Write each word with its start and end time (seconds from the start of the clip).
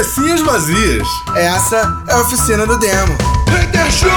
Cabecinhas 0.00 0.40
vazias. 0.40 1.06
Essa 1.36 2.02
é 2.08 2.12
a 2.14 2.20
oficina 2.22 2.66
do 2.66 2.78
demo. 2.78 3.18
Hater 3.50 3.92
Show! 3.92 4.08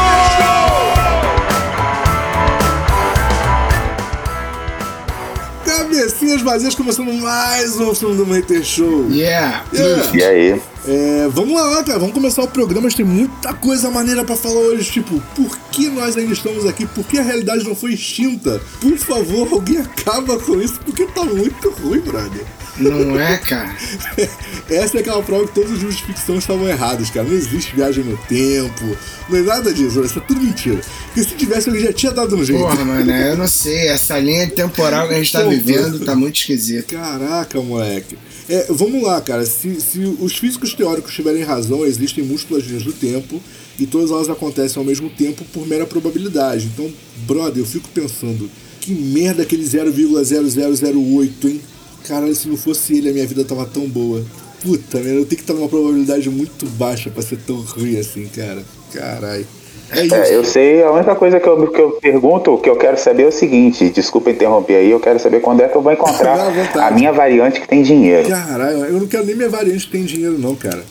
Cabecinhas 5.65 6.42
vazias 6.42 6.74
começando 6.74 7.12
mais 7.12 7.78
um 7.81 7.94
filme 7.94 8.15
do 8.15 8.24
Hater 8.24 8.63
Show. 8.63 9.10
Yeah. 9.12 9.65
Yeah. 9.74 10.17
E 10.17 10.24
aí? 10.24 10.62
É, 10.86 11.29
vamos 11.31 11.54
lá, 11.54 11.84
cara, 11.84 11.99
vamos 11.99 12.13
começar 12.13 12.44
o 12.44 12.47
programa. 12.47 12.84
Mas 12.84 12.94
tem 12.94 13.06
muita 13.06 13.54
coisa 13.54 13.90
maneira 13.90 14.24
pra 14.24 14.36
falar 14.36 14.60
hoje. 14.60 14.92
Tipo, 14.92 15.22
por 15.36 15.58
que 15.72 15.88
nós 15.90 16.17
ainda 16.17 16.34
estamos 16.34 16.66
aqui? 16.66 16.86
Por 16.86 17.05
que 17.05 17.17
a 17.17 17.23
realidade 17.23 17.63
não 17.63 17.76
foi 17.76 17.94
extinta? 17.94 18.62
Por 18.81 18.98
favor, 18.98 19.48
alguém 19.52 19.80
acaba 19.80 20.38
com 20.40 20.59
isso, 20.62 20.80
porque 20.85 21.05
tá 21.05 21.23
muito 21.23 21.70
ruim, 21.72 21.99
brother. 21.99 22.45
Não 22.77 23.20
é, 23.20 23.38
cara? 23.38 23.76
Essa 24.67 24.98
é 24.98 25.02
aquela 25.02 25.21
prova 25.21 25.45
que 25.48 25.54
todos 25.54 25.71
os 25.71 25.77
livros 25.77 25.95
de 25.98 26.04
ficção 26.05 26.38
estavam 26.38 26.67
errados, 26.67 27.09
cara. 27.12 27.27
Não 27.27 27.35
existe 27.35 27.76
viagem 27.76 28.04
no 28.04 28.18
tempo, 28.18 28.98
não 29.29 29.38
é 29.38 29.41
nada 29.43 29.71
disso, 29.71 30.02
isso 30.02 30.18
é 30.18 30.21
tudo 30.21 30.41
mentira. 30.41 30.81
Porque 31.05 31.23
se 31.23 31.35
tivesse, 31.35 31.70
ele 31.70 31.79
já 31.79 31.93
tinha 31.93 32.12
dado 32.12 32.35
um 32.35 32.43
jeito. 32.43 32.59
Porra, 32.59 32.84
mano, 32.84 33.12
eu 33.12 33.38
não 33.38 33.48
sei. 33.48 33.90
Essa 33.90 34.18
linha 34.18 34.49
temporal 34.49 35.07
que 35.07 35.13
a 35.13 35.18
gente 35.18 35.31
tá 35.31 35.41
Porra. 35.41 35.55
vivendo 35.55 36.04
tá 36.04 36.15
muito 36.15 36.35
esquisita. 36.35 36.95
Caraca, 36.95 37.62
moleque. 37.62 38.18
É, 38.49 38.67
vamos 38.70 39.02
lá, 39.03 39.21
cara. 39.21 39.45
Se, 39.45 39.79
se 39.79 39.99
os 40.20 40.38
físicos 40.38 40.73
teóricos 40.73 41.13
tiverem 41.13 41.43
razão, 41.43 41.85
existem 41.85 42.23
múltiplas 42.23 42.65
linhas 42.65 42.84
do 42.84 42.93
tempo 42.93 43.41
e 43.79 43.85
todas 43.85 44.11
elas 44.11 44.29
acontecem 44.29 44.79
ao 44.79 44.85
mesmo 44.85 45.09
tempo 45.09 45.43
por 45.45 45.67
mera 45.67 45.85
probabilidade. 45.85 46.67
Então, 46.73 46.91
brother, 47.25 47.61
eu 47.61 47.65
fico 47.65 47.89
pensando, 47.89 48.49
que 48.79 48.91
merda 48.91 49.43
aquele 49.43 49.63
0,0008, 49.63 51.45
hein? 51.45 51.61
Caralho, 52.03 52.35
se 52.35 52.49
não 52.49 52.57
fosse 52.57 52.98
ele, 52.98 53.09
a 53.09 53.13
minha 53.13 53.25
vida 53.25 53.45
tava 53.45 53.65
tão 53.65 53.87
boa. 53.87 54.23
Puta, 54.62 54.98
merda, 54.98 55.20
eu 55.20 55.25
tenho 55.25 55.37
que 55.37 55.43
estar 55.43 55.53
numa 55.53 55.70
probabilidade 55.70 56.29
muito 56.29 56.65
baixa 56.71 57.09
pra 57.09 57.21
ser 57.21 57.37
tão 57.37 57.62
ruim 57.62 57.98
assim, 57.98 58.27
cara. 58.27 58.63
Caralho. 58.91 59.48
É 59.96 60.05
isso. 60.05 60.16
É, 60.16 60.36
eu 60.36 60.44
sei, 60.44 60.84
a 60.84 60.91
única 60.91 61.16
coisa 61.16 61.40
que 61.40 61.48
eu, 61.48 61.68
que 61.68 61.82
eu 61.82 61.91
pergunto, 61.91 62.58
que 62.58 62.70
eu 62.70 62.76
quero 62.76 62.98
saber 62.98 63.24
é 63.24 63.27
o 63.27 63.32
seguinte, 63.32 63.90
desculpa 63.90 64.30
interromper 64.30 64.76
aí, 64.76 64.92
eu 64.92 65.00
quero 65.00 65.20
saber 65.20 65.42
quando 65.42 65.62
é 65.62 65.68
que 65.68 65.76
eu 65.76 65.82
vou 65.82 65.92
encontrar 65.92 66.38
a 66.82 66.92
minha 66.92 67.12
variante 67.12 67.62
que 67.62 67.68
tem 67.68 67.82
dinheiro. 67.82 68.28
Caralho, 68.30 68.86
eu 68.86 69.00
não 69.00 69.08
quero 69.08 69.26
nem 69.26 69.36
minha 69.36 69.50
variante 69.50 69.86
que 69.86 69.92
tem 69.92 70.04
dinheiro, 70.04 70.38
não, 70.38 70.56
cara. 70.56 70.84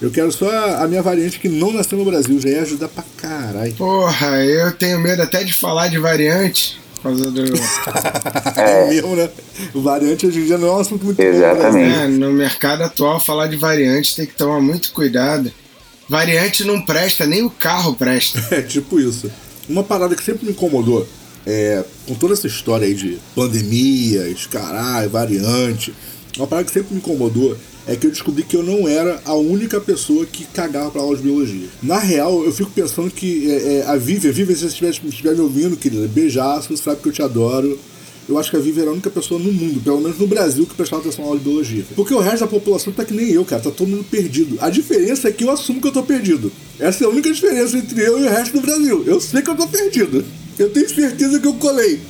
Eu 0.00 0.10
quero 0.10 0.30
só 0.30 0.50
a 0.50 0.86
minha 0.86 1.00
variante 1.00 1.38
que 1.38 1.48
não 1.48 1.72
nasceu 1.72 1.96
no 1.96 2.04
Brasil, 2.04 2.38
já 2.38 2.50
ia 2.50 2.62
ajudar 2.62 2.88
pra 2.88 3.02
caralho. 3.16 3.72
Porra, 3.74 4.44
eu 4.44 4.72
tenho 4.72 5.00
medo 5.00 5.22
até 5.22 5.42
de 5.42 5.54
falar 5.54 5.88
de 5.88 5.98
variante. 5.98 6.78
Por 6.96 7.02
causa 7.02 7.30
do. 7.30 7.42
É 8.56 8.88
mesmo, 8.88 9.14
né? 9.16 9.28
O 9.74 9.80
variante 9.82 10.26
hoje 10.26 10.40
em 10.40 10.44
dia 10.44 10.58
não 10.58 10.68
é 10.68 10.72
um 10.72 10.80
assunto 10.80 11.04
muito 11.04 11.16
bom, 11.16 11.22
né? 11.22 11.28
Exatamente. 11.30 11.98
É, 11.98 12.06
no 12.08 12.32
mercado 12.32 12.82
atual, 12.82 13.20
falar 13.20 13.46
de 13.46 13.56
variante 13.56 14.16
tem 14.16 14.26
que 14.26 14.34
tomar 14.34 14.60
muito 14.60 14.92
cuidado. 14.92 15.52
Variante 16.08 16.64
não 16.64 16.80
presta, 16.80 17.26
nem 17.26 17.42
o 17.42 17.50
carro 17.50 17.94
presta. 17.94 18.40
É 18.54 18.62
tipo 18.62 19.00
isso. 19.00 19.30
Uma 19.68 19.82
parada 19.82 20.14
que 20.14 20.22
sempre 20.22 20.46
me 20.46 20.52
incomodou 20.52 21.06
é, 21.46 21.84
com 22.06 22.14
toda 22.14 22.34
essa 22.34 22.46
história 22.46 22.86
aí 22.86 22.94
de 22.94 23.18
pandemias, 23.34 24.46
caralho, 24.46 25.08
variante, 25.08 25.94
uma 26.36 26.46
parada 26.46 26.66
que 26.66 26.72
sempre 26.74 26.92
me 26.92 26.98
incomodou 26.98 27.56
é 27.86 27.94
que 27.94 28.06
eu 28.06 28.10
descobri 28.10 28.42
que 28.42 28.56
eu 28.56 28.64
não 28.64 28.88
era 28.88 29.20
a 29.24 29.34
única 29.34 29.80
pessoa 29.80 30.26
que 30.26 30.44
cagava 30.44 30.90
pra 30.90 31.00
aula 31.00 31.16
de 31.16 31.22
biologia. 31.22 31.68
Na 31.80 31.98
real, 31.98 32.44
eu 32.44 32.52
fico 32.52 32.70
pensando 32.72 33.10
que 33.10 33.48
é, 33.48 33.78
é, 33.78 33.86
a 33.86 33.96
Vivian, 33.96 34.32
Vivian, 34.32 34.56
se 34.56 34.62
você 34.62 34.66
estiver, 34.66 34.90
estiver 34.90 35.34
me 35.34 35.40
ouvindo, 35.40 35.76
querida, 35.76 36.08
beijaço, 36.08 36.76
sabe 36.76 37.00
que 37.00 37.08
eu 37.08 37.12
te 37.12 37.22
adoro. 37.22 37.78
Eu 38.28 38.38
acho 38.38 38.50
que 38.50 38.56
a 38.56 38.60
Vivian 38.60 38.82
era 38.82 38.90
a 38.90 38.92
única 38.92 39.10
pessoa 39.10 39.38
no 39.38 39.52
mundo, 39.52 39.80
pelo 39.80 40.00
menos 40.00 40.18
no 40.18 40.26
Brasil, 40.26 40.66
que 40.66 40.74
prestava 40.74 41.02
atenção 41.02 41.24
na 41.24 41.30
aula 41.30 41.38
de 41.38 41.44
biologia. 41.44 41.84
Porque 41.94 42.12
o 42.12 42.18
resto 42.18 42.40
da 42.40 42.46
população 42.48 42.92
tá 42.92 43.04
que 43.04 43.14
nem 43.14 43.30
eu, 43.30 43.44
cara, 43.44 43.62
tá 43.62 43.70
todo 43.70 43.88
mundo 43.88 44.04
perdido. 44.10 44.56
A 44.60 44.68
diferença 44.68 45.28
é 45.28 45.32
que 45.32 45.44
eu 45.44 45.50
assumo 45.50 45.80
que 45.80 45.86
eu 45.86 45.92
tô 45.92 46.02
perdido. 46.02 46.50
Essa 46.78 47.04
é 47.04 47.06
a 47.06 47.10
única 47.10 47.32
diferença 47.32 47.78
entre 47.78 48.02
eu 48.02 48.18
e 48.18 48.24
o 48.24 48.28
resto 48.28 48.52
do 48.54 48.60
Brasil. 48.60 49.04
Eu 49.06 49.20
sei 49.20 49.42
que 49.42 49.50
eu 49.50 49.54
tô 49.54 49.68
perdido. 49.68 50.24
Eu 50.58 50.70
tenho 50.70 50.88
certeza 50.88 51.38
que 51.38 51.46
eu 51.46 51.54
colei. 51.54 52.00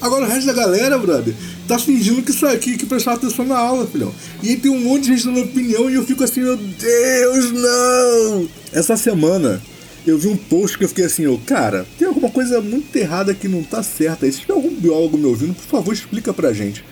Agora 0.00 0.24
o 0.24 0.28
resto 0.28 0.46
da 0.46 0.52
galera, 0.54 0.96
brother, 0.96 1.34
tá 1.68 1.78
fingindo 1.78 2.22
que 2.22 2.30
isso 2.30 2.46
aqui, 2.46 2.78
que 2.78 2.86
prestava 2.86 3.18
atenção 3.18 3.44
na 3.44 3.58
aula, 3.58 3.86
filhão. 3.86 4.14
E 4.42 4.50
aí 4.50 4.56
tem 4.56 4.70
um 4.70 4.80
monte 4.80 5.02
de 5.02 5.08
gente 5.08 5.26
dando 5.26 5.40
opinião 5.40 5.90
e 5.90 5.94
eu 5.94 6.04
fico 6.06 6.24
assim, 6.24 6.40
meu 6.40 6.56
Deus, 6.56 7.52
não! 7.52 8.48
Essa 8.72 8.96
semana 8.96 9.60
eu 10.06 10.18
vi 10.18 10.28
um 10.28 10.36
post 10.36 10.78
que 10.78 10.84
eu 10.84 10.88
fiquei 10.88 11.04
assim, 11.04 11.24
eu, 11.24 11.40
cara, 11.46 11.86
tem 11.98 12.08
alguma 12.08 12.30
coisa 12.30 12.60
muito 12.60 12.94
errada 12.96 13.34
que 13.34 13.48
não 13.48 13.62
tá 13.62 13.82
certa. 13.82 14.26
E 14.26 14.32
se 14.32 14.40
tiver 14.40 14.54
algum 14.54 14.74
biólogo 14.74 15.18
me 15.18 15.26
ouvindo, 15.26 15.54
por 15.54 15.64
favor, 15.64 15.92
explica 15.92 16.32
pra 16.32 16.52
gente. 16.52 16.84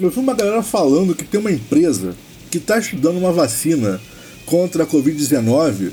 Eu 0.00 0.10
vi 0.10 0.20
uma 0.20 0.34
galera 0.34 0.62
falando 0.62 1.14
que 1.14 1.24
tem 1.24 1.40
uma 1.40 1.52
empresa 1.52 2.14
que 2.50 2.58
tá 2.58 2.78
estudando 2.78 3.18
uma 3.18 3.32
vacina 3.32 4.00
contra 4.46 4.84
a 4.84 4.86
Covid-19, 4.86 5.90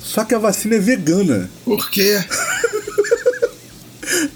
só 0.00 0.24
que 0.24 0.34
a 0.34 0.38
vacina 0.38 0.76
é 0.76 0.78
vegana. 0.78 1.50
Por 1.64 1.90
quê? 1.90 2.18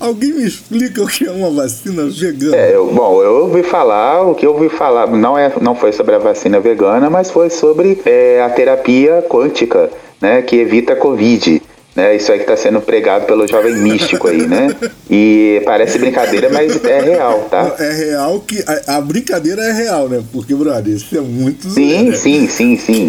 Alguém 0.01 0.33
me 0.33 0.47
explica 0.47 1.03
o 1.03 1.07
que 1.07 1.27
é 1.27 1.31
uma 1.31 1.51
vacina 1.51 2.05
vegana? 2.07 2.57
É, 2.57 2.75
eu- 2.75 2.87
bom, 2.93 3.23
eu 3.23 3.45
ouvi 3.45 3.63
falar, 3.63 4.23
o 4.23 4.35
que 4.35 4.47
eu 4.47 4.53
ouvi 4.53 4.69
falar 4.69 5.07
não, 5.09 5.37
é, 5.39 5.53
não 5.61 5.75
foi 5.75 5.93
sobre 5.93 6.15
a 6.15 6.19
vacina 6.19 6.61
vegana, 6.61 7.09
mas 7.11 7.31
foi 7.31 7.51
sobre 7.51 8.01
é, 8.05 8.43
a 8.43 8.51
terapia 8.51 9.25
quântica, 9.29 9.91
né, 10.21 10.43
que 10.43 10.57
evita 10.57 10.93
a 10.93 10.97
Covid. 10.97 11.63
Né, 11.97 12.17
isso 12.17 12.33
aí 12.33 12.39
que 12.39 12.45
está 12.45 12.57
sendo 12.57 12.81
pregado 12.81 13.25
pelo 13.25 13.47
jovem 13.47 13.77
místico 13.77 14.27
aí, 14.27 14.49
né? 14.49 14.67
E 15.09 15.63
parece 15.65 15.97
brincadeira, 15.97 16.51
mas 16.51 16.85
é 16.85 17.01
real, 17.01 17.47
tá? 17.49 17.77
É 17.79 17.93
real 17.93 18.41
que. 18.41 18.65
A, 18.67 18.97
a 18.97 19.01
brincadeira 19.01 19.63
é 19.63 19.71
real, 19.71 20.09
né? 20.09 20.21
Porque, 20.33 20.57
brother, 20.57 20.93
isso 20.93 21.17
é 21.17 21.21
muito 21.21 21.69
Sim, 21.71 21.97
zoeira. 22.11 22.17
sim, 22.17 22.49
sim, 22.49 22.77
sim. 22.77 23.09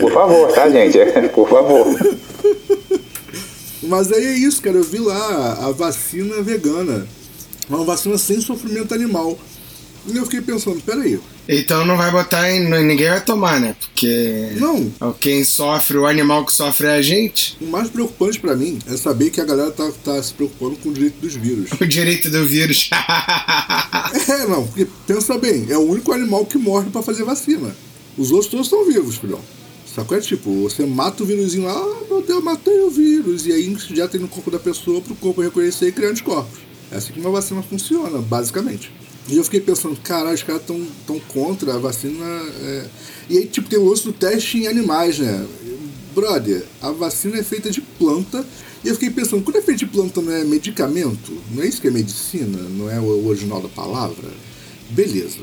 Por 0.00 0.10
favor, 0.10 0.50
tá, 0.52 0.68
gente? 0.68 0.98
Por 1.32 1.48
favor. 1.48 1.86
Mas 3.86 4.12
aí 4.12 4.24
é 4.24 4.38
isso, 4.38 4.60
cara. 4.62 4.76
Eu 4.76 4.84
vi 4.84 4.98
lá 4.98 5.66
a 5.66 5.72
vacina 5.72 6.42
vegana. 6.42 7.06
Uma 7.68 7.84
vacina 7.84 8.16
sem 8.18 8.40
sofrimento 8.40 8.94
animal. 8.94 9.38
E 10.06 10.16
eu 10.16 10.24
fiquei 10.24 10.40
pensando, 10.40 10.80
peraí. 10.82 11.18
Então 11.48 11.84
não 11.84 11.96
vai 11.96 12.10
botar 12.10 12.50
em. 12.50 12.68
Ninguém 12.84 13.08
vai 13.08 13.24
tomar, 13.24 13.60
né? 13.60 13.76
Porque. 13.78 14.52
Não. 14.56 14.92
Quem 15.20 15.44
sofre, 15.44 15.96
o 15.96 16.06
animal 16.06 16.44
que 16.44 16.52
sofre 16.52 16.86
é 16.86 16.96
a 16.96 17.02
gente. 17.02 17.56
O 17.60 17.66
mais 17.66 17.88
preocupante 17.88 18.38
pra 18.40 18.56
mim 18.56 18.78
é 18.88 18.96
saber 18.96 19.30
que 19.30 19.40
a 19.40 19.44
galera 19.44 19.70
tá, 19.70 19.90
tá 20.04 20.22
se 20.22 20.32
preocupando 20.32 20.76
com 20.76 20.88
o 20.90 20.92
direito 20.92 21.20
dos 21.20 21.34
vírus. 21.34 21.70
O 21.80 21.86
direito 21.86 22.30
do 22.30 22.44
vírus. 22.46 22.90
É, 24.28 24.46
não, 24.46 24.66
porque 24.66 24.86
pensa 25.06 25.38
bem, 25.38 25.66
é 25.68 25.76
o 25.76 25.82
único 25.82 26.12
animal 26.12 26.44
que 26.46 26.58
morre 26.58 26.90
pra 26.90 27.02
fazer 27.02 27.22
vacina. 27.24 27.74
Os 28.16 28.30
outros 28.30 28.50
todos 28.50 28.66
estão 28.66 28.84
vivos, 28.86 29.16
filhão. 29.16 29.40
Sacou? 29.96 30.18
É 30.18 30.20
tipo, 30.20 30.52
você 30.60 30.84
mata 30.84 31.22
o 31.22 31.26
vírusinho 31.26 31.64
lá, 31.64 31.72
ah, 31.72 32.04
meu 32.06 32.20
Deus, 32.20 32.44
matei 32.44 32.80
o 32.82 32.90
vírus. 32.90 33.46
E 33.46 33.52
aí 33.52 33.74
já 33.94 34.06
tem 34.06 34.20
no 34.20 34.28
corpo 34.28 34.50
da 34.50 34.58
pessoa 34.58 35.00
pro 35.00 35.14
corpo 35.14 35.40
reconhecer 35.40 35.88
e 35.88 35.92
criar 35.92 36.10
anticorpos. 36.10 36.58
É 36.92 36.96
assim 36.96 37.14
que 37.14 37.18
uma 37.18 37.30
vacina 37.30 37.62
funciona, 37.62 38.18
basicamente. 38.18 38.92
E 39.26 39.38
eu 39.38 39.42
fiquei 39.42 39.58
pensando, 39.58 39.96
caralho, 40.02 40.34
os 40.34 40.42
caras 40.42 40.62
tão, 40.66 40.86
tão 41.06 41.18
contra 41.18 41.74
a 41.74 41.78
vacina. 41.78 42.26
é. 42.62 42.86
E 43.30 43.38
aí, 43.38 43.46
tipo, 43.46 43.70
tem 43.70 43.78
o 43.78 43.88
lance 43.88 44.04
do 44.04 44.12
teste 44.12 44.58
em 44.58 44.66
animais, 44.66 45.18
né? 45.18 45.46
Brother, 46.14 46.62
a 46.82 46.90
vacina 46.90 47.38
é 47.38 47.42
feita 47.42 47.70
de 47.70 47.80
planta. 47.80 48.44
E 48.84 48.88
eu 48.88 48.94
fiquei 48.94 49.08
pensando, 49.08 49.42
quando 49.42 49.56
é 49.56 49.62
feito 49.62 49.78
de 49.78 49.86
planta 49.86 50.20
não 50.20 50.30
é 50.30 50.44
medicamento? 50.44 51.32
Não 51.50 51.62
é 51.62 51.66
isso 51.66 51.80
que 51.80 51.88
é 51.88 51.90
medicina? 51.90 52.58
Não 52.68 52.90
é 52.90 53.00
o 53.00 53.26
original 53.26 53.62
da 53.62 53.68
palavra? 53.68 54.28
Beleza. 54.90 55.38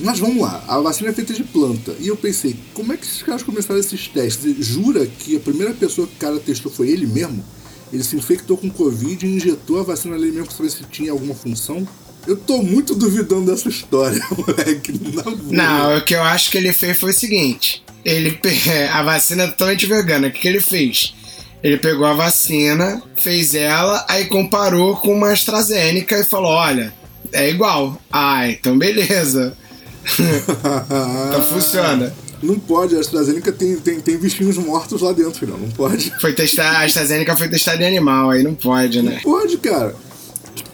Mas 0.00 0.18
vamos 0.18 0.40
lá, 0.40 0.64
a 0.66 0.80
vacina 0.80 1.10
é 1.10 1.12
feita 1.12 1.34
de 1.34 1.44
planta. 1.44 1.94
E 2.00 2.08
eu 2.08 2.16
pensei, 2.16 2.56
como 2.72 2.92
é 2.92 2.96
que 2.96 3.04
esses 3.04 3.22
caras 3.22 3.42
começaram 3.42 3.78
esses 3.78 4.08
testes? 4.08 4.56
Jura 4.64 5.06
que 5.06 5.36
a 5.36 5.40
primeira 5.40 5.74
pessoa 5.74 6.06
que 6.06 6.14
o 6.14 6.18
cara 6.18 6.38
testou 6.40 6.72
foi 6.72 6.88
ele 6.88 7.06
mesmo? 7.06 7.44
Ele 7.92 8.02
se 8.02 8.16
infectou 8.16 8.56
com 8.56 8.70
Covid 8.70 9.26
e 9.26 9.36
injetou 9.36 9.80
a 9.80 9.82
vacina 9.82 10.16
ali 10.16 10.30
mesmo 10.30 10.46
pra 10.46 10.56
saber 10.56 10.70
se 10.70 10.82
tinha 10.84 11.12
alguma 11.12 11.34
função? 11.34 11.86
Eu 12.26 12.36
tô 12.36 12.62
muito 12.62 12.94
duvidando 12.94 13.50
dessa 13.50 13.68
história, 13.68 14.24
moleque. 14.36 14.92
Boa. 14.92 15.36
Não, 15.50 15.98
o 15.98 16.04
que 16.04 16.14
eu 16.14 16.22
acho 16.22 16.50
que 16.50 16.56
ele 16.56 16.72
fez 16.72 16.98
foi 16.98 17.10
o 17.10 17.14
seguinte: 17.14 17.84
ele 18.04 18.38
a 18.92 19.02
vacina 19.02 19.42
é 19.42 19.46
totalmente 19.48 19.86
vegana. 19.86 20.28
O 20.28 20.30
que, 20.30 20.40
que 20.40 20.48
ele 20.48 20.60
fez? 20.60 21.14
Ele 21.62 21.76
pegou 21.76 22.06
a 22.06 22.14
vacina, 22.14 23.02
fez 23.16 23.54
ela, 23.54 24.04
aí 24.08 24.24
comparou 24.26 24.96
com 24.96 25.12
uma 25.12 25.30
AstraZeneca 25.30 26.18
e 26.18 26.24
falou: 26.24 26.52
olha, 26.52 26.94
é 27.32 27.50
igual. 27.50 28.00
Ah, 28.10 28.48
então 28.48 28.78
beleza. 28.78 29.56
Então 30.04 31.42
funciona. 31.44 32.12
Não 32.42 32.58
pode, 32.58 32.96
a 32.96 33.00
AstraZeneca 33.00 33.52
tem, 33.52 33.76
tem, 33.76 34.00
tem 34.00 34.16
bichinhos 34.16 34.56
mortos 34.58 35.00
lá 35.00 35.12
dentro, 35.12 35.34
filhão. 35.38 35.56
Não 35.58 35.70
pode. 35.70 36.12
Foi 36.20 36.32
testar, 36.32 36.80
a 36.80 36.84
AstraZeneca 36.84 37.36
foi 37.36 37.48
testada 37.48 37.82
em 37.82 37.86
animal, 37.86 38.30
aí 38.30 38.42
não 38.42 38.54
pode, 38.54 39.00
né? 39.00 39.20
Pode, 39.22 39.56
cara. 39.58 39.94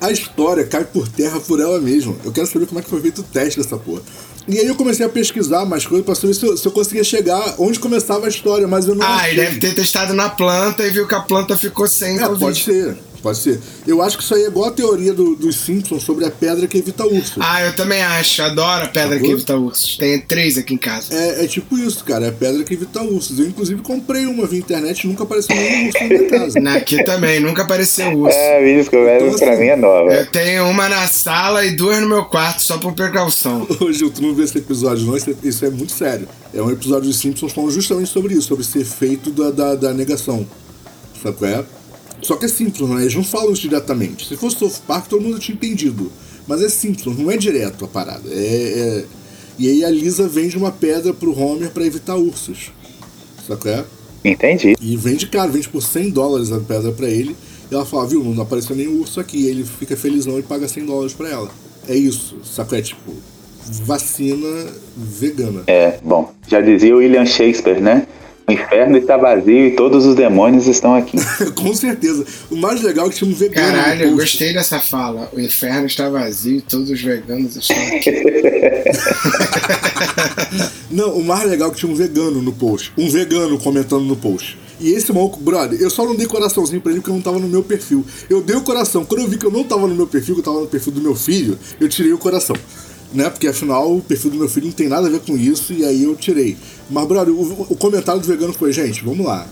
A 0.01 0.11
história 0.11 0.65
cai 0.65 0.85
por 0.85 1.07
terra 1.09 1.39
por 1.41 1.61
ela 1.61 1.79
mesma. 1.79 2.17
Eu 2.25 2.33
quero 2.33 2.47
saber 2.47 2.67
como 2.67 2.81
é 2.81 2.83
que 2.83 2.89
foi 2.89 3.01
feito 3.03 3.21
o 3.21 3.25
teste 3.25 3.61
dessa 3.61 3.77
porra. 3.77 4.01
E 4.49 4.59
aí 4.59 4.67
eu 4.67 4.75
comecei 4.77 5.05
a 5.05 5.09
pesquisar 5.11 5.67
mais 5.67 5.87
coisas 5.87 6.07
pra 6.07 6.15
saber 6.15 6.33
se 6.33 6.45
eu, 6.47 6.57
se 6.57 6.67
eu 6.67 6.73
conseguia 6.73 7.05
chegar 7.05 7.57
onde 7.59 7.79
começava 7.79 8.25
a 8.25 8.29
história, 8.31 8.67
mas 8.67 8.89
eu 8.89 8.95
não 8.95 9.07
Ah, 9.07 9.17
achei. 9.17 9.33
ele 9.33 9.41
deve 9.43 9.61
ter 9.61 9.75
testado 9.75 10.15
na 10.15 10.31
planta 10.31 10.87
e 10.87 10.91
viu 10.91 11.07
que 11.07 11.15
a 11.15 11.21
planta 11.21 11.55
ficou 11.55 11.87
sem 11.87 12.17
É, 12.17 12.21
Covid. 12.21 12.41
pode 12.41 12.65
ser. 12.65 12.97
Pode 13.23 13.39
ser. 13.39 13.59
Eu 13.87 14.01
acho 14.01 14.17
que 14.17 14.23
isso 14.23 14.33
aí 14.35 14.45
é 14.45 14.47
igual 14.47 14.69
a 14.69 14.71
teoria 14.73 15.13
do- 15.13 15.35
dos 15.35 15.57
Simpsons 15.57 16.05
sobre 16.05 16.25
a 16.25 16.31
pedra 16.31 16.67
que 16.69 16.79
evita 16.79 17.05
urso. 17.05 17.41
Ah, 17.43 17.63
eu 17.65 17.75
também 17.75 18.01
acho. 18.01 18.41
Adoro 18.43 18.85
a 18.85 18.89
pedra 18.89 19.15
Sacou? 19.15 19.27
que 19.27 19.33
evita 19.33 19.57
ursos. 19.57 19.97
Tem 19.97 20.21
três 20.21 20.57
aqui 20.57 20.75
em 20.75 20.79
casa. 20.79 21.13
É, 21.15 21.45
é 21.45 21.47
tipo 21.49 21.77
isso, 21.77 22.05
cara. 22.05 22.27
É 22.27 22.29
a 22.29 22.33
pedra 22.33 22.63
que 22.63 22.75
evita 22.75 23.03
ursos. 23.03 23.39
Eu, 23.41 23.47
inclusive, 23.47 23.83
comprei 23.83 24.25
uma 24.27 24.47
via 24.47 24.61
internet 24.61 25.03
e 25.03 25.09
nunca 25.09 25.25
apareceu 25.25 25.57
nenhum 25.57 25.87
urso 25.89 25.99
na 26.01 26.09
minha 26.09 26.29
casa. 26.31 26.61
Na- 26.61 26.75
Aqui 26.89 27.03
também, 27.03 27.41
nunca 27.41 27.63
apareceu 27.63 28.09
urso. 28.17 28.37
É, 28.37 28.63
me 28.65 28.77
descobriram 28.77 29.27
Então, 29.27 29.39
pra 29.39 29.53
assim, 29.53 29.63
mim 29.63 29.69
é 29.69 29.77
nova. 29.77 30.13
Eu 30.15 30.27
tenho 30.27 30.69
uma 30.69 30.89
na 30.89 31.07
sala 31.09 31.65
e 31.67 31.73
duas 31.73 32.01
no 32.01 32.09
meu 32.09 32.25
quarto, 32.27 32.63
só 32.63 32.79
por 32.79 32.93
precaução. 32.93 33.67
Ô, 33.81 33.93
Gil, 33.93 34.11
tu 34.11 34.23
não 34.23 34.33
vê 34.35 34.45
esse 34.45 34.57
episódio, 34.59 35.05
não? 35.07 35.17
Isso 35.17 35.31
é, 35.31 35.35
isso 35.43 35.65
é 35.65 35.71
muito 35.71 35.93
sério. 35.93 36.29
É 36.55 36.63
um 36.63 36.71
episódio 36.71 37.09
dos 37.09 37.19
Simpsons 37.19 37.53
falando 37.53 37.73
justamente 37.73 38.09
sobre 38.11 38.35
isso, 38.35 38.47
sobre 38.49 38.63
esse 38.65 38.79
efeito 38.79 39.31
da, 39.33 39.51
da, 39.51 39.75
da 39.75 39.93
negação. 39.93 40.47
Sabe 41.21 41.37
qual 41.37 41.51
é? 41.51 41.65
Só 42.23 42.37
que 42.37 42.45
é 42.47 42.49
Simpsons, 42.49 42.91
né? 42.91 43.03
Eles 43.03 43.15
não 43.15 43.25
falam 43.25 43.53
isso 43.53 43.63
diretamente. 43.63 44.27
Se 44.27 44.37
fosse 44.37 44.59
South 44.59 44.81
Park, 44.87 45.07
todo 45.09 45.23
mundo 45.23 45.39
tinha 45.39 45.55
entendido. 45.55 46.11
Mas 46.47 46.63
é 46.63 46.69
Simpsons, 46.69 47.19
não 47.19 47.31
é 47.31 47.37
direto 47.37 47.85
a 47.85 47.89
parada. 47.89 48.29
É, 48.31 48.35
é- 48.35 49.05
E 49.59 49.69
aí 49.69 49.85
a 49.85 49.91
Lisa 49.91 50.29
vende 50.29 50.57
uma 50.57 50.71
pedra 50.71 51.13
pro 51.13 51.37
Homer 51.37 51.71
pra 51.71 51.85
evitar 51.85 52.15
ursos. 52.17 52.71
Qual 53.47 53.59
é? 53.67 53.85
Entendi. 54.25 54.75
E 54.81 54.97
vende 54.97 55.27
caro, 55.27 55.51
vende 55.51 55.69
por 55.69 55.83
100 55.83 56.11
dólares 56.11 56.53
a 56.53 56.61
pedra 56.61 56.93
pra 56.93 57.09
ele. 57.09 57.35
E 57.71 57.75
ela 57.75 57.85
fala, 57.85 58.07
viu, 58.07 58.23
não 58.23 58.43
apareceu 58.43 58.77
nenhum 58.77 59.01
urso 59.01 59.19
aqui. 59.21 59.39
E 59.39 59.47
ele 59.49 59.65
fica 59.65 59.97
felizão 59.97 60.39
e 60.39 60.43
paga 60.43 60.69
100 60.69 60.87
dólares 60.87 61.13
pra 61.13 61.29
ela. 61.29 61.51
É 61.89 61.95
isso, 61.97 62.37
saco? 62.45 62.75
É 62.75 62.83
tipo, 62.83 63.13
vacina 63.85 64.67
vegana. 64.97 65.63
É, 65.67 65.99
bom, 66.05 66.33
já 66.47 66.61
dizia 66.61 66.95
o 66.95 66.99
William 66.99 67.27
Shakespeare, 67.27 67.81
né? 67.81 68.07
O 68.49 68.53
inferno 68.53 68.97
está 68.97 69.17
vazio 69.19 69.67
e 69.67 69.71
todos 69.73 70.07
os 70.07 70.15
demônios 70.15 70.67
estão 70.67 70.95
aqui. 70.95 71.19
Com 71.55 71.75
certeza. 71.75 72.25
O 72.51 72.57
mais 72.57 72.81
legal 72.83 73.07
é 73.07 73.11
que 73.11 73.17
tinha 73.17 73.31
um 73.31 73.35
vegano. 73.35 73.69
no 73.69 73.75
Caralho, 73.75 74.05
eu 74.05 74.17
gostei 74.17 74.55
dessa 74.55 74.81
fala. 74.81 75.29
O 75.35 75.41
inferno 75.41 75.87
está 75.87 76.09
vazio 76.09 76.57
e 76.57 76.61
todos 76.63 76.89
os 76.89 77.01
veganos 77.01 77.57
estão 77.57 77.77
aqui. 77.77 78.11
Não, 80.91 81.11
o 81.19 81.25
mais 81.25 81.49
legal 81.49 81.69
é 81.69 81.73
que 81.73 81.79
tinha 81.79 81.93
um 81.93 81.95
vegano 81.95 82.41
no 82.41 82.53
post. 82.53 82.93
Um 82.97 83.11
vegano 83.11 83.59
comentando 83.59 84.05
no 84.05 84.17
post. 84.17 84.59
E 84.81 84.93
esse 84.93 85.13
maluco, 85.13 85.41
brother, 85.41 85.81
eu 85.81 85.91
só 85.91 86.05
não 86.05 86.15
dei 86.15 86.27
coraçãozinho 86.27 86.81
pra 86.81 86.93
ele 86.93 87.01
porque 87.01 87.13
não 87.13 87.21
tava 87.21 87.39
no 87.39 87.49
meu 87.49 87.65
perfil. 87.65 88.05
Eu 88.31 88.41
dei 88.41 88.57
o 88.57 88.61
coração. 88.63 89.05
Quando 89.05 89.23
eu 89.23 89.29
vi 89.29 89.37
que 89.37 89.45
eu 89.45 89.51
não 89.51 89.65
tava 89.65 89.89
no 89.89 89.95
meu 89.95 90.07
perfil, 90.07 90.37
que 90.37 90.41
eu 90.41 90.45
tava 90.45 90.61
no 90.61 90.69
perfil 90.69 90.93
do 90.93 91.01
meu 91.01 91.17
filho, 91.17 91.59
eu 91.81 91.89
tirei 91.89 92.13
o 92.13 92.19
coração. 92.19 92.55
Né? 93.13 93.31
Porque 93.31 93.49
afinal 93.49 93.97
o 93.97 94.03
perfil 94.03 94.31
do 94.31 94.37
meu 94.37 94.49
filho 94.49 94.67
não 94.67 94.73
tem 94.73 94.89
nada 94.89 95.07
a 95.07 95.11
ver 95.11 95.21
com 95.21 95.37
isso, 95.37 95.73
e 95.73 95.85
aí 95.85 96.03
eu 96.03 96.15
tirei. 96.15 96.57
Mas, 96.91 97.07
brother, 97.07 97.35
o, 97.35 97.67
o 97.71 97.77
comentário 97.77 98.21
do 98.21 98.27
vegano 98.27 98.53
foi, 98.53 98.73
gente, 98.73 99.03
vamos 99.03 99.25
lá. 99.27 99.47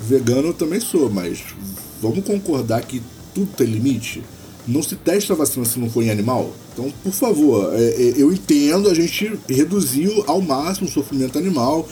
Vegano 0.00 0.48
eu 0.48 0.54
também 0.54 0.80
sou, 0.80 1.10
mas 1.10 1.40
vamos 2.00 2.24
concordar 2.24 2.82
que 2.82 3.02
tudo 3.34 3.50
tem 3.56 3.66
limite? 3.66 4.22
Não 4.66 4.82
se 4.82 4.94
testa 4.96 5.32
a 5.32 5.36
vacina 5.36 5.64
se 5.64 5.78
não 5.78 5.90
for 5.90 6.02
em 6.02 6.10
animal? 6.10 6.52
Então, 6.72 6.92
por 7.02 7.12
favor, 7.12 7.74
é, 7.74 7.82
é, 7.82 8.14
eu 8.16 8.32
entendo 8.32 8.88
a 8.88 8.94
gente 8.94 9.38
reduzir 9.48 10.10
ao 10.26 10.40
máximo 10.40 10.88
o 10.88 10.90
sofrimento 10.90 11.38
animal. 11.38 11.86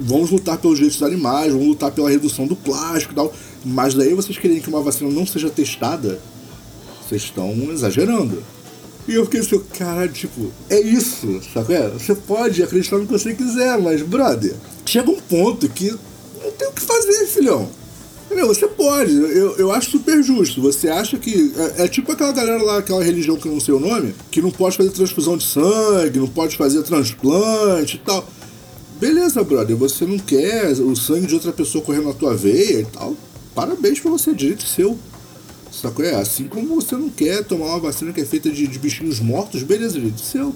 Vamos 0.00 0.30
lutar 0.30 0.58
pelos 0.58 0.76
direitos 0.76 0.98
dos 0.98 1.06
animais, 1.06 1.52
vamos 1.52 1.68
lutar 1.68 1.90
pela 1.90 2.08
redução 2.08 2.46
do 2.46 2.56
plástico 2.56 3.12
e 3.12 3.16
tal. 3.16 3.32
Mas 3.64 3.94
daí 3.94 4.14
vocês 4.14 4.38
querem 4.38 4.60
que 4.60 4.68
uma 4.68 4.80
vacina 4.80 5.10
não 5.10 5.26
seja 5.26 5.50
testada? 5.50 6.20
Vocês 7.06 7.22
estão 7.22 7.52
exagerando. 7.72 8.42
E 9.08 9.14
eu 9.14 9.24
fiquei 9.24 9.40
assim, 9.40 9.58
caralho, 9.78 10.12
tipo, 10.12 10.52
é 10.68 10.78
isso, 10.78 11.40
sabe? 11.54 11.72
É? 11.72 11.88
Você 11.88 12.14
pode 12.14 12.62
acreditar 12.62 12.98
no 12.98 13.06
que 13.06 13.12
você 13.12 13.32
quiser, 13.32 13.78
mas, 13.78 14.02
brother, 14.02 14.54
chega 14.84 15.10
um 15.10 15.18
ponto 15.18 15.66
que 15.66 15.90
não 15.90 16.52
tem 16.52 16.68
o 16.68 16.72
que 16.72 16.82
fazer, 16.82 17.26
filhão. 17.26 17.70
Entendeu? 18.26 18.46
Você 18.48 18.68
pode, 18.68 19.10
eu, 19.10 19.56
eu 19.56 19.72
acho 19.72 19.92
super 19.92 20.22
justo. 20.22 20.60
Você 20.60 20.88
acha 20.90 21.16
que. 21.16 21.54
É, 21.78 21.84
é 21.84 21.88
tipo 21.88 22.12
aquela 22.12 22.32
galera 22.32 22.62
lá, 22.62 22.78
aquela 22.78 23.02
religião 23.02 23.36
que 23.36 23.48
eu 23.48 23.52
não 23.52 23.60
sei 23.60 23.72
o 23.72 23.80
nome, 23.80 24.14
que 24.30 24.42
não 24.42 24.50
pode 24.50 24.76
fazer 24.76 24.90
transfusão 24.90 25.38
de 25.38 25.44
sangue, 25.44 26.18
não 26.18 26.28
pode 26.28 26.54
fazer 26.54 26.82
transplante 26.82 27.96
e 27.96 28.00
tal. 28.00 28.28
Beleza, 29.00 29.42
brother, 29.42 29.74
você 29.74 30.04
não 30.04 30.18
quer 30.18 30.72
o 30.72 30.94
sangue 30.94 31.26
de 31.26 31.34
outra 31.34 31.52
pessoa 31.52 31.82
correndo 31.82 32.08
na 32.08 32.12
tua 32.12 32.36
veia 32.36 32.80
e 32.80 32.84
tal. 32.84 33.16
Parabéns 33.54 34.00
pra 34.00 34.10
você, 34.10 34.34
direito 34.34 34.64
seu. 34.64 34.98
Sacou? 35.80 36.04
É 36.04 36.14
assim 36.16 36.44
como 36.44 36.74
você 36.74 36.96
não 36.96 37.08
quer 37.08 37.44
tomar 37.44 37.66
uma 37.66 37.78
vacina 37.78 38.12
que 38.12 38.20
é 38.20 38.24
feita 38.24 38.50
de, 38.50 38.66
de 38.66 38.78
bichinhos 38.78 39.20
mortos, 39.20 39.62
beleza, 39.62 39.94
direito 39.94 40.20
seu. 40.20 40.52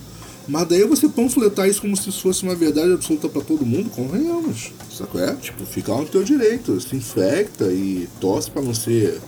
Mas 0.49 0.67
daí 0.67 0.85
você 0.85 1.09
panfletar 1.09 1.69
isso 1.69 1.81
como 1.81 1.97
se 1.97 2.11
fosse 2.11 2.43
uma 2.43 2.57
verdade 2.57 2.93
absoluta 2.93 3.29
pra 3.29 3.41
todo 3.41 3.65
mundo, 3.65 3.91
convenhamos. 3.91 4.73
Sacou? 4.91 5.23
É? 5.23 5.33
Tipo, 5.35 5.65
fica 5.65 5.95
no 5.95 6.05
teu 6.07 6.25
direito, 6.25 6.81
se 6.81 6.97
infecta 6.97 7.67
e 7.67 8.09
torce 8.21 8.51
pra 8.51 8.61
não 8.61 8.75
ser. 8.75 9.21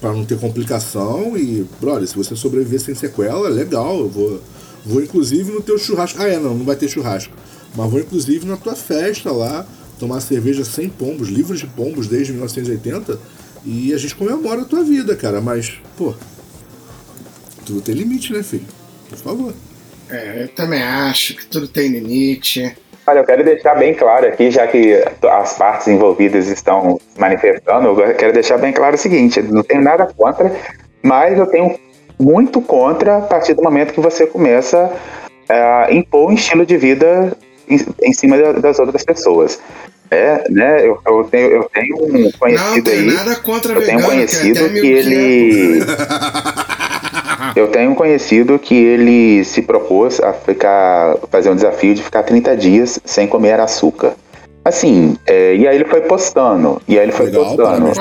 para 0.00 0.14
não 0.14 0.24
ter 0.24 0.38
complicação 0.38 1.36
e, 1.36 1.66
brother, 1.78 2.08
se 2.08 2.16
você 2.16 2.34
sobreviver 2.34 2.80
sem 2.80 2.94
sequela, 2.94 3.48
legal, 3.48 3.98
eu 3.98 4.08
vou. 4.08 4.40
Vou 4.86 5.02
inclusive 5.02 5.50
no 5.50 5.60
teu 5.60 5.78
churrasco. 5.78 6.20
Ah, 6.20 6.28
é, 6.28 6.38
não, 6.38 6.54
não 6.54 6.64
vai 6.64 6.76
ter 6.76 6.88
churrasco. 6.88 7.34
Mas 7.76 7.90
vou 7.90 8.00
inclusive 8.00 8.46
na 8.46 8.56
tua 8.56 8.74
festa 8.74 9.30
lá, 9.30 9.66
tomar 9.98 10.20
cerveja 10.20 10.64
sem 10.64 10.88
pombos, 10.88 11.28
livres 11.28 11.60
de 11.60 11.66
pombos 11.66 12.06
desde 12.06 12.32
1980. 12.32 13.18
E 13.64 13.92
a 13.94 13.98
gente 13.98 14.14
comemora 14.14 14.62
a 14.62 14.64
tua 14.64 14.82
vida, 14.84 15.16
cara. 15.16 15.40
Mas, 15.40 15.78
pô, 15.96 16.14
tudo 17.64 17.80
tem 17.80 17.94
limite, 17.94 18.32
né, 18.32 18.42
filho? 18.42 18.66
Por 19.08 19.18
favor. 19.18 19.54
É, 20.10 20.42
eu 20.44 20.48
também 20.48 20.82
acho 20.82 21.34
que 21.34 21.46
tudo 21.46 21.66
tem 21.66 21.88
limite. 21.88 22.76
Olha, 23.06 23.18
eu 23.20 23.24
quero 23.24 23.44
deixar 23.44 23.74
bem 23.74 23.94
claro 23.94 24.26
aqui, 24.26 24.50
já 24.50 24.66
que 24.66 25.02
as 25.30 25.54
partes 25.54 25.88
envolvidas 25.88 26.46
estão 26.48 26.98
se 27.12 27.20
manifestando, 27.20 27.88
eu 27.88 28.14
quero 28.14 28.32
deixar 28.32 28.58
bem 28.58 28.72
claro 28.72 28.94
o 28.96 28.98
seguinte: 28.98 29.40
não 29.42 29.62
tenho 29.62 29.82
nada 29.82 30.06
contra, 30.06 30.54
mas 31.02 31.38
eu 31.38 31.46
tenho 31.46 31.78
muito 32.18 32.60
contra 32.62 33.18
a 33.18 33.20
partir 33.22 33.54
do 33.54 33.62
momento 33.62 33.92
que 33.92 34.00
você 34.00 34.26
começa 34.26 34.90
a 35.48 35.88
impor 35.92 36.30
um 36.30 36.34
estilo 36.34 36.64
de 36.64 36.76
vida 36.78 37.36
em, 37.68 37.78
em 38.02 38.12
cima 38.12 38.38
da- 38.38 38.52
das 38.52 38.78
outras 38.78 39.04
pessoas. 39.04 39.58
É, 40.14 40.44
né? 40.50 40.86
Eu, 40.86 40.98
eu 41.06 41.24
tenho, 41.30 41.48
eu 41.50 41.70
tenho 41.72 41.96
um 42.02 42.18
Não 42.24 42.30
conhecido 42.32 42.84
tem 42.90 43.00
aí. 43.00 43.06
nada 43.14 43.36
contra 43.36 43.72
Eu 43.72 43.84
tenho 43.84 43.98
um 43.98 44.02
que 44.02 44.08
conhecido 44.08 44.64
que 44.68 44.70
meio 44.80 44.96
ele. 44.98 45.82
Eu 47.56 47.68
tenho 47.68 47.90
um 47.90 47.94
conhecido 47.94 48.58
que 48.58 48.74
ele 48.74 49.44
se 49.44 49.62
propôs 49.62 50.18
a 50.20 50.32
ficar 50.32 51.16
fazer 51.30 51.50
um 51.50 51.54
desafio 51.54 51.94
de 51.94 52.02
ficar 52.02 52.22
30 52.24 52.56
dias 52.56 52.98
sem 53.04 53.26
comer 53.28 53.60
açúcar. 53.60 54.12
Assim, 54.64 55.16
é, 55.26 55.54
e 55.54 55.68
aí 55.68 55.76
ele 55.76 55.84
foi 55.84 56.00
postando, 56.00 56.80
e 56.88 56.98
aí 56.98 57.04
ele 57.04 57.12
foi 57.12 57.26
Legal, 57.26 57.44
postando. 57.44 57.92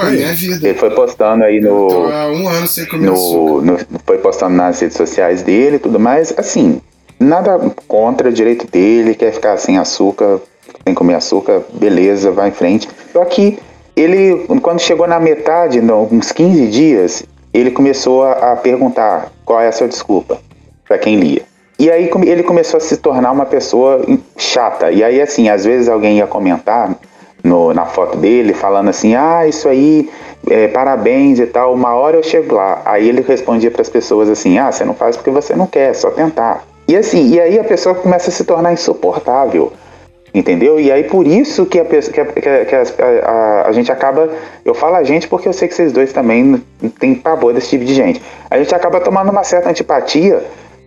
Ele 0.61 0.73
foi 0.75 0.89
postando 0.91 1.43
aí 1.43 1.59
tô 1.61 1.67
no, 1.67 2.11
há 2.11 2.31
um 2.31 2.47
ano 2.47 2.65
sem 2.67 2.85
comer 2.85 3.11
açúcar. 3.11 3.37
no, 3.37 3.61
no- 3.61 3.77
foi 4.05 4.17
postando 4.19 4.55
nas 4.55 4.79
redes 4.79 4.95
sociais 4.95 5.41
dele 5.43 5.75
e 5.75 5.79
tudo 5.79 5.99
mais. 5.99 6.33
Assim, 6.37 6.79
nada 7.19 7.59
contra 7.87 8.29
o 8.29 8.33
direito 8.33 8.65
dele, 8.65 9.13
quer 9.13 9.33
ficar 9.33 9.57
sem 9.57 9.77
açúcar, 9.77 10.39
sem 10.85 10.93
comer 10.93 11.15
açúcar, 11.15 11.61
beleza, 11.73 12.31
vai 12.31 12.49
em 12.49 12.51
frente. 12.51 12.87
Só 13.11 13.23
que 13.25 13.59
ele, 13.95 14.45
quando 14.61 14.79
chegou 14.79 15.07
na 15.07 15.19
metade, 15.19 15.81
não, 15.81 16.07
uns 16.11 16.31
15 16.31 16.67
dias, 16.67 17.23
ele 17.53 17.71
começou 17.71 18.23
a, 18.23 18.53
a 18.53 18.55
perguntar 18.55 19.31
qual 19.45 19.61
é 19.61 19.67
a 19.67 19.71
sua 19.71 19.87
desculpa 19.87 20.39
para 20.87 20.97
quem 20.97 21.15
lia. 21.17 21.43
E 21.79 21.89
aí 21.91 22.09
ele 22.25 22.43
começou 22.43 22.77
a 22.77 22.81
se 22.81 22.97
tornar 22.97 23.31
uma 23.31 23.45
pessoa 23.45 24.01
chata. 24.37 24.91
E 24.91 25.03
aí, 25.03 25.21
assim, 25.21 25.49
às 25.49 25.65
vezes 25.65 25.89
alguém 25.89 26.17
ia 26.17 26.27
comentar 26.27 26.95
no- 27.43 27.73
na 27.73 27.85
foto 27.85 28.17
dele, 28.17 28.53
falando 28.53 28.89
assim: 28.89 29.15
ah, 29.15 29.45
isso 29.47 29.67
aí, 29.67 30.09
é, 30.49 30.67
parabéns 30.67 31.39
e 31.39 31.45
tal, 31.45 31.73
uma 31.73 31.93
hora 31.95 32.15
eu 32.17 32.23
chego 32.23 32.55
lá. 32.55 32.81
Aí 32.85 33.09
ele 33.09 33.21
respondia 33.21 33.71
para 33.71 33.81
as 33.81 33.89
pessoas 33.89 34.29
assim: 34.29 34.57
ah, 34.59 34.71
você 34.71 34.85
não 34.85 34.93
faz 34.93 35.17
porque 35.17 35.31
você 35.31 35.55
não 35.55 35.65
quer, 35.67 35.89
é 35.89 35.93
só 35.93 36.09
tentar. 36.11 36.63
E 36.87 36.95
assim, 36.95 37.29
e 37.31 37.39
aí 37.39 37.59
a 37.59 37.63
pessoa 37.63 37.95
começa 37.95 38.29
a 38.29 38.33
se 38.33 38.43
tornar 38.43 38.71
insuportável. 38.73 39.73
Entendeu? 40.33 40.79
E 40.79 40.91
aí 40.91 41.03
por 41.03 41.27
isso 41.27 41.63
que 41.65 41.79
a, 41.79 41.85
pessoa, 41.85 42.11
que 42.13 42.19
a, 42.19 42.25
que 42.65 42.75
a- 42.75 42.83
a- 43.23 43.63
a 43.67 43.71
gente 43.71 43.91
acaba. 43.91 44.29
Eu 44.65 44.73
falo 44.73 44.95
a 44.95 45.03
gente 45.03 45.27
porque 45.27 45.47
eu 45.47 45.53
sei 45.53 45.67
que 45.67 45.75
vocês 45.75 45.91
dois 45.91 46.11
também 46.11 46.59
têm 46.99 47.13
pavor 47.13 47.53
desse 47.53 47.69
tipo 47.69 47.85
de 47.85 47.93
gente. 47.93 48.19
A 48.49 48.57
gente 48.57 48.73
acaba 48.73 48.99
tomando 48.99 49.29
uma 49.29 49.43
certa 49.43 49.69
antipatia 49.69 50.41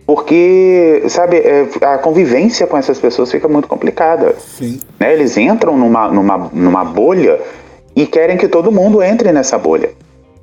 porque, 0.05 1.03
sabe, 1.09 1.37
é, 1.37 1.65
a 1.81 1.97
convivência 1.97 2.65
com 2.65 2.77
essas 2.77 2.97
pessoas 2.99 3.29
fica 3.31 3.47
muito 3.47 3.67
complicada. 3.67 4.35
Sim. 4.39 4.79
né? 4.99 5.13
Eles 5.13 5.37
entram 5.37 5.77
numa, 5.77 6.07
numa, 6.09 6.49
numa 6.53 6.83
bolha 6.85 7.39
e 7.95 8.05
querem 8.05 8.37
que 8.37 8.47
todo 8.47 8.71
mundo 8.71 9.03
entre 9.03 9.31
nessa 9.31 9.57
bolha. 9.57 9.89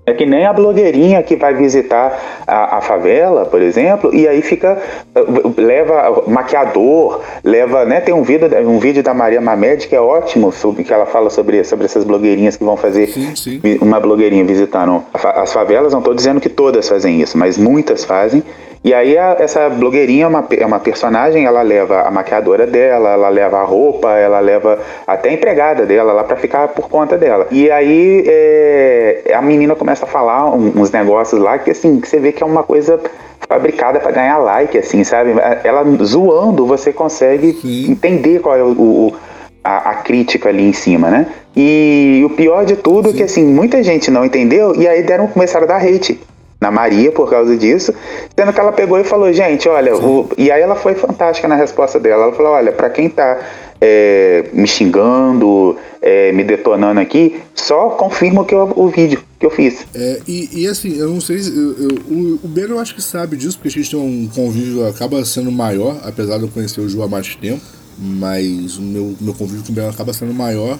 É 0.06 0.12
que 0.12 0.26
nem 0.26 0.44
a 0.44 0.52
blogueirinha 0.52 1.22
que 1.22 1.34
vai 1.34 1.54
visitar 1.54 2.42
a, 2.46 2.76
a 2.76 2.80
favela, 2.82 3.46
por 3.46 3.62
exemplo, 3.62 4.14
e 4.14 4.28
aí 4.28 4.42
fica. 4.42 4.78
uh, 5.16 5.54
leva 5.56 6.24
maquiador, 6.26 7.20
leva. 7.42 7.84
Né, 7.84 8.00
tem 8.00 8.14
um 8.14 8.22
vídeo, 8.22 8.48
um 8.68 8.78
vídeo 8.78 9.02
da 9.02 9.14
Maria 9.14 9.40
Mamed 9.40 9.88
que 9.88 9.96
é 9.96 10.00
ótimo, 10.00 10.52
sobre, 10.52 10.84
que 10.84 10.92
ela 10.92 11.06
fala 11.06 11.30
sobre, 11.30 11.64
sobre 11.64 11.86
essas 11.86 12.04
blogueirinhas 12.04 12.56
que 12.56 12.64
vão 12.64 12.76
fazer 12.76 13.06
Sim, 13.08 13.34
sim. 13.34 13.60
uma 13.80 13.98
blogueirinha 13.98 14.44
visitando 14.44 15.02
as 15.12 15.52
favelas. 15.52 15.92
Não 15.92 16.00
estou 16.00 16.14
dizendo 16.14 16.40
que 16.40 16.48
todas 16.48 16.88
fazem 16.88 17.20
isso, 17.20 17.38
mas 17.38 17.56
muitas 17.56 18.04
fazem. 18.04 18.42
E 18.84 18.92
aí 18.92 19.16
a, 19.16 19.34
essa 19.38 19.70
blogueirinha 19.70 20.26
é 20.26 20.28
uma, 20.28 20.46
é 20.58 20.66
uma 20.66 20.78
personagem, 20.78 21.46
ela 21.46 21.62
leva 21.62 22.02
a 22.02 22.10
maquiadora 22.10 22.66
dela, 22.66 23.12
ela 23.14 23.30
leva 23.30 23.56
a 23.56 23.64
roupa, 23.64 24.12
ela 24.12 24.40
leva 24.40 24.78
até 25.06 25.30
a 25.30 25.32
empregada 25.32 25.86
dela 25.86 26.12
lá 26.12 26.22
para 26.22 26.36
ficar 26.36 26.68
por 26.68 26.90
conta 26.90 27.16
dela. 27.16 27.46
E 27.50 27.70
aí 27.70 28.22
é, 28.26 29.32
a 29.34 29.40
menina 29.40 29.74
começa 29.74 30.04
a 30.04 30.08
falar 30.08 30.54
uns 30.54 30.90
negócios 30.90 31.40
lá 31.40 31.56
que 31.56 31.70
assim, 31.70 31.98
que 31.98 32.06
você 32.06 32.18
vê 32.18 32.30
que 32.30 32.42
é 32.42 32.46
uma 32.46 32.62
coisa 32.62 33.00
fabricada 33.48 33.98
para 34.00 34.10
ganhar 34.10 34.36
like, 34.36 34.76
assim, 34.76 35.02
sabe? 35.02 35.30
Ela 35.64 35.82
zoando, 36.02 36.66
você 36.66 36.92
consegue 36.92 37.54
Sim. 37.54 37.92
entender 37.92 38.40
qual 38.40 38.54
é 38.54 38.62
o, 38.62 38.68
o 38.68 39.14
a, 39.62 39.92
a, 39.92 39.94
crítica 39.94 40.50
ali 40.50 40.62
em 40.62 40.74
cima, 40.74 41.08
né? 41.08 41.26
E 41.56 42.22
o 42.26 42.30
pior 42.30 42.66
de 42.66 42.76
tudo 42.76 43.08
Sim. 43.08 43.14
é 43.14 43.16
que 43.16 43.22
assim, 43.22 43.46
muita 43.46 43.82
gente 43.82 44.10
não 44.10 44.26
entendeu 44.26 44.74
e 44.76 44.86
aí 44.86 45.02
deram 45.02 45.26
começaram 45.26 45.64
a 45.64 45.68
dar 45.68 45.82
hate 45.82 46.20
na 46.64 46.70
Maria 46.70 47.12
por 47.12 47.28
causa 47.28 47.54
disso, 47.58 47.92
sendo 48.34 48.52
que 48.52 48.58
ela 48.58 48.72
pegou 48.72 48.98
e 48.98 49.04
falou, 49.04 49.30
gente, 49.30 49.68
olha, 49.68 49.92
e 50.38 50.50
aí 50.50 50.62
ela 50.62 50.74
foi 50.74 50.94
fantástica 50.94 51.46
na 51.46 51.54
resposta 51.54 52.00
dela. 52.00 52.24
Ela 52.24 52.32
falou, 52.32 52.52
olha, 52.52 52.72
para 52.72 52.88
quem 52.88 53.10
tá 53.10 53.38
é, 53.78 54.46
me 54.54 54.66
xingando, 54.66 55.76
é, 56.00 56.32
me 56.32 56.42
detonando 56.42 57.00
aqui, 57.00 57.38
só 57.54 57.90
confirma 57.90 58.46
que 58.46 58.54
eu, 58.54 58.72
o 58.74 58.88
vídeo 58.88 59.22
que 59.38 59.44
eu 59.44 59.50
fiz. 59.50 59.84
É, 59.94 60.20
e, 60.26 60.62
e, 60.62 60.66
assim, 60.66 60.96
eu 60.96 61.10
não 61.10 61.20
sei, 61.20 61.36
eu, 61.36 61.72
eu, 61.78 61.88
o, 62.08 62.40
o 62.42 62.58
eu 62.58 62.80
acho 62.80 62.94
que 62.94 63.02
sabe 63.02 63.36
disso, 63.36 63.58
porque 63.58 63.68
a 63.68 63.82
gente 63.82 63.90
tem 63.90 64.00
um 64.00 64.26
convívio, 64.34 64.88
acaba 64.88 65.22
sendo 65.26 65.52
maior, 65.52 66.00
apesar 66.02 66.38
de 66.38 66.44
eu 66.44 66.48
conhecer 66.48 66.80
o 66.80 66.88
Ju 66.88 67.02
há 67.02 67.08
mais 67.08 67.34
tempo, 67.36 67.60
mas 67.98 68.78
o 68.78 68.82
meu, 68.82 69.14
meu 69.20 69.34
convívio 69.34 69.64
com 69.64 69.72
o 69.72 69.74
Ben 69.74 69.86
acaba 69.86 70.14
sendo 70.14 70.32
maior, 70.32 70.78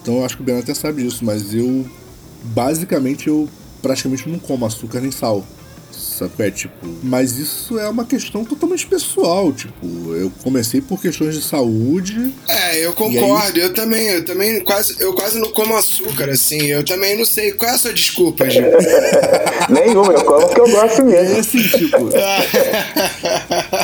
então 0.00 0.18
eu 0.18 0.24
acho 0.24 0.36
que 0.36 0.42
o 0.42 0.44
Ben 0.44 0.58
até 0.58 0.72
sabe 0.72 1.02
disso, 1.02 1.22
mas 1.22 1.52
eu, 1.52 1.84
basicamente, 2.44 3.28
eu 3.28 3.46
praticamente 3.82 4.28
não 4.28 4.38
como 4.38 4.66
açúcar 4.66 5.00
nem 5.00 5.10
sal. 5.10 5.44
Sabe? 6.18 6.32
É, 6.38 6.50
tipo, 6.50 6.74
mas 7.02 7.36
isso 7.38 7.78
é 7.78 7.88
uma 7.88 8.04
questão 8.04 8.44
totalmente 8.44 8.86
pessoal. 8.86 9.52
Tipo, 9.52 10.14
eu 10.14 10.30
comecei 10.42 10.80
por 10.80 11.00
questões 11.00 11.34
de 11.34 11.42
saúde. 11.42 12.32
É, 12.48 12.84
eu 12.84 12.92
concordo. 12.92 13.58
Aí... 13.58 13.64
Eu 13.64 13.72
também, 13.72 14.06
eu 14.08 14.24
também 14.24 14.60
quase, 14.60 14.96
eu 15.00 15.12
quase 15.14 15.38
não 15.38 15.50
como 15.50 15.76
açúcar, 15.76 16.28
assim. 16.28 16.66
Eu 16.66 16.84
também 16.84 17.16
não 17.16 17.24
sei. 17.24 17.52
Qual 17.52 17.70
é 17.70 17.74
a 17.74 17.78
sua 17.78 17.92
desculpa, 17.92 18.48
gente? 18.50 18.68
Nenhuma, 19.70 20.12
eu 20.12 20.24
como 20.24 20.46
porque 20.46 20.60
eu 20.60 20.70
gosto 20.70 21.04
mesmo. 21.04 21.36
É 21.36 21.40
assim, 21.40 21.62
tipo. 21.62 22.08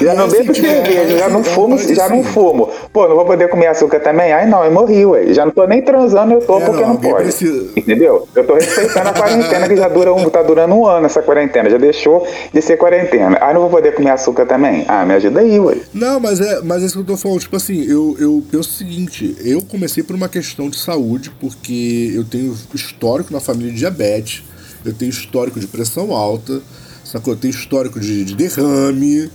já 0.00 0.14
não 0.14 0.28
bebo 0.28 0.54
cerveja, 0.54 1.18
já 1.18 1.28
não 1.28 1.40
é, 1.40 1.44
fumo, 1.44 1.78
já 1.78 2.08
não 2.08 2.22
fumo. 2.22 2.70
Pô, 2.92 3.08
não 3.08 3.16
vou 3.16 3.24
poder 3.24 3.48
comer 3.48 3.66
açúcar 3.66 4.00
também? 4.00 4.32
Ai, 4.32 4.46
não, 4.46 4.64
eu 4.64 4.70
morri, 4.70 5.04
ué. 5.04 5.32
Já 5.32 5.44
não 5.44 5.52
tô 5.52 5.66
nem 5.66 5.82
transando, 5.82 6.34
eu 6.34 6.40
tô 6.40 6.58
é, 6.58 6.64
porque 6.64 6.82
não, 6.82 6.90
não 6.90 6.96
pode. 6.96 7.24
Precisa... 7.24 7.70
Entendeu? 7.76 8.28
Eu 8.34 8.44
tô 8.44 8.54
respeitando 8.54 9.08
a 9.08 9.12
quarentena 9.12 9.68
que 9.68 9.76
já 9.76 9.88
dura 9.88 10.12
um, 10.12 10.28
tá 10.28 10.42
durando 10.42 10.74
um 10.74 10.86
ano 10.86 11.06
essa 11.06 11.22
quarentena. 11.22 11.70
Já 11.70 11.78
deixou 11.78 12.26
de 12.52 12.62
ser 12.62 12.76
quarentena. 12.76 13.38
Ah, 13.40 13.52
não 13.52 13.62
vou 13.62 13.70
poder 13.70 13.94
comer 13.94 14.10
açúcar 14.10 14.46
também? 14.46 14.84
Ah, 14.88 15.04
me 15.04 15.14
ajuda 15.14 15.40
aí, 15.40 15.58
ué. 15.58 15.76
Não, 15.92 16.18
mas 16.20 16.40
é, 16.40 16.60
mas 16.62 16.82
é 16.82 16.86
isso 16.86 16.94
que 16.94 17.00
eu 17.00 17.16
tô 17.16 17.16
falando. 17.16 17.40
Tipo 17.40 17.56
assim, 17.56 17.84
eu, 17.84 18.16
eu 18.18 18.42
penso 18.50 18.70
o 18.70 18.72
seguinte: 18.72 19.36
eu 19.44 19.62
comecei 19.62 20.02
por 20.02 20.16
uma 20.16 20.28
questão 20.28 20.68
de 20.68 20.78
saúde, 20.78 21.30
porque 21.40 22.12
eu 22.14 22.24
tenho 22.24 22.56
histórico 22.74 23.32
na 23.32 23.40
família 23.40 23.72
de 23.72 23.78
diabetes, 23.78 24.44
eu 24.84 24.92
tenho 24.92 25.10
histórico 25.10 25.58
de 25.58 25.66
pressão 25.66 26.12
alta, 26.12 26.60
sacou? 27.04 27.34
Eu 27.34 27.38
tenho 27.38 27.50
histórico 27.50 28.00
de, 28.00 28.24
de 28.24 28.34
derrame, 28.34 29.30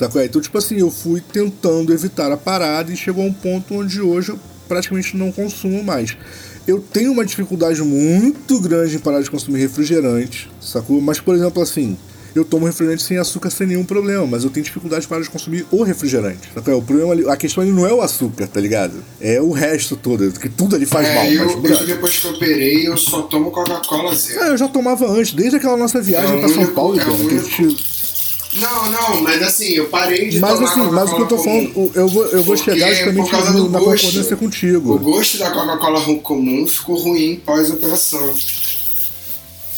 sacou? 0.00 0.22
Então, 0.22 0.40
tipo 0.40 0.56
assim, 0.56 0.78
eu 0.78 0.90
fui 0.90 1.20
tentando 1.20 1.92
evitar 1.92 2.32
a 2.32 2.36
parada 2.36 2.92
e 2.92 2.96
chegou 2.96 3.22
a 3.22 3.26
um 3.26 3.32
ponto 3.32 3.74
onde 3.74 4.00
hoje 4.00 4.30
eu 4.30 4.38
praticamente 4.66 5.16
não 5.16 5.30
consumo 5.30 5.82
mais. 5.84 6.16
Eu 6.66 6.80
tenho 6.80 7.12
uma 7.12 7.24
dificuldade 7.24 7.82
muito 7.82 8.60
grande 8.60 8.96
em 8.96 8.98
parar 8.98 9.20
de 9.20 9.30
consumir 9.30 9.60
refrigerante, 9.60 10.50
sacou? 10.60 11.00
Mas, 11.00 11.18
por 11.18 11.34
exemplo, 11.34 11.62
assim, 11.62 11.96
eu 12.34 12.44
tomo 12.44 12.66
refrigerante 12.66 13.02
sem 13.02 13.18
açúcar 13.18 13.50
sem 13.50 13.66
nenhum 13.66 13.84
problema, 13.84 14.26
mas 14.26 14.44
eu 14.44 14.50
tenho 14.50 14.64
dificuldade 14.64 15.06
para 15.06 15.22
de 15.22 15.28
consumir 15.28 15.66
o 15.70 15.82
refrigerante. 15.82 16.50
Sacou? 16.54 16.78
O 16.78 16.82
problema 16.82 17.12
ali, 17.12 17.28
a 17.28 17.36
questão 17.36 17.62
ali 17.62 17.72
não 17.72 17.86
é 17.86 17.92
o 17.92 18.00
açúcar, 18.00 18.46
tá 18.46 18.60
ligado? 18.60 19.02
É 19.20 19.40
o 19.40 19.50
resto 19.50 19.96
todo, 19.96 20.30
que 20.32 20.48
tudo 20.48 20.76
ali 20.76 20.86
faz 20.86 21.08
é, 21.08 21.14
mal. 21.14 21.24
Eu, 21.26 21.60
mas, 21.60 21.80
eu, 21.80 21.86
depois 21.86 22.18
que 22.18 22.26
eu 22.26 22.32
operei, 22.32 22.88
eu 22.88 22.96
só 22.96 23.22
tomo 23.22 23.50
Coca-Cola 23.50 24.14
zero. 24.14 24.44
É, 24.44 24.48
eu 24.50 24.56
já 24.56 24.68
tomava 24.68 25.10
antes, 25.10 25.32
desde 25.32 25.56
aquela 25.56 25.76
nossa 25.76 26.00
viagem 26.00 26.36
é 26.36 26.38
para 26.38 26.48
São 26.48 26.66
Paulo, 26.68 27.00
é 27.00 27.04
cara, 27.04 27.16
que 27.16 27.34
a 27.34 27.38
gente 27.38 27.89
não, 28.54 28.90
não, 28.90 29.20
mas 29.22 29.40
assim, 29.42 29.74
eu 29.74 29.88
parei 29.88 30.28
de 30.28 30.40
mas, 30.40 30.54
tomar 30.54 30.70
assim, 30.70 30.90
Mas 30.90 31.12
o 31.12 31.16
que 31.16 31.22
eu 31.22 31.28
tô 31.28 31.38
falando, 31.38 31.92
eu 31.94 32.08
vou, 32.08 32.26
eu 32.26 32.42
vou 32.42 32.56
chegar 32.56 32.92
justamente 32.92 33.32
no, 33.52 33.68
na 33.68 33.78
gosto, 33.78 34.06
concordância 34.06 34.36
contigo. 34.36 34.94
O 34.94 34.98
gosto 34.98 35.38
da 35.38 35.50
Coca-Cola 35.50 36.00
comum 36.16 36.66
ficou 36.66 36.96
ruim 36.96 37.40
pós-operação. 37.44 38.34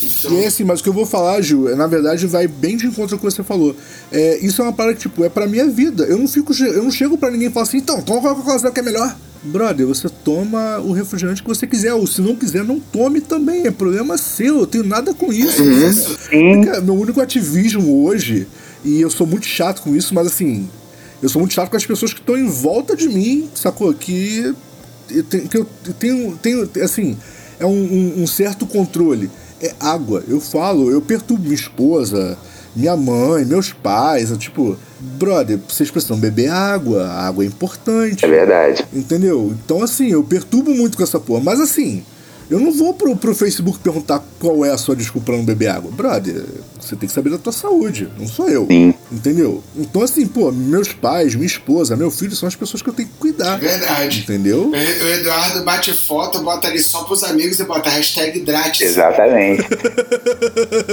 Então... 0.03 0.33
E 0.41 0.47
assim, 0.47 0.65
mas 0.65 0.81
o 0.81 0.83
que 0.83 0.89
eu 0.89 0.93
vou 0.93 1.05
falar, 1.05 1.41
Gil, 1.43 1.69
é, 1.69 1.75
na 1.75 1.87
verdade 1.87 2.27
vai 2.27 2.49
bem 2.49 2.77
de 2.77 2.87
encontro 2.87 3.19
com 3.19 3.27
o 3.27 3.31
que 3.31 3.37
você 3.37 3.43
falou. 3.43 3.77
É, 4.11 4.39
isso 4.39 4.63
é 4.63 4.65
uma 4.65 4.73
parada 4.73 4.97
que, 4.97 5.03
tipo, 5.03 5.23
é 5.23 5.29
pra 5.29 5.47
minha 5.47 5.69
vida. 5.69 6.05
Eu 6.05 6.19
não 6.19 6.27
fico, 6.27 6.53
eu 6.65 6.83
não 6.83 6.91
chego 6.91 7.19
pra 7.19 7.31
ninguém 7.31 7.49
e 7.49 7.51
falo 7.51 7.67
assim, 7.67 7.77
então, 7.77 8.01
toma 8.01 8.21
Coca-Cola 8.23 8.71
que 8.71 8.81
é 8.81 8.83
melhor. 8.83 9.15
Brother, 9.45 9.87
você 9.87 10.09
toma 10.09 10.79
o 10.79 10.93
refrigerante 10.93 11.43
que 11.43 11.49
você 11.49 11.67
quiser, 11.67 11.93
ou 11.95 12.07
se 12.07 12.21
não 12.21 12.37
quiser, 12.37 12.65
não 12.65 12.79
tome 12.79 13.21
também. 13.21 13.67
É 13.67 13.71
problema 13.71 14.17
seu, 14.17 14.61
eu 14.61 14.67
tenho 14.67 14.85
nada 14.85 15.13
com 15.13 15.33
isso. 15.33 15.63
Uhum. 15.63 16.83
Meu 16.85 16.95
único 16.95 17.21
ativismo 17.21 18.05
hoje 18.05 18.47
e 18.85 19.01
eu 19.01 19.11
sou 19.11 19.27
muito 19.27 19.47
chato 19.47 19.83
com 19.83 19.95
isso, 19.95 20.15
mas 20.15 20.27
assim, 20.27 20.69
eu 21.23 21.29
sou 21.29 21.41
muito 21.41 21.55
chato 21.55 21.71
com 21.71 21.77
as 21.77 21.87
pessoas 21.87 22.13
que 22.13 22.21
estão 22.21 22.37
em 22.37 22.49
volta 22.49 22.97
de 22.97 23.09
mim, 23.09 23.49
sacou? 23.55 23.93
Que, 23.95 24.55
que 25.49 25.59
eu 25.59 25.67
tenho, 25.99 26.37
tenho 26.37 26.69
assim, 26.83 27.17
é 27.61 27.67
um, 27.67 27.71
um, 27.71 28.23
um 28.23 28.27
certo 28.27 28.67
controle. 28.67 29.31
É 29.61 29.73
água. 29.79 30.25
Eu 30.27 30.41
falo, 30.41 30.91
eu 30.91 31.01
perturbo 31.01 31.45
minha 31.45 31.55
esposa, 31.55 32.37
minha 32.75 32.97
mãe, 32.97 33.45
meus 33.45 33.73
pais, 33.73 34.37
tipo, 34.37 34.77
brother, 34.99 35.61
vocês 35.69 35.91
precisam 35.91 36.19
beber 36.19 36.51
água, 36.51 37.05
a 37.05 37.29
água 37.29 37.45
é 37.45 37.47
importante. 37.47 38.25
É 38.25 38.29
verdade. 38.29 38.85
Entendeu? 38.93 39.55
Então, 39.65 39.83
assim, 39.83 40.09
eu 40.09 40.25
perturbo 40.25 40.75
muito 40.75 40.97
com 40.97 41.05
essa 41.05 41.21
porra. 41.21 41.41
Mas, 41.45 41.61
assim, 41.61 42.03
eu 42.53 42.61
não 42.61 42.71
vou 42.71 42.93
pro, 42.93 43.17
pro 43.17 43.35
Facebook 43.35 43.79
perguntar 43.79 44.23
qual 44.39 44.63
é 44.63 44.71
a 44.71 44.77
sua 44.77 44.95
desculpa 44.95 45.27
pra 45.27 45.37
não 45.39 45.45
beber 45.45 45.69
água. 45.69 45.91
Brother, 45.91 46.45
você 46.79 46.95
tem 46.95 47.09
que 47.09 47.15
saber 47.15 47.31
da 47.31 47.39
tua 47.39 47.53
saúde, 47.53 48.11
não 48.19 48.29
sou 48.29 48.47
eu. 48.47 48.67
Sim. 48.67 48.93
Entendeu? 49.11 49.65
Então, 49.75 50.03
assim, 50.03 50.27
pô, 50.27 50.53
meus 50.53 50.93
pais, 50.93 51.35
minha 51.35 51.47
esposa, 51.47 51.97
meu 51.97 52.11
filho 52.11 52.37
são 52.37 52.47
as 52.47 52.55
pessoas 52.55 52.83
que 52.83 52.91
eu 52.91 52.93
tenho 52.93 53.09
que 53.09 53.15
cuidar. 53.15 53.57
Verdade. 53.57 54.21
Entendeu? 54.21 54.71
O 54.71 54.77
Eduardo 54.77 55.65
bate 55.65 55.95
foto, 55.95 56.41
bota 56.41 56.69
ali 56.69 56.79
só 56.81 57.05
pros 57.05 57.25
amigos 57.25 57.59
e 57.59 57.65
bota 57.65 57.89
hashtag 57.89 58.39
grátis. 58.41 58.83
Exatamente. 58.83 59.67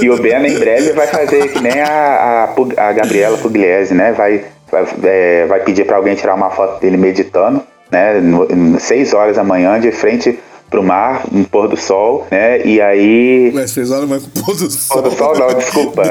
e 0.02 0.08
o 0.08 0.16
Ben 0.16 0.46
em 0.46 0.58
breve 0.58 0.92
vai 0.94 1.08
fazer 1.08 1.52
que 1.52 1.60
nem 1.60 1.78
a, 1.78 2.54
a, 2.78 2.88
a 2.88 2.92
Gabriela 2.94 3.36
Pugliese, 3.36 3.92
né? 3.92 4.12
Vai, 4.12 4.46
vai, 4.72 4.86
é, 5.02 5.44
vai 5.44 5.60
pedir 5.60 5.84
pra 5.84 5.98
alguém 5.98 6.14
tirar 6.14 6.34
uma 6.36 6.48
foto 6.48 6.80
dele 6.80 6.96
meditando, 6.96 7.62
né? 7.90 8.18
No, 8.18 8.80
seis 8.80 9.12
horas 9.12 9.36
da 9.36 9.44
manhã, 9.44 9.78
de 9.78 9.92
frente 9.92 10.38
pro 10.70 10.82
mar, 10.82 11.24
no 11.30 11.44
pôr 11.44 11.68
do 11.68 11.76
sol, 11.76 12.26
né? 12.30 12.64
E 12.64 12.80
aí. 12.80 13.50
Mas 13.52 13.72
seis 13.72 13.90
horas 13.90 14.08
mais 14.08 14.24
pro 14.24 14.44
pôr 14.44 14.56
do 14.56 14.70
sol. 14.70 15.02
Pôr 15.02 15.10
do 15.10 15.16
sol 15.16 15.38
não, 15.38 15.54
desculpa. 15.54 16.02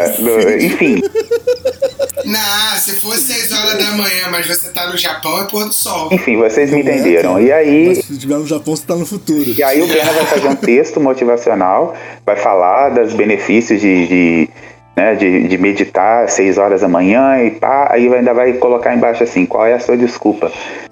Enfim. 0.61 1.01
Não, 2.25 2.77
se 2.77 2.91
fosse 2.97 3.33
6 3.33 3.51
horas 3.53 3.83
da 3.83 3.91
manhã, 3.93 4.27
mas 4.29 4.45
você 4.45 4.69
tá 4.69 4.87
no 4.87 4.97
Japão, 4.97 5.41
é 5.41 5.45
pôr 5.45 5.65
do 5.65 5.73
sol. 5.73 6.09
Enfim, 6.11 6.37
vocês 6.37 6.69
me 6.69 6.81
entenderam. 6.81 7.41
E 7.41 7.51
aí. 7.51 7.87
Mas 7.87 8.05
se 8.05 8.13
estiver 8.13 8.37
no 8.37 8.45
Japão, 8.45 8.75
você 8.75 8.85
tá 8.85 8.95
no 8.95 9.05
futuro. 9.05 9.49
E 9.57 9.63
aí 9.63 9.81
o 9.81 9.87
Breno 9.87 10.13
vai 10.13 10.25
fazer 10.25 10.47
um 10.47 10.55
texto 10.55 10.99
motivacional, 10.99 11.95
vai 12.23 12.35
falar 12.35 12.89
dos 12.89 13.13
benefícios 13.13 13.81
de, 13.81 14.07
de 14.07 14.49
né, 14.95 15.15
de, 15.15 15.47
de 15.47 15.57
meditar 15.57 16.29
6 16.29 16.57
horas 16.57 16.81
da 16.81 16.87
manhã 16.87 17.41
e 17.41 17.51
pá, 17.51 17.87
aí 17.89 18.13
ainda 18.13 18.33
vai 18.33 18.53
colocar 18.53 18.93
embaixo 18.93 19.23
assim, 19.23 19.45
qual 19.45 19.65
é 19.65 19.73
a 19.73 19.79
sua 19.79 19.95
desculpa? 19.95 20.51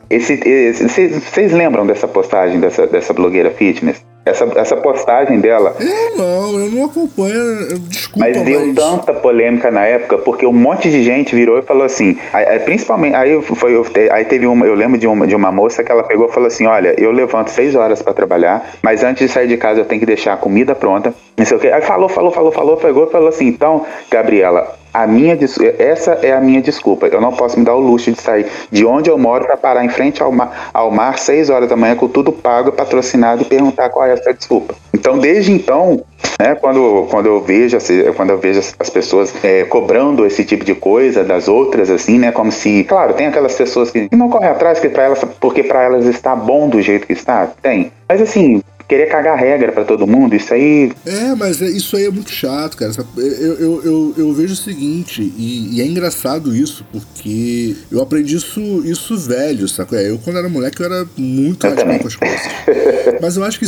Vocês 0.10 1.52
lembram 1.52 1.86
dessa 1.86 2.08
postagem 2.08 2.60
dessa, 2.60 2.88
dessa 2.88 3.14
blogueira 3.14 3.52
fitness? 3.52 4.06
Essa, 4.28 4.46
essa 4.56 4.76
postagem 4.76 5.40
dela. 5.40 5.74
Eu 5.80 6.18
não, 6.18 6.60
eu 6.60 6.72
não 6.72 6.86
acompanho. 6.86 7.80
Desculpa. 7.80 8.20
Mas 8.20 8.42
deu 8.42 8.66
mas... 8.66 8.76
tanta 8.76 9.14
polêmica 9.14 9.72
na 9.72 9.86
época, 9.86 10.18
porque 10.18 10.46
um 10.46 10.52
monte 10.52 10.90
de 10.92 11.02
gente 11.02 11.34
virou 11.34 11.58
e 11.58 11.62
falou 11.62 11.84
assim. 11.84 12.18
Principalmente. 12.66 13.16
Aí 13.16 13.42
foi. 13.42 13.82
Aí 14.12 14.26
teve 14.26 14.46
uma. 14.46 14.66
Eu 14.66 14.76
lembro 14.76 14.98
de 14.98 15.08
uma, 15.08 15.26
de 15.26 15.34
uma 15.34 15.50
moça 15.52 15.82
que 15.82 15.92
ela 15.92 16.04
pegou 16.04 16.28
e 16.28 16.32
falou 16.34 16.48
assim: 16.48 16.66
olha, 16.66 16.94
eu 16.98 17.12
levanto 17.12 17.50
seis 17.52 17.74
horas 17.74 18.02
para 18.02 18.14
trabalhar, 18.14 18.70
mas 18.82 19.02
antes 19.02 19.26
de 19.26 19.34
sair 19.34 19.48
de 19.48 19.56
casa 19.56 19.80
eu 19.80 19.86
tenho 19.86 20.02
que 20.02 20.06
deixar 20.06 20.34
a 20.34 20.38
comida 20.38 20.76
pronta. 20.76 21.14
Não 21.38 21.46
sei 21.46 21.56
o 21.56 21.60
quê. 21.60 21.70
Aí 21.70 21.82
falou, 21.82 22.10
falou, 22.10 22.32
falou, 22.32 22.52
falou, 22.52 22.76
pegou 22.76 23.08
e 23.08 23.12
falou 23.12 23.30
assim: 23.30 23.48
então, 23.48 23.86
Gabriela, 24.12 24.78
a 24.94 25.06
minha 25.06 25.38
essa 25.77 26.13
é 26.22 26.34
a 26.34 26.41
minha 26.41 26.62
desculpa. 26.62 27.08
Eu 27.08 27.22
não 27.22 27.32
posso 27.32 27.58
me 27.60 27.65
dar 27.65 27.75
o 27.75 27.79
luxo 27.79 28.12
de 28.12 28.22
sair 28.22 28.48
de 28.72 28.86
onde 28.86 29.10
eu 29.10 29.17
moro 29.17 29.46
para 29.46 29.58
parar 29.58 29.86
em 29.86 29.89
frente 29.89 30.22
ao 30.22 30.32
mar, 30.32 30.70
ao 30.74 30.91
mar 30.91 31.17
6 31.17 31.50
horas 31.50 31.70
da 31.70 31.75
manhã 31.75 31.96
com 31.96 32.08
tudo 32.08 32.32
pago, 32.32 32.72
patrocinado 32.72 33.44
e 33.44 33.46
perguntar 33.46 33.89
qual 33.89 34.06
é 34.06 34.13
essa 34.13 34.34
desculpa. 34.34 34.75
Então, 34.94 35.17
desde 35.20 35.51
então, 35.51 36.03
né, 36.39 36.56
quando, 36.56 37.08
quando 37.10 37.27
eu 37.27 37.41
vejo 37.41 37.77
quando 38.15 38.32
eu 38.32 38.38
vejo 38.38 38.60
as 38.79 38.89
pessoas 38.89 39.34
é, 39.44 39.63
cobrando 39.65 40.25
esse 40.25 40.44
tipo 40.44 40.65
de 40.65 40.74
coisa 40.75 41.24
das 41.24 41.48
outras 41.48 41.89
assim, 41.89 42.17
né, 42.17 42.32
como 42.32 42.51
se, 42.51 42.84
claro, 42.84 43.13
tem 43.13 43.27
aquelas 43.27 43.56
pessoas 43.56 43.91
que 43.91 44.08
não 44.12 44.29
correm 44.29 44.50
atrás 44.50 44.79
que 44.79 44.89
para 44.89 45.03
elas 45.03 45.24
porque 45.39 45.63
para 45.63 45.84
elas 45.84 46.06
está 46.06 46.36
bom 46.36 46.70
do 46.70 46.82
jeito 46.82 47.08
que 47.08 47.13
está, 47.13 47.48
tem. 47.62 47.91
Mas 48.08 48.22
assim, 48.22 48.62
querer 48.88 49.08
cagar 49.08 49.38
regra 49.38 49.72
para 49.72 49.84
todo 49.84 50.08
mundo, 50.08 50.36
isso 50.36 50.53
aí. 50.53 50.91
É, 51.06 51.36
mas 51.36 51.62
é, 51.62 51.65
isso 51.65 51.96
aí 51.98 52.06
é 52.06 52.10
muito 52.10 52.32
chato, 52.32 52.77
cara. 52.77 52.91
Eu, 53.17 53.24
eu, 53.24 53.84
eu, 53.84 54.13
eu 54.17 54.34
vejo 54.34 54.53
o 54.53 54.58
seguinte, 54.58 55.22
e, 55.38 55.75
e, 55.75 55.82
é 55.82 55.86
engraçado 55.86 56.56
isso, 56.56 56.86
porque 56.91 57.75
eu 57.91 58.01
aprendi 58.01 58.36
isso, 58.36 58.62
isso 58.86 59.17
velho, 59.17 59.67
saco? 59.67 59.96
É, 59.96 60.10
eu, 60.10 60.17
quando 60.20 60.39
era 60.39 60.48
moleque, 60.48 60.82
eu 60.82 60.86
era 60.86 61.06
muito 61.17 61.67
radical 61.67 62.00
com 62.00 62.08
as 62.08 62.15
coisas. 62.15 62.41
mas 63.22 63.36
eu 63.36 63.44
acho 63.44 63.60
que 63.60 63.65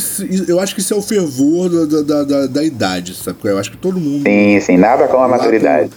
eu 0.48 0.60
acho 0.60 0.74
que 0.74 0.82
isso 0.82 0.94
é 0.94 0.98
o 0.98 1.02
fervor 1.02 1.70
da, 1.70 2.02
da, 2.02 2.24
da, 2.24 2.48
da 2.48 2.64
idade, 2.64 3.14
sabe? 3.14 3.38
Eu 3.44 3.58
acho 3.58 3.72
que 3.72 3.78
todo 3.78 4.00
mundo. 4.00 4.24
Sim, 4.24 4.60
sim, 4.62 4.78
nada 4.78 5.08
com 5.08 5.18
a 5.18 5.28
maturidade. 5.28 5.90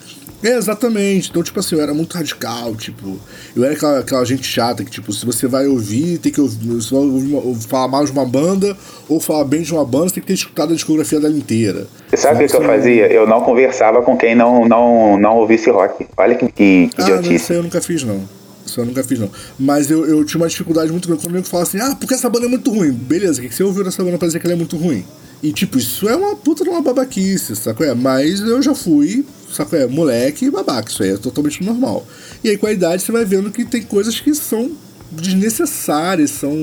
É, 0.43 0.57
exatamente. 0.57 1.31
Então, 1.31 1.43
tipo 1.43 1.59
assim, 1.61 1.77
eu 1.77 1.83
era 1.83 1.95
muito 1.95 2.15
radical, 2.15 2.75
tipo. 2.75 3.19
Eu 3.55 3.65
era 3.65 3.75
aquela, 3.75 3.99
aquela 4.01 4.25
gente 4.25 4.45
chata 4.45 4.85
que, 4.85 4.91
tipo, 4.91 5.13
se 5.13 5.25
você 5.25 5.47
vai 5.47 5.67
ouvir, 5.67 6.19
tem 6.19 6.33
que 6.33 6.41
ouvir. 6.41 6.83
Se 6.83 6.91
vai 6.91 7.01
ouvir 7.01 7.69
falar 7.69 7.89
mal 7.89 8.05
de 8.05 8.11
uma 8.11 8.25
banda 8.25 8.77
ou 9.09 9.21
falar 9.21 9.45
bem 9.45 9.63
de 9.63 9.73
uma 9.73 9.85
banda, 9.85 10.09
você 10.09 10.15
tem 10.15 10.23
que 10.23 10.27
ter 10.29 10.35
escutado 10.35 10.73
a 10.73 10.75
discografia 10.75 11.21
dela 11.21 11.37
inteira. 11.37 11.87
Você 12.09 12.17
sabe 12.17 12.45
o 12.45 12.49
que, 12.49 12.57
eu 12.57 12.63
fazia? 12.63 13.07
Eu 13.07 13.27
não 13.27 13.41
conversava 13.43 14.03
com 14.03 14.17
quem 14.17 14.35
não, 14.35 14.67
não, 14.67 15.17
não 15.17 15.37
ouvisse 15.37 15.71
rock. 15.71 16.07
Olha 16.17 16.35
que, 16.35 16.51
que, 16.51 16.91
ah, 16.99 17.03
idiotice. 17.03 17.35
Isso 17.35 17.53
aí 17.53 17.59
eu 17.59 17.63
nunca 17.63 17.81
fiz, 17.81 18.03
não. 18.03 18.23
Isso 18.67 18.81
eu 18.81 18.85
nunca 18.85 19.05
fiz, 19.05 19.19
não. 19.19 19.31
Mas 19.59 19.91
eu, 19.91 20.07
eu 20.07 20.25
tinha 20.25 20.41
uma 20.41 20.49
dificuldade 20.49 20.91
muito 20.91 21.07
grande 21.07 21.23
quando 21.23 21.33
o 21.33 21.37
nego 21.37 21.47
fala 21.47 21.63
assim: 21.63 21.79
ah, 21.79 21.95
porque 21.99 22.15
essa 22.15 22.29
banda 22.29 22.47
é 22.47 22.49
muito 22.49 22.71
ruim. 22.71 22.93
Beleza, 22.93 23.41
o 23.41 23.49
que 23.49 23.55
você 23.55 23.63
ouviu 23.63 23.85
dessa 23.85 24.03
banda 24.03 24.19
pra 24.19 24.27
dizer 24.27 24.41
que 24.41 24.47
ela 24.47 24.55
é 24.55 24.57
muito 24.57 24.77
ruim? 24.77 25.05
E, 25.43 25.53
tipo, 25.53 25.79
isso 25.79 26.09
é 26.09 26.15
uma 26.15 26.37
puta 26.37 26.63
de 26.63 26.71
uma 26.71 26.81
babaquice, 26.81 27.57
saco? 27.57 27.83
É, 27.83 27.95
mas 27.95 28.41
eu 28.41 28.63
já 28.63 28.75
fui 28.75 29.25
saco? 29.53 29.77
É 29.77 29.87
moleque 29.87 30.47
e 30.47 30.51
babaca, 30.51 30.91
isso 30.91 31.03
aí 31.03 31.11
é 31.11 31.17
totalmente 31.17 31.63
normal. 31.63 32.07
E 32.43 32.49
aí 32.51 32.57
com 32.57 32.67
a 32.67 32.73
idade 32.73 33.03
você 33.03 33.13
vai 33.13 33.25
vendo 33.25 33.51
que 33.51 33.65
tem 33.65 33.83
coisas 33.83 34.19
que 34.19 34.35
são 34.35 34.73
desnecessárias, 35.11 36.31
são 36.31 36.55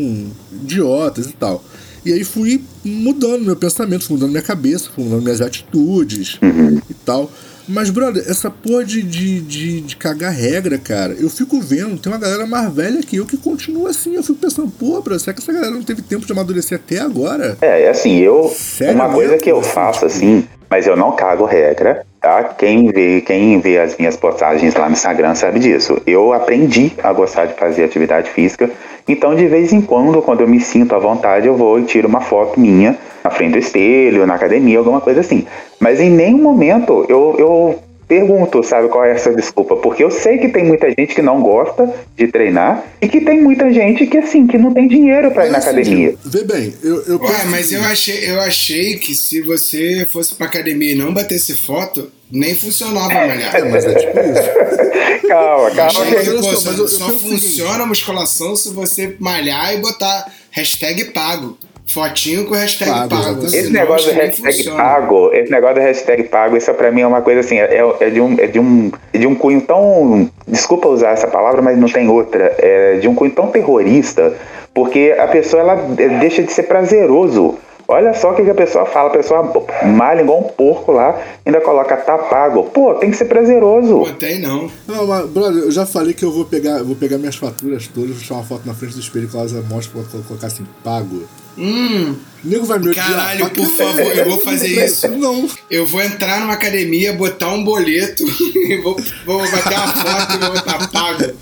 idiotas 0.51 1.27
e 1.27 1.33
tal. 1.33 1.63
E 2.05 2.11
aí 2.11 2.23
fui 2.23 2.63
mudando 2.83 3.43
meu 3.43 3.55
pensamento, 3.55 4.05
fui 4.05 4.15
mudando 4.15 4.31
minha 4.31 4.41
cabeça, 4.41 4.89
fui 4.93 5.03
mudando 5.03 5.21
minhas 5.21 5.41
atitudes 5.41 6.39
uhum. 6.41 6.81
e 6.89 6.93
tal. 6.93 7.31
Mas, 7.69 7.91
brother, 7.91 8.23
essa 8.27 8.49
porra 8.49 8.83
de, 8.83 9.03
de, 9.03 9.41
de, 9.41 9.81
de, 9.81 9.95
cagar 9.95 10.33
regra, 10.33 10.77
cara, 10.79 11.13
eu 11.13 11.29
fico 11.29 11.61
vendo, 11.61 11.99
tem 11.99 12.11
uma 12.11 12.17
galera 12.17 12.47
mais 12.47 12.73
velha 12.73 13.01
que 13.01 13.17
eu 13.17 13.25
que 13.25 13.37
continua 13.37 13.91
assim. 13.91 14.15
Eu 14.15 14.23
fico 14.23 14.39
pensando, 14.39 14.71
pô, 14.71 14.99
brother, 15.01 15.19
será 15.19 15.33
que 15.33 15.41
essa 15.41 15.53
galera 15.53 15.71
não 15.71 15.83
teve 15.83 16.01
tempo 16.01 16.25
de 16.25 16.31
amadurecer 16.31 16.79
até 16.83 16.99
agora? 16.99 17.57
É, 17.61 17.83
é 17.83 17.89
assim, 17.89 18.17
eu. 18.17 18.49
Sério 18.49 18.95
uma 18.95 19.09
coisa 19.09 19.37
que 19.37 19.51
eu 19.51 19.61
faço 19.61 20.05
assim, 20.05 20.47
mas 20.67 20.87
eu 20.87 20.97
não 20.97 21.15
cago 21.15 21.45
regra, 21.45 22.03
tá? 22.19 22.43
Quem 22.43 22.91
vê, 22.91 23.21
quem 23.21 23.59
vê 23.59 23.79
as 23.79 23.97
minhas 23.97 24.17
postagens 24.17 24.75
lá 24.75 24.87
no 24.87 24.93
Instagram 24.93 25.35
sabe 25.35 25.59
disso. 25.59 26.01
Eu 26.05 26.33
aprendi 26.33 26.91
a 27.01 27.11
gostar 27.13 27.45
de 27.45 27.53
fazer 27.53 27.83
atividade 27.83 28.29
física, 28.29 28.69
então 29.07 29.35
de 29.35 29.47
vez 29.47 29.73
em 29.73 29.81
quando, 29.81 30.21
quando 30.21 30.41
eu 30.41 30.47
me 30.47 30.59
sinto 30.59 30.95
à 30.95 30.99
vontade, 30.99 31.47
eu 31.47 31.55
vou 31.55 31.79
e 31.79 31.83
tiro 31.83 32.07
uma 32.07 32.21
foto 32.21 32.59
minha 32.59 32.97
na 33.23 33.29
frente 33.29 33.53
do 33.53 33.57
espelho, 33.59 34.25
na 34.25 34.35
academia, 34.35 34.77
alguma 34.77 35.01
coisa 35.01 35.21
assim. 35.21 35.45
Mas 35.79 35.99
em 35.99 36.09
nenhum 36.09 36.41
momento 36.41 37.05
eu, 37.09 37.35
eu 37.37 37.79
pergunto, 38.09 38.63
sabe, 38.63 38.89
qual 38.89 39.05
é 39.05 39.11
essa 39.11 39.31
desculpa? 39.31 39.75
Porque 39.75 40.03
eu 40.03 40.09
sei 40.09 40.39
que 40.39 40.49
tem 40.49 40.65
muita 40.65 40.89
gente 40.89 41.13
que 41.13 41.21
não 41.21 41.41
gosta 41.41 41.93
de 42.17 42.27
treinar 42.27 42.83
e 42.99 43.07
que 43.07 43.21
tem 43.21 43.39
muita 43.39 43.71
gente 43.71 44.07
que, 44.07 44.17
assim, 44.17 44.47
que 44.47 44.57
não 44.57 44.73
tem 44.73 44.87
dinheiro 44.87 45.29
para 45.29 45.45
ir 45.45 45.51
na 45.51 45.59
academia. 45.59 46.15
Vê 46.25 46.43
bem, 46.43 46.73
eu. 46.83 47.03
eu 47.03 47.21
Ué, 47.21 47.45
mas 47.45 47.71
eu 47.71 47.81
achei, 47.83 48.31
eu 48.31 48.41
achei 48.41 48.97
que 48.97 49.13
se 49.13 49.41
você 49.41 50.07
fosse 50.11 50.33
pra 50.33 50.47
academia 50.47 50.93
e 50.93 50.95
não 50.95 51.13
batesse 51.13 51.55
foto, 51.55 52.11
nem 52.31 52.55
funcionava 52.55 53.13
malhar. 53.13 53.55
É, 53.55 53.63
mas 53.63 53.85
é 53.85 53.93
tipo 53.93 54.19
isso. 54.19 55.27
calma, 55.29 55.71
calma. 55.71 56.05
Mas, 56.05 56.27
pô, 56.27 56.55
só, 56.55 56.87
só 56.87 57.09
funciona 57.13 57.83
a 57.83 57.87
musculação 57.87 58.55
se 58.55 58.73
você 58.73 59.15
malhar 59.19 59.75
e 59.75 59.77
botar 59.77 60.33
hashtag 60.49 61.05
pago. 61.05 61.55
Fotinho 61.89 62.45
com 62.45 62.53
hashtag 62.53 62.91
pago. 62.91 63.09
pago. 63.09 63.45
Esse 63.45 63.71
negócio 63.71 64.13
do 64.13 64.19
hashtag 64.19 64.63
pago, 64.71 65.31
esse 65.33 65.51
negócio 65.51 65.75
do 65.75 65.81
hashtag 65.81 66.23
pago, 66.23 66.55
isso 66.55 66.71
pra 66.75 66.91
mim 66.91 67.01
é 67.01 67.07
uma 67.07 67.21
coisa 67.21 67.39
assim, 67.39 67.57
é, 67.57 67.81
é, 67.99 68.09
de, 68.11 68.21
um, 68.21 68.35
é, 68.39 68.47
de, 68.47 68.59
um, 68.59 68.91
é 69.11 69.17
de 69.17 69.25
um 69.25 69.33
cunho 69.33 69.61
tão. 69.61 70.29
Desculpa 70.47 70.87
usar 70.87 71.09
essa 71.09 71.27
palavra, 71.27 71.63
mas 71.63 71.77
não 71.77 71.89
tem 71.89 72.07
outra. 72.07 72.55
É 72.59 72.97
de 73.01 73.07
um 73.07 73.15
cunho 73.15 73.31
tão 73.31 73.47
terrorista, 73.47 74.33
porque 74.73 75.15
a 75.17 75.27
pessoa 75.27 75.61
ela 75.61 75.75
deixa 76.19 76.43
de 76.43 76.51
ser 76.51 76.63
prazeroso. 76.63 77.57
Olha 77.91 78.13
só 78.13 78.31
o 78.31 78.35
que, 78.35 78.43
que 78.43 78.51
a 78.51 78.55
pessoa 78.55 78.85
fala, 78.85 79.09
a 79.09 79.13
pessoa 79.13 79.51
malha 79.83 80.21
igual 80.21 80.41
um 80.41 80.43
porco 80.43 80.91
lá, 80.91 81.19
ainda 81.43 81.59
coloca 81.59 81.97
tá 81.97 82.19
pago. 82.19 82.65
Pô, 82.65 82.93
tem 82.93 83.09
que 83.09 83.17
ser 83.17 83.25
prazeroso. 83.25 84.01
Pô, 84.01 84.11
tem 84.11 84.39
não. 84.39 84.69
Não, 84.87 85.07
mas, 85.07 85.27
brother, 85.27 85.63
eu 85.63 85.71
já 85.71 85.87
falei 85.87 86.13
que 86.13 86.23
eu 86.23 86.31
vou 86.31 86.45
pegar, 86.45 86.83
vou 86.83 86.95
pegar 86.95 87.17
minhas 87.17 87.35
faturas 87.35 87.87
todas, 87.87 88.11
vou 88.11 88.19
tirar 88.19 88.35
uma 88.35 88.43
foto 88.43 88.61
na 88.67 88.75
frente 88.75 88.93
do 88.93 88.99
espelho 88.99 89.27
com 89.27 89.39
elas 89.39 89.53
mostra 89.67 90.03
pra 90.03 90.21
colocar 90.21 90.45
assim, 90.45 90.67
pago. 90.83 91.23
Hum. 91.57 92.15
O 92.45 92.47
nego 92.47 92.65
vai 92.67 92.77
me 92.77 92.89
odiar. 92.89 93.09
Caralho, 93.09 93.49
por 93.49 93.65
favor, 93.65 94.17
eu 94.17 94.25
vou 94.25 94.39
fazer 94.41 94.67
isso. 94.67 95.07
Não. 95.17 95.49
Eu 95.71 95.87
vou 95.87 96.03
entrar 96.03 96.41
numa 96.41 96.53
academia, 96.53 97.13
botar 97.13 97.49
um 97.49 97.63
boleto 97.63 98.23
e 98.55 98.79
vou, 98.83 98.95
vou 99.25 99.39
bater 99.49 99.77
uma 99.77 99.87
foto 99.87 100.35
e 100.35 100.37
vou 100.37 100.51
botar 100.51 100.87
pago. 100.91 101.33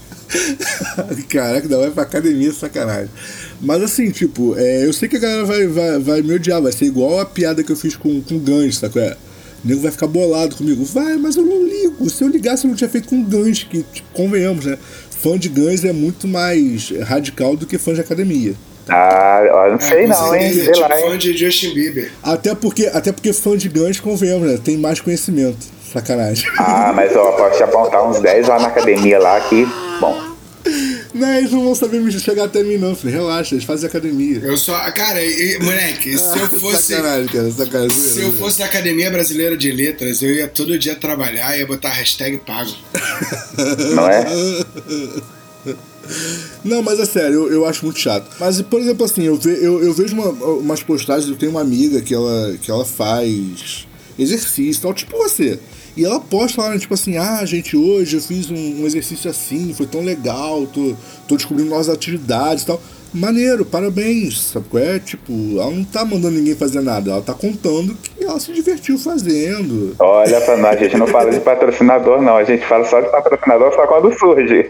Caraca, 1.29 1.67
não 1.67 1.79
vai 1.79 1.91
pra 1.91 2.03
academia, 2.03 2.51
sacanagem. 2.51 3.10
Mas 3.62 3.81
assim, 3.81 4.12
tipo, 4.12 4.55
é, 4.57 4.86
eu 4.86 4.93
sei 4.93 5.07
que 5.07 5.17
a 5.17 5.19
galera 5.19 5.45
vai, 5.45 5.67
vai, 5.67 5.99
vai 5.99 6.21
me 6.21 6.33
odiar, 6.33 6.62
vai 6.62 6.71
ser 6.71 6.86
igual 6.86 7.19
a 7.19 7.25
piada 7.25 7.63
que 7.63 7.71
eu 7.71 7.75
fiz 7.75 7.95
com, 7.95 8.21
com 8.21 8.38
Guns, 8.38 8.77
sabe? 8.77 8.99
É? 8.99 9.17
O 9.63 9.67
nego 9.67 9.81
vai 9.81 9.91
ficar 9.91 10.07
bolado 10.07 10.55
comigo. 10.55 10.83
Vai, 10.86 11.17
mas 11.17 11.36
eu 11.36 11.43
não 11.43 11.63
ligo. 11.63 12.10
Se 12.10 12.23
eu 12.23 12.27
ligasse, 12.27 12.65
eu 12.65 12.69
não 12.69 12.75
tinha 12.75 12.89
feito 12.89 13.07
com 13.07 13.23
Guns, 13.23 13.63
que, 13.63 13.83
tipo, 13.83 14.07
convenhamos, 14.13 14.65
né? 14.65 14.77
Fã 15.10 15.38
de 15.38 15.49
Guns 15.49 15.83
é 15.83 15.91
muito 15.91 16.27
mais 16.27 16.91
radical 17.01 17.55
do 17.55 17.65
que 17.65 17.77
fã 17.77 17.93
de 17.93 18.01
academia. 18.01 18.53
Ah, 18.89 19.41
não 19.69 19.79
sei 19.79 20.03
é, 20.03 20.07
não, 20.07 20.36
hein? 20.36 20.53
Sei 20.53 20.71
tipo 20.71 20.79
lá, 20.79 20.89
fã 20.89 21.17
de 21.17 21.36
Justin 21.36 21.73
Bieber. 21.73 22.12
Até 22.23 22.55
porque, 22.55 22.86
até 22.86 23.12
porque 23.12 23.33
fã 23.33 23.57
de 23.57 23.67
Guns, 23.67 23.99
convenhamos, 23.99 24.47
né? 24.49 24.60
Tem 24.63 24.77
mais 24.77 25.01
conhecimento. 25.01 25.57
Sacanagem. 25.91 26.49
Ah, 26.57 26.91
mas 26.93 27.15
ó, 27.15 27.31
posso 27.31 27.57
te 27.57 27.63
apontar 27.63 28.07
uns 28.07 28.19
10 28.19 28.47
lá 28.47 28.60
na 28.60 28.67
academia 28.67 29.19
lá 29.19 29.39
que. 29.41 29.65
Bom. 29.99 30.27
Não, 31.17 31.34
eles 31.34 31.51
não 31.51 31.63
vão 31.63 31.75
saber 31.75 31.99
me 31.99 32.12
chegar 32.12 32.45
até 32.45 32.63
mim, 32.63 32.77
não, 32.77 32.95
filho. 32.95 33.13
Relaxa, 33.13 33.56
eles 33.56 33.65
fazem 33.65 33.89
academia. 33.89 34.39
Eu 34.39 34.58
só. 34.58 34.77
Cara, 34.91 35.23
e, 35.23 35.60
moleque, 35.60 36.17
se 36.17 36.39
eu 36.39 36.49
fosse. 36.60 36.93
Sacanagem, 36.93 37.27
cara, 37.27 37.51
sacanagem. 37.51 37.97
Se 37.97 38.21
eu 38.21 38.34
fosse 38.34 38.60
da 38.60 38.65
Academia 38.65 39.10
Brasileira 39.10 39.58
de 39.58 39.71
Letras, 39.71 40.21
eu 40.21 40.32
ia 40.32 40.47
todo 40.47 40.77
dia 40.77 40.95
trabalhar 40.95 41.56
e 41.56 41.60
ia 41.60 41.67
botar 41.67 41.89
hashtag 41.89 42.38
pago. 42.38 42.71
Não 43.95 44.08
é? 44.08 44.25
Não, 46.63 46.82
mas 46.82 46.99
é 46.99 47.06
sério, 47.06 47.34
eu, 47.34 47.51
eu 47.51 47.65
acho 47.65 47.84
muito 47.84 47.99
chato. 47.99 48.30
Mas, 48.39 48.62
por 48.62 48.80
exemplo, 48.80 49.06
assim, 49.06 49.23
eu, 49.23 49.36
ve, 49.36 49.51
eu, 49.51 49.84
eu 49.84 49.93
vejo 49.93 50.13
uma, 50.13 50.30
umas 50.30 50.82
postagens, 50.82 51.30
eu 51.30 51.36
tenho 51.36 51.51
uma 51.51 51.62
amiga 51.62 52.01
que 52.01 52.13
ela, 52.13 52.56
que 52.62 52.71
ela 52.71 52.86
faz 52.86 53.86
exercício 54.17 54.82
tal, 54.82 54.93
tipo 54.93 55.17
você. 55.17 55.60
E 55.97 56.05
ela 56.05 56.19
posta 56.19 56.62
lá, 56.62 56.69
né, 56.69 56.77
tipo 56.77 56.93
assim, 56.93 57.17
ah, 57.17 57.43
gente, 57.43 57.75
hoje 57.75 58.17
eu 58.17 58.21
fiz 58.21 58.51
um, 58.51 58.83
um 58.83 58.86
exercício 58.86 59.29
assim, 59.29 59.73
foi 59.73 59.88
tão 59.88 60.01
legal, 60.01 60.67
tô, 60.67 60.93
tô 61.27 61.36
descobrindo 61.36 61.71
novas 61.71 61.89
atividades 61.89 62.63
e 62.63 62.67
tal 62.67 62.79
maneiro, 63.13 63.65
parabéns, 63.65 64.41
sabe 64.41 64.65
qual 64.69 64.83
é? 64.83 64.99
Tipo, 64.99 65.33
ela 65.60 65.71
não 65.71 65.83
tá 65.83 66.03
mandando 66.05 66.38
ninguém 66.38 66.55
fazer 66.55 66.81
nada, 66.81 67.12
ela 67.12 67.21
tá 67.21 67.33
contando 67.33 67.95
que 67.95 68.23
ela 68.23 68.39
se 68.39 68.51
divertiu 68.51 68.97
fazendo. 68.97 69.95
Olha 69.99 70.41
pra 70.41 70.57
nós, 70.57 70.77
a 70.77 70.83
gente 70.83 70.97
não 70.97 71.07
fala 71.07 71.31
de 71.31 71.39
patrocinador, 71.39 72.21
não, 72.21 72.38
a 72.38 72.43
gente 72.43 72.65
fala 72.65 72.86
só 72.86 72.99
de 72.99 73.10
patrocinador 73.10 73.73
só 73.73 73.88
quando 73.88 74.17
surge. 74.17 74.69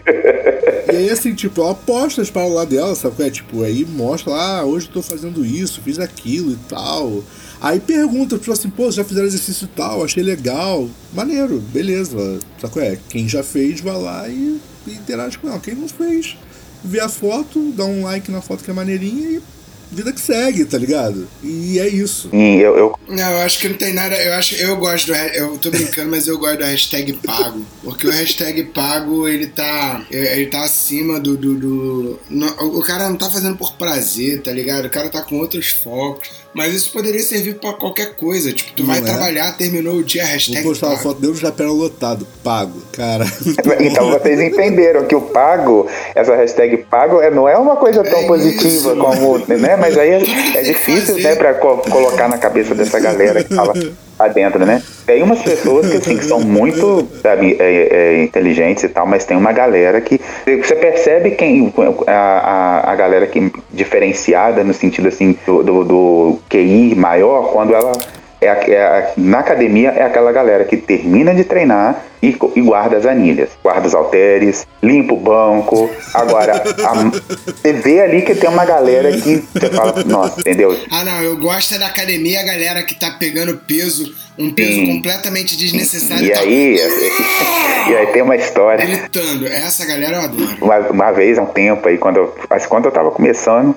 E 0.90 0.96
aí, 0.96 1.10
assim, 1.10 1.34
tipo, 1.34 1.60
ela 1.60 1.74
posta 1.74 2.22
as 2.22 2.30
paradas 2.30 2.54
lá 2.54 2.64
dela, 2.64 2.94
sabe 2.94 3.16
qual 3.16 3.28
é? 3.28 3.30
Tipo, 3.30 3.62
aí 3.62 3.84
mostra 3.84 4.32
lá, 4.32 4.60
ah, 4.60 4.64
hoje 4.64 4.86
eu 4.86 4.92
tô 4.94 5.02
fazendo 5.02 5.44
isso, 5.44 5.82
fiz 5.82 5.98
aquilo 5.98 6.52
e 6.52 6.58
tal. 6.68 7.22
Aí 7.60 7.80
pergunta, 7.80 8.38
tipo 8.38 8.52
assim, 8.52 8.70
pô, 8.70 8.90
já 8.90 9.04
fizeram 9.04 9.26
exercício 9.26 9.64
e 9.64 9.76
tal, 9.76 10.04
achei 10.04 10.22
legal. 10.22 10.88
Maneiro, 11.12 11.60
beleza. 11.72 12.38
Sabe 12.60 12.72
qual 12.72 12.84
é? 12.84 12.98
Quem 13.08 13.28
já 13.28 13.42
fez, 13.42 13.80
vai 13.80 13.96
lá 13.96 14.28
e, 14.28 14.60
e 14.86 14.92
interage 14.92 15.38
com 15.38 15.48
ela. 15.48 15.58
Quem 15.58 15.74
não 15.74 15.88
fez, 15.88 16.36
vê 16.84 17.00
a 17.00 17.08
foto, 17.08 17.72
dá 17.72 17.84
um 17.84 18.04
like 18.04 18.30
na 18.30 18.40
foto 18.40 18.62
que 18.62 18.70
é 18.70 18.74
maneirinha 18.74 19.28
e 19.30 19.42
vida 19.90 20.12
que 20.12 20.20
segue, 20.20 20.64
tá 20.64 20.78
ligado? 20.78 21.28
E 21.42 21.78
é 21.78 21.88
isso. 21.88 22.28
Sim, 22.30 22.58
eu, 22.58 22.76
eu... 22.76 22.98
Não, 23.08 23.30
eu 23.30 23.38
acho 23.38 23.58
que 23.58 23.68
não 23.68 23.76
tem 23.76 23.92
nada. 23.92 24.14
Eu 24.16 24.34
acho 24.34 24.54
eu 24.56 24.76
gosto 24.76 25.06
do. 25.06 25.14
Eu 25.14 25.58
tô 25.58 25.70
brincando, 25.70 26.10
mas 26.10 26.26
eu 26.26 26.38
gosto 26.38 26.58
do 26.58 26.64
hashtag 26.64 27.12
pago. 27.14 27.64
Porque 27.82 28.06
o 28.06 28.10
hashtag 28.10 28.64
pago, 28.64 29.26
ele 29.26 29.46
tá. 29.46 30.04
Ele 30.10 30.46
tá 30.46 30.62
acima 30.62 31.18
do. 31.18 31.36
do, 31.36 31.54
do... 31.54 32.20
o 32.60 32.82
cara 32.82 33.08
não 33.08 33.16
tá 33.16 33.30
fazendo 33.30 33.56
por 33.56 33.74
prazer, 33.74 34.42
tá 34.42 34.52
ligado? 34.52 34.86
O 34.86 34.90
cara 34.90 35.08
tá 35.08 35.22
com 35.22 35.38
outros 35.38 35.68
focos. 35.68 36.30
Mas 36.58 36.74
isso 36.74 36.90
poderia 36.90 37.22
servir 37.22 37.54
para 37.54 37.72
qualquer 37.72 38.16
coisa. 38.16 38.52
Tipo, 38.52 38.72
tu 38.72 38.82
não 38.82 38.88
vai 38.88 38.98
é? 38.98 39.02
trabalhar, 39.02 39.56
terminou 39.56 39.94
o 39.98 40.02
dia, 40.02 40.24
hashtag. 40.24 40.60
Vou 40.60 40.72
postar 40.72 40.88
pago. 40.88 40.98
uma 40.98 41.02
foto 41.04 41.20
dele 41.20 41.34
já 41.34 41.52
pera 41.52 41.70
lotado. 41.70 42.26
Pago, 42.42 42.82
cara. 42.90 43.24
então 43.78 44.10
vocês 44.10 44.40
entenderam 44.40 45.04
que 45.04 45.14
o 45.14 45.20
pago, 45.20 45.86
essa 46.16 46.34
hashtag 46.34 46.78
pago, 46.78 47.20
é, 47.20 47.30
não 47.30 47.48
é 47.48 47.56
uma 47.56 47.76
coisa 47.76 48.02
tão 48.02 48.18
é 48.18 48.26
positiva 48.26 48.92
isso, 48.92 48.96
como. 48.96 49.38
né? 49.38 49.76
Mas 49.76 49.96
aí 49.96 50.10
é, 50.10 50.58
é 50.58 50.62
difícil, 50.62 51.14
fazer. 51.14 51.22
né, 51.22 51.36
pra 51.36 51.54
co 51.54 51.76
colocar 51.78 52.28
na 52.28 52.38
cabeça 52.38 52.74
dessa 52.74 52.98
galera 52.98 53.44
que 53.44 53.54
fala. 53.54 53.74
Adentro, 54.18 54.64
né? 54.64 54.82
Tem 55.06 55.22
umas 55.22 55.42
pessoas 55.42 55.88
que, 55.88 55.96
assim, 55.96 56.16
que 56.16 56.24
são 56.24 56.40
muito, 56.40 57.06
sabe, 57.22 57.56
é, 57.58 57.88
é, 57.90 58.22
inteligentes 58.22 58.84
e 58.84 58.88
tal, 58.88 59.06
mas 59.06 59.24
tem 59.24 59.36
uma 59.36 59.52
galera 59.52 60.00
que. 60.00 60.20
Você 60.44 60.74
percebe 60.74 61.30
quem. 61.32 61.72
A, 62.06 62.12
a, 62.12 62.92
a 62.92 62.96
galera 62.96 63.26
que 63.26 63.52
diferenciada 63.72 64.64
no 64.64 64.74
sentido 64.74 65.08
assim 65.08 65.36
do, 65.46 65.62
do, 65.62 65.84
do 65.84 66.38
QI 66.48 66.94
maior, 66.94 67.52
quando 67.52 67.74
ela 67.74 67.92
é, 68.40 68.46
é, 68.46 69.12
na 69.16 69.40
academia 69.40 69.90
é 69.90 70.02
aquela 70.02 70.30
galera 70.30 70.64
que 70.64 70.76
termina 70.76 71.34
de 71.34 71.42
treinar 71.42 72.04
e, 72.22 72.36
e 72.56 72.60
guarda 72.60 72.96
as 72.96 73.04
anilhas, 73.04 73.50
guarda 73.62 73.86
os 73.86 73.94
halteres, 73.94 74.66
limpa 74.82 75.14
o 75.14 75.16
banco. 75.16 75.90
Agora, 76.14 76.62
a, 76.84 76.94
você 76.94 77.72
vê 77.72 78.00
ali 78.00 78.22
que 78.22 78.34
tem 78.34 78.48
uma 78.48 78.64
galera 78.64 79.10
que 79.12 79.42
você 79.52 79.70
fala, 79.70 80.04
nossa, 80.04 80.40
entendeu? 80.40 80.76
Ah, 80.90 81.04
não, 81.04 81.22
eu 81.22 81.36
gosto 81.36 81.74
é 81.74 81.78
da 81.78 81.86
academia, 81.86 82.40
a 82.40 82.44
galera 82.44 82.82
que 82.84 82.94
tá 82.94 83.16
pegando 83.18 83.56
peso, 83.56 84.14
um 84.38 84.52
peso 84.52 84.72
sim, 84.72 84.86
completamente 84.86 85.56
desnecessário. 85.56 86.24
E, 86.24 86.30
tá... 86.30 86.40
aí, 86.40 86.76
e 87.90 87.96
aí 87.96 88.06
tem 88.12 88.22
uma 88.22 88.36
história. 88.36 88.86
Gritando, 88.86 89.46
essa 89.48 89.84
galera 89.84 90.16
eu 90.16 90.22
adoro. 90.22 90.56
Uma, 90.60 90.78
uma 90.78 91.12
vez, 91.12 91.38
há 91.38 91.42
um 91.42 91.46
tempo 91.46 91.88
aí, 91.88 91.98
quando 91.98 92.18
eu, 92.18 92.36
quando 92.68 92.84
eu 92.84 92.92
tava 92.92 93.10
começando, 93.10 93.74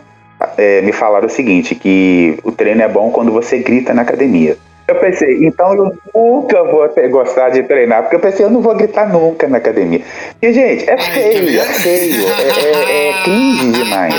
é, 0.57 0.81
me 0.81 0.91
falaram 0.91 1.27
o 1.27 1.29
seguinte, 1.29 1.75
que 1.75 2.37
o 2.43 2.51
treino 2.51 2.81
é 2.81 2.87
bom 2.87 3.11
quando 3.11 3.31
você 3.31 3.59
grita 3.59 3.93
na 3.93 4.01
academia. 4.01 4.57
Eu 4.87 4.95
pensei, 4.95 5.45
então 5.45 5.73
eu 5.73 5.97
nunca 6.13 6.63
vou 6.65 6.85
gostar 7.09 7.49
de 7.49 7.63
treinar, 7.63 8.01
porque 8.01 8.17
eu 8.17 8.19
pensei, 8.19 8.45
eu 8.45 8.49
não 8.49 8.61
vou 8.61 8.75
gritar 8.75 9.07
nunca 9.07 9.47
na 9.47 9.57
academia. 9.57 10.01
E, 10.41 10.51
gente, 10.51 10.89
é 10.89 10.97
feio, 10.97 11.61
é 11.61 11.65
feio, 11.65 12.25
é, 12.27 12.41
é, 12.41 13.09
é 13.09 13.23
cringe 13.23 13.71
demais. 13.71 14.15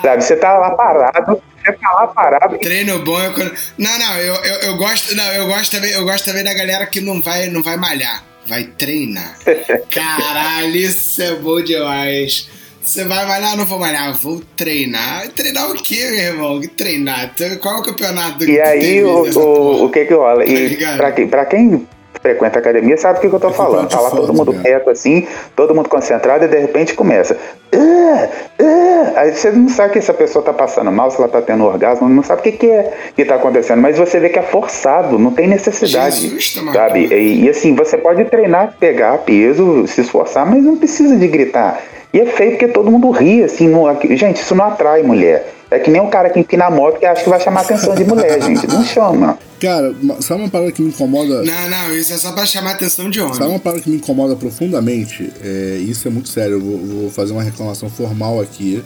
Sabe, 0.00 0.22
você 0.22 0.36
tá 0.36 0.56
lá 0.56 0.70
parado, 0.70 1.42
você 1.58 1.72
tá 1.72 1.92
lá 1.92 2.06
parado. 2.06 2.58
Treino 2.58 3.00
bom 3.00 3.20
é 3.20 3.30
quando... 3.30 3.52
Não, 3.76 3.98
não, 3.98 4.16
eu, 4.18 4.34
eu, 4.34 4.54
eu, 4.68 4.76
gosto. 4.76 5.16
Não, 5.16 5.32
eu 5.32 5.46
gosto 5.46 5.72
também, 5.72 5.90
eu 5.90 6.04
gosto 6.04 6.24
também 6.26 6.44
da 6.44 6.54
galera 6.54 6.86
que 6.86 7.00
não 7.00 7.20
vai, 7.20 7.48
não 7.48 7.62
vai 7.62 7.76
malhar, 7.76 8.22
vai 8.46 8.64
treinar. 8.64 9.36
Caralho, 9.90 10.76
isso 10.76 11.22
é 11.22 11.34
bom 11.34 11.60
demais. 11.60 12.48
Você 12.84 13.04
vai 13.04 13.26
malhar? 13.26 13.56
Não 13.56 13.64
vou 13.64 13.78
malhar, 13.78 14.14
vou 14.14 14.42
treinar. 14.56 15.28
Treinar 15.30 15.70
o 15.70 15.74
quê, 15.74 16.06
meu 16.10 16.18
irmão? 16.18 16.60
Treinar? 16.76 17.34
Qual 17.60 17.76
é 17.76 17.78
o 17.78 17.82
campeonato? 17.82 18.44
E 18.44 18.60
aí, 18.60 19.02
o, 19.02 19.24
o, 19.38 19.84
o 19.86 19.90
que 19.90 20.04
que 20.04 20.14
rola? 20.14 20.44
E 20.44 20.76
tá 20.76 20.96
pra, 20.96 21.12
que, 21.12 21.26
pra 21.26 21.46
quem 21.46 21.86
frequenta 22.20 22.58
a 22.58 22.60
academia 22.60 22.96
sabe 22.96 23.18
o 23.18 23.22
que, 23.22 23.28
que 23.28 23.34
eu 23.34 23.40
tô 23.40 23.50
falando. 23.50 23.88
Tá 23.88 24.00
lá 24.00 24.10
todo 24.10 24.32
mundo 24.32 24.54
quieto 24.60 24.88
assim, 24.90 25.26
todo 25.56 25.74
mundo 25.74 25.88
concentrado 25.88 26.44
e 26.44 26.48
de 26.48 26.58
repente 26.58 26.94
começa. 26.94 27.36
Ah, 27.72 28.28
ah. 28.60 29.12
Aí 29.16 29.34
você 29.34 29.50
não 29.50 29.68
sabe 29.68 29.92
que 29.92 29.98
essa 29.98 30.14
pessoa 30.14 30.44
tá 30.44 30.52
passando 30.52 30.90
mal, 30.90 31.10
se 31.10 31.18
ela 31.18 31.28
tá 31.28 31.40
tendo 31.40 31.64
orgasmo, 31.64 32.08
não 32.08 32.22
sabe 32.22 32.40
o 32.40 32.44
que, 32.44 32.52
que 32.52 32.70
é 32.70 32.92
que 33.14 33.24
tá 33.24 33.36
acontecendo, 33.36 33.80
mas 33.80 33.98
você 33.98 34.18
vê 34.18 34.28
que 34.28 34.38
é 34.38 34.42
forçado, 34.42 35.18
não 35.18 35.30
tem 35.32 35.46
necessidade. 35.46 36.20
Jesus, 36.20 36.54
sabe? 36.72 37.06
E, 37.06 37.44
e 37.44 37.48
assim, 37.48 37.74
você 37.74 37.96
pode 37.96 38.24
treinar, 38.24 38.74
pegar 38.78 39.18
peso, 39.18 39.86
se 39.86 40.00
esforçar, 40.00 40.46
mas 40.46 40.62
não 40.62 40.76
precisa 40.76 41.16
de 41.16 41.28
gritar. 41.28 41.80
E 42.14 42.20
é 42.20 42.26
feio 42.26 42.52
porque 42.52 42.68
todo 42.68 42.88
mundo 42.92 43.10
ri, 43.10 43.42
assim. 43.42 43.68
Não, 43.68 43.84
gente, 44.16 44.36
isso 44.36 44.54
não 44.54 44.66
atrai 44.66 45.02
mulher. 45.02 45.52
É 45.68 45.80
que 45.80 45.90
nem 45.90 46.00
um 46.00 46.08
cara 46.08 46.30
que 46.30 46.38
empina 46.38 46.66
a 46.66 46.70
moto 46.70 47.00
que 47.00 47.04
acha 47.04 47.24
que 47.24 47.28
vai 47.28 47.40
chamar 47.40 47.60
a 47.60 47.62
atenção 47.64 47.92
de 47.92 48.04
mulher, 48.04 48.40
gente. 48.40 48.68
Não 48.68 48.84
chama. 48.84 49.36
Cara, 49.60 49.92
sabe 50.20 50.42
uma 50.42 50.48
parada 50.48 50.70
que 50.70 50.80
me 50.80 50.90
incomoda. 50.90 51.42
Não, 51.42 51.68
não, 51.68 51.92
isso 51.96 52.12
é 52.12 52.16
só 52.16 52.30
pra 52.30 52.46
chamar 52.46 52.70
a 52.70 52.74
atenção 52.74 53.10
de 53.10 53.20
homem. 53.20 53.34
Sabe 53.34 53.50
uma 53.50 53.58
parada 53.58 53.82
que 53.82 53.90
me 53.90 53.96
incomoda 53.96 54.36
profundamente? 54.36 55.32
É, 55.42 55.78
isso 55.80 56.06
é 56.06 56.10
muito 56.12 56.28
sério. 56.28 56.52
Eu 56.52 56.60
vou, 56.60 56.78
vou, 56.78 57.10
fazer 57.10 57.32
uma 57.32 57.42
reclamação 57.42 57.90
formal 57.90 58.40
aqui, 58.40 58.84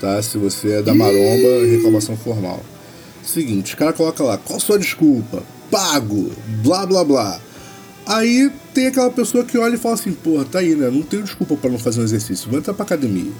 tá? 0.00 0.22
Se 0.22 0.38
você 0.38 0.78
é 0.78 0.82
da 0.82 0.94
maromba, 0.94 1.66
reclamação 1.70 2.16
formal. 2.16 2.60
Seguinte, 3.22 3.74
os 3.74 3.78
caras 3.78 3.94
colocam 3.94 4.24
lá, 4.24 4.38
qual 4.38 4.58
sua 4.58 4.78
desculpa? 4.78 5.42
Pago, 5.70 6.30
blá 6.62 6.86
blá 6.86 7.04
blá. 7.04 7.40
Aí 8.06 8.50
tem 8.74 8.86
aquela 8.86 9.10
pessoa 9.10 9.44
que 9.44 9.58
olha 9.58 9.74
e 9.74 9.78
fala 9.78 9.94
assim, 9.94 10.12
porra, 10.12 10.44
tá 10.44 10.58
aí, 10.58 10.74
né? 10.74 10.90
Não 10.90 11.02
tenho 11.02 11.22
desculpa 11.22 11.56
para 11.56 11.70
não 11.70 11.78
fazer 11.78 12.00
um 12.00 12.04
exercício, 12.04 12.48
vou 12.50 12.58
entrar 12.58 12.74
pra 12.74 12.84
academia. 12.84 13.30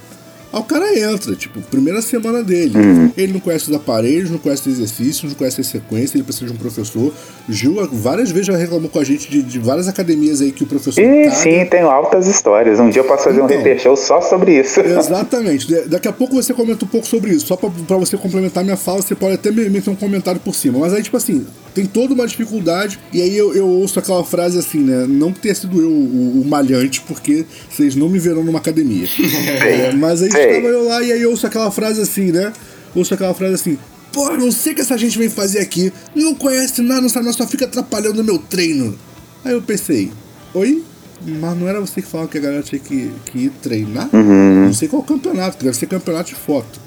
Aí 0.52 0.60
o 0.60 0.64
cara 0.64 0.98
entra, 0.98 1.34
tipo, 1.36 1.60
primeira 1.62 2.02
semana 2.02 2.42
dele. 2.42 2.76
Uhum. 2.76 3.12
Ele 3.16 3.34
não 3.34 3.40
conhece 3.40 3.70
os 3.70 3.76
aparelhos, 3.76 4.30
não 4.30 4.38
conhece 4.38 4.68
os 4.68 4.74
exercícios, 4.74 5.30
não 5.30 5.38
conhece 5.38 5.60
a 5.60 5.64
sequência, 5.64 6.16
ele 6.16 6.24
precisa 6.24 6.46
de 6.46 6.52
um 6.52 6.56
professor. 6.56 7.12
Gil 7.48 7.76
várias 7.92 8.30
vezes 8.32 8.48
já 8.48 8.56
reclamou 8.56 8.90
com 8.90 8.98
a 8.98 9.04
gente 9.04 9.30
de, 9.30 9.42
de 9.42 9.58
várias 9.60 9.86
academias 9.86 10.40
aí 10.40 10.50
que 10.50 10.64
o 10.64 10.66
professor. 10.66 11.00
E, 11.00 11.30
sim, 11.30 11.64
tenho 11.66 11.88
altas 11.88 12.26
histórias. 12.26 12.80
Um 12.80 12.90
dia 12.90 13.00
eu 13.00 13.06
posso 13.06 13.24
fazer 13.24 13.40
então, 13.40 13.56
um 13.56 13.58
reper 13.58 13.78
show 13.78 13.96
só 13.96 14.20
sobre 14.20 14.58
isso. 14.58 14.80
Exatamente. 14.82 15.72
Daqui 15.88 16.08
a 16.08 16.12
pouco 16.12 16.34
você 16.34 16.52
comenta 16.52 16.84
um 16.84 16.88
pouco 16.88 17.06
sobre 17.06 17.30
isso. 17.30 17.46
Só 17.46 17.56
pra, 17.56 17.70
pra 17.86 17.96
você 17.96 18.16
complementar 18.16 18.64
minha 18.64 18.76
fala, 18.76 19.02
você 19.02 19.14
pode 19.14 19.34
até 19.34 19.52
meter 19.52 19.90
um 19.90 19.96
comentário 19.96 20.40
por 20.40 20.54
cima. 20.54 20.80
Mas 20.80 20.92
aí, 20.92 21.02
tipo 21.02 21.16
assim, 21.16 21.46
tem 21.74 21.86
toda 21.86 22.14
uma 22.14 22.26
dificuldade. 22.26 22.98
E 23.12 23.20
aí 23.20 23.36
eu, 23.36 23.54
eu 23.54 23.66
ouço 23.66 23.98
aquela 23.98 24.24
frase 24.24 24.58
assim, 24.58 24.78
né? 24.78 25.06
Não 25.08 25.32
que 25.32 25.40
tenha 25.40 25.54
sido 25.54 25.80
eu 25.80 25.90
o, 25.90 26.42
o 26.42 26.44
malhante, 26.46 27.00
porque 27.02 27.44
vocês 27.68 27.94
não 27.94 28.08
me 28.08 28.18
verão 28.18 28.44
numa 28.44 28.58
academia. 28.58 29.06
é, 29.64 29.92
mas 29.92 30.22
aí 30.22 30.28
estava 30.28 30.66
eu 30.66 30.84
lá 30.84 31.02
e 31.02 31.12
aí 31.12 31.22
eu 31.22 31.30
ouço 31.30 31.46
aquela 31.46 31.70
frase 31.70 32.00
assim, 32.00 32.32
né? 32.32 32.52
Ouço 32.94 33.14
aquela 33.14 33.34
frase 33.34 33.54
assim. 33.54 33.78
Pô, 34.12 34.30
não 34.36 34.50
sei 34.50 34.72
o 34.72 34.74
que 34.74 34.80
essa 34.80 34.98
gente 34.98 35.16
vem 35.16 35.28
fazer 35.28 35.60
aqui. 35.60 35.92
Não 36.14 36.34
conhece 36.34 36.82
nada, 36.82 37.00
não 37.00 37.08
sabe 37.08 37.26
nada, 37.26 37.36
só 37.36 37.46
fica 37.46 37.64
atrapalhando 37.64 38.20
o 38.20 38.24
meu 38.24 38.38
treino. 38.38 38.98
Aí 39.44 39.52
eu 39.52 39.62
pensei, 39.62 40.10
oi? 40.52 40.82
Mas 41.24 41.58
não 41.58 41.68
era 41.68 41.80
você 41.80 42.00
que 42.00 42.08
falava 42.08 42.28
que 42.28 42.38
a 42.38 42.40
galera 42.40 42.62
tinha 42.62 42.80
que, 42.80 43.10
que 43.26 43.38
ir 43.38 43.50
treinar? 43.62 44.08
Uhum. 44.12 44.66
Não 44.66 44.72
sei 44.72 44.88
qual 44.88 45.02
campeonato, 45.02 45.62
deve 45.62 45.76
ser 45.76 45.86
campeonato 45.86 46.30
de 46.30 46.34
foto. 46.34 46.80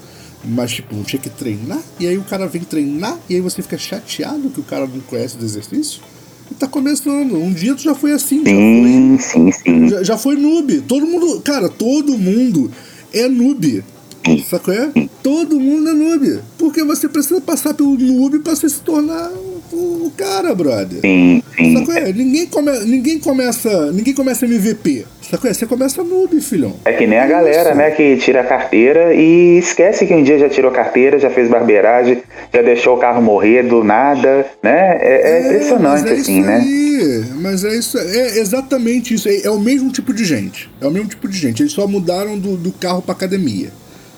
Mas, 0.44 0.72
tipo, 0.72 0.94
tinha 1.04 1.20
que 1.20 1.30
treinar, 1.30 1.80
e 1.98 2.06
aí 2.06 2.18
o 2.18 2.22
cara 2.22 2.46
vem 2.46 2.62
treinar, 2.62 3.18
e 3.28 3.34
aí 3.34 3.40
você 3.40 3.62
fica 3.62 3.78
chateado 3.78 4.50
que 4.50 4.60
o 4.60 4.64
cara 4.64 4.86
não 4.86 5.00
conhece 5.00 5.38
do 5.38 5.44
exercício. 5.44 6.02
E 6.50 6.54
tá 6.54 6.66
começando. 6.66 7.36
Um 7.36 7.52
dia 7.52 7.74
tu 7.74 7.82
já 7.82 7.94
foi 7.94 8.12
assim. 8.12 8.44
Sim, 8.44 9.16
já 9.16 9.22
foi, 9.22 9.32
sim, 9.32 9.52
sim. 9.52 9.88
Já, 9.88 10.02
já 10.02 10.18
foi 10.18 10.36
noob. 10.36 10.82
Todo 10.82 11.06
mundo, 11.06 11.40
cara, 11.40 11.68
todo 11.68 12.18
mundo 12.18 12.70
é 13.12 13.26
noob. 13.26 13.82
Saco 14.48 14.70
é? 14.70 14.90
Todo 15.22 15.60
mundo 15.60 15.90
é 15.90 15.92
noob. 15.92 16.40
Porque 16.58 16.82
você 16.82 17.08
precisa 17.08 17.40
passar 17.40 17.74
pelo 17.74 17.96
noob 17.96 18.38
pra 18.38 18.54
você 18.54 18.68
se 18.68 18.80
tornar 18.80 19.30
o, 19.72 20.12
cara, 20.16 20.54
brother. 20.54 21.00
Sim, 21.00 21.42
sim. 21.56 21.76
Saco 21.76 21.92
é? 21.92 22.12
Ninguém, 22.12 22.46
come, 22.46 22.70
ninguém 22.80 23.18
começa. 23.18 23.92
Ninguém 23.92 24.14
começa 24.14 24.44
MVP. 24.44 25.04
Saco 25.22 25.46
é? 25.46 25.52
Você 25.52 25.66
começa 25.66 26.02
noob, 26.02 26.40
filhão. 26.40 26.74
É 26.84 26.92
que 26.92 27.06
nem 27.06 27.18
a 27.18 27.26
galera, 27.26 27.70
Isso. 27.70 27.78
né, 27.78 27.90
que 27.90 28.16
tira 28.18 28.40
a 28.40 28.44
carteira 28.44 29.14
e 29.14 29.58
esquece 29.58 30.06
que 30.06 30.14
um 30.14 30.22
dia 30.22 30.38
já 30.38 30.48
tirou 30.48 30.70
carteira, 30.70 31.18
já 31.18 31.30
fez 31.30 31.48
barbeiragem, 31.48 32.22
já 32.52 32.62
deixou 32.62 32.96
o 32.96 33.00
carro 33.00 33.20
morrer 33.20 33.62
do 33.64 33.82
nada, 33.82 34.46
né? 34.62 34.98
É, 35.00 35.20
é, 35.22 35.38
é 35.38 35.46
impressionante, 35.46 36.08
é 36.08 36.12
assim, 36.12 36.42
né? 36.42 36.64
Mas 37.40 37.64
é 37.64 37.74
isso, 37.74 37.98
é 37.98 38.38
exatamente 38.38 39.14
isso. 39.14 39.28
É, 39.28 39.42
é, 39.42 39.50
o 39.50 39.58
mesmo 39.58 39.90
tipo 39.90 40.12
de 40.12 40.24
gente. 40.24 40.70
É 40.80 40.86
o 40.86 40.90
mesmo 40.90 41.08
tipo 41.08 41.26
de 41.26 41.36
gente. 41.36 41.62
Eles 41.62 41.72
só 41.72 41.86
mudaram 41.86 42.38
do, 42.38 42.56
do 42.56 42.70
carro 42.72 43.02
pra 43.02 43.12
academia 43.12 43.70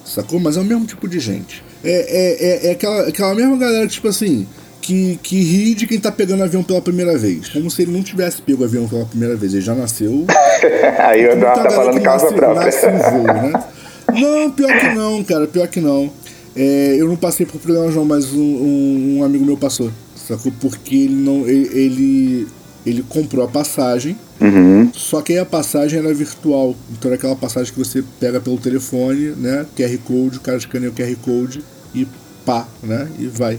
sacou? 0.07 0.41
Mas 0.41 0.57
é 0.57 0.61
o 0.61 0.65
mesmo 0.65 0.87
tipo 0.87 1.09
de 1.09 1.19
gente. 1.19 1.63
É, 1.85 1.91
é, 1.91 2.67
é, 2.67 2.67
é 2.69 2.71
aquela, 2.73 3.09
aquela 3.09 3.35
mesma 3.35 3.57
galera 3.57 3.87
que, 3.87 3.93
tipo 3.93 4.09
assim, 4.09 4.47
que, 4.81 5.19
que 5.23 5.43
ri 5.43 5.75
de 5.75 5.87
quem 5.87 5.99
tá 5.99 6.13
pegando 6.13 6.43
avião 6.43 6.63
pela 6.63 6.81
primeira 6.81 7.19
vez. 7.19 7.49
Como 7.49 7.71
se 7.71 7.83
ele 7.83 7.93
não 7.93 8.03
tivesse 8.03 8.41
pego 8.41 8.65
avião 8.65 8.89
pela 8.89 9.05
primeira 9.05 9.35
vez. 9.37 9.53
Ele 9.53 9.63
já 9.63 9.75
nasceu. 9.75 10.25
Aí 10.99 11.27
o 11.27 11.33
Eduardo 11.33 11.65
tá 11.65 11.71
falando 11.71 12.01
causa 12.01 12.33
própria. 12.33 12.71
Voo, 13.11 13.23
né? 13.25 13.53
Não, 14.15 14.51
pior 14.53 14.79
que 14.79 14.95
não, 14.95 15.25
cara, 15.25 15.49
pior 15.49 15.67
que 15.67 15.81
não. 15.81 16.11
É, 16.55 16.97
eu 16.97 17.09
não 17.09 17.17
passei 17.17 17.45
por 17.45 17.61
problemas 17.61 17.95
não, 17.95 18.05
mas 18.05 18.33
um, 18.33 18.41
um, 18.41 19.17
um, 19.19 19.25
amigo 19.25 19.45
meu 19.45 19.57
passou. 19.57 19.91
Sacou? 20.15 20.53
Porque 20.61 20.95
ele 20.95 21.15
não. 21.15 21.47
Ele, 21.47 21.69
ele, 21.79 22.49
ele 22.87 23.03
comprou 23.03 23.45
a 23.45 23.49
passagem 23.49 24.17
Uhum. 24.41 24.91
Só 24.93 25.23
que 25.23 25.33
aí 25.33 25.39
a 25.39 25.47
passagem 25.47 25.99
era 25.99 26.13
virtual. 26.13 26.77
Então 26.93 27.11
era 27.11 27.17
aquela 27.17 27.37
passagem 27.37 27.73
que 27.73 27.79
você 27.79 28.05
pega 28.21 28.41
pelo 28.41 28.59
telefone, 28.59 29.31
né? 29.37 29.67
QR 29.77 29.99
Code, 30.05 30.39
o 30.39 30.41
cara 30.41 30.59
escaneia 30.59 30.91
o 30.91 30.95
QR 30.95 31.17
Code 31.17 31.63
e 31.95 32.07
pá, 32.45 32.69
né? 32.83 33.09
E 33.19 33.27
vai. 33.27 33.59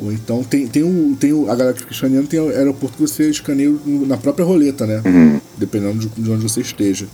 Ou 0.00 0.12
então 0.12 0.42
tem, 0.42 0.66
tem, 0.66 0.82
o, 0.82 1.16
tem 1.18 1.32
o, 1.32 1.50
a 1.50 1.54
galera 1.54 1.76
que 1.76 1.92
escaneando, 1.92 2.26
tem 2.26 2.40
o 2.40 2.48
aeroporto 2.48 2.96
que 2.96 3.02
você 3.02 3.30
escaneia 3.30 3.72
na 3.86 4.16
própria 4.16 4.44
roleta, 4.44 4.86
né? 4.86 5.02
Uhum. 5.04 5.40
Dependendo 5.56 5.98
de, 5.98 6.08
de 6.08 6.30
onde 6.30 6.42
você 6.42 6.60
esteja. 6.60 7.06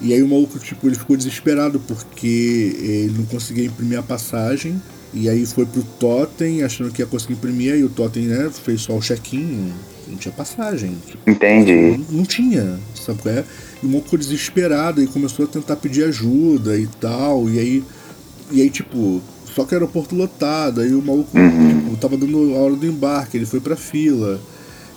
E 0.00 0.12
aí 0.12 0.22
o 0.22 0.28
maluco, 0.28 0.58
tipo, 0.60 0.86
ele 0.86 0.94
ficou 0.94 1.16
desesperado 1.16 1.80
porque 1.80 2.76
ele 2.78 3.14
não 3.18 3.24
conseguia 3.24 3.64
imprimir 3.64 3.98
a 3.98 4.02
passagem. 4.02 4.80
E 5.12 5.28
aí 5.28 5.46
foi 5.46 5.64
pro 5.64 5.82
Totem, 5.82 6.62
achando 6.62 6.92
que 6.92 7.00
ia 7.02 7.06
conseguir 7.06 7.34
imprimir, 7.34 7.74
e 7.76 7.84
o 7.84 7.88
Totem, 7.88 8.24
né, 8.24 8.50
fez 8.50 8.82
só 8.82 8.96
o 8.96 9.00
check-in, 9.00 9.72
não 10.06 10.16
tinha 10.16 10.32
passagem. 10.32 10.96
Entendi. 11.26 11.72
Não, 11.72 12.18
não, 12.18 12.24
tinha, 12.24 12.78
sabe 12.94 13.22
qual 13.22 13.34
é? 13.34 13.44
E 13.82 13.86
o 13.86 14.02
ficou 14.02 14.18
desesperado 14.18 15.02
e 15.02 15.06
começou 15.06 15.44
a 15.44 15.48
tentar 15.48 15.76
pedir 15.76 16.04
ajuda 16.04 16.76
e 16.76 16.86
tal. 16.86 17.48
E 17.48 17.58
aí, 17.58 17.84
e 18.50 18.62
aí 18.62 18.70
tipo, 18.70 19.22
só 19.54 19.64
que 19.64 19.74
o 19.74 19.76
aeroporto 19.76 20.14
lotado. 20.14 20.80
Aí 20.80 20.92
o 20.94 21.02
maluco 21.02 21.36
uhum. 21.36 21.68
tipo, 21.68 21.96
tava 21.96 22.16
dando 22.16 22.54
a 22.54 22.58
hora 22.58 22.74
do 22.74 22.86
embarque, 22.86 23.36
ele 23.36 23.46
foi 23.46 23.60
pra 23.60 23.76
fila. 23.76 24.40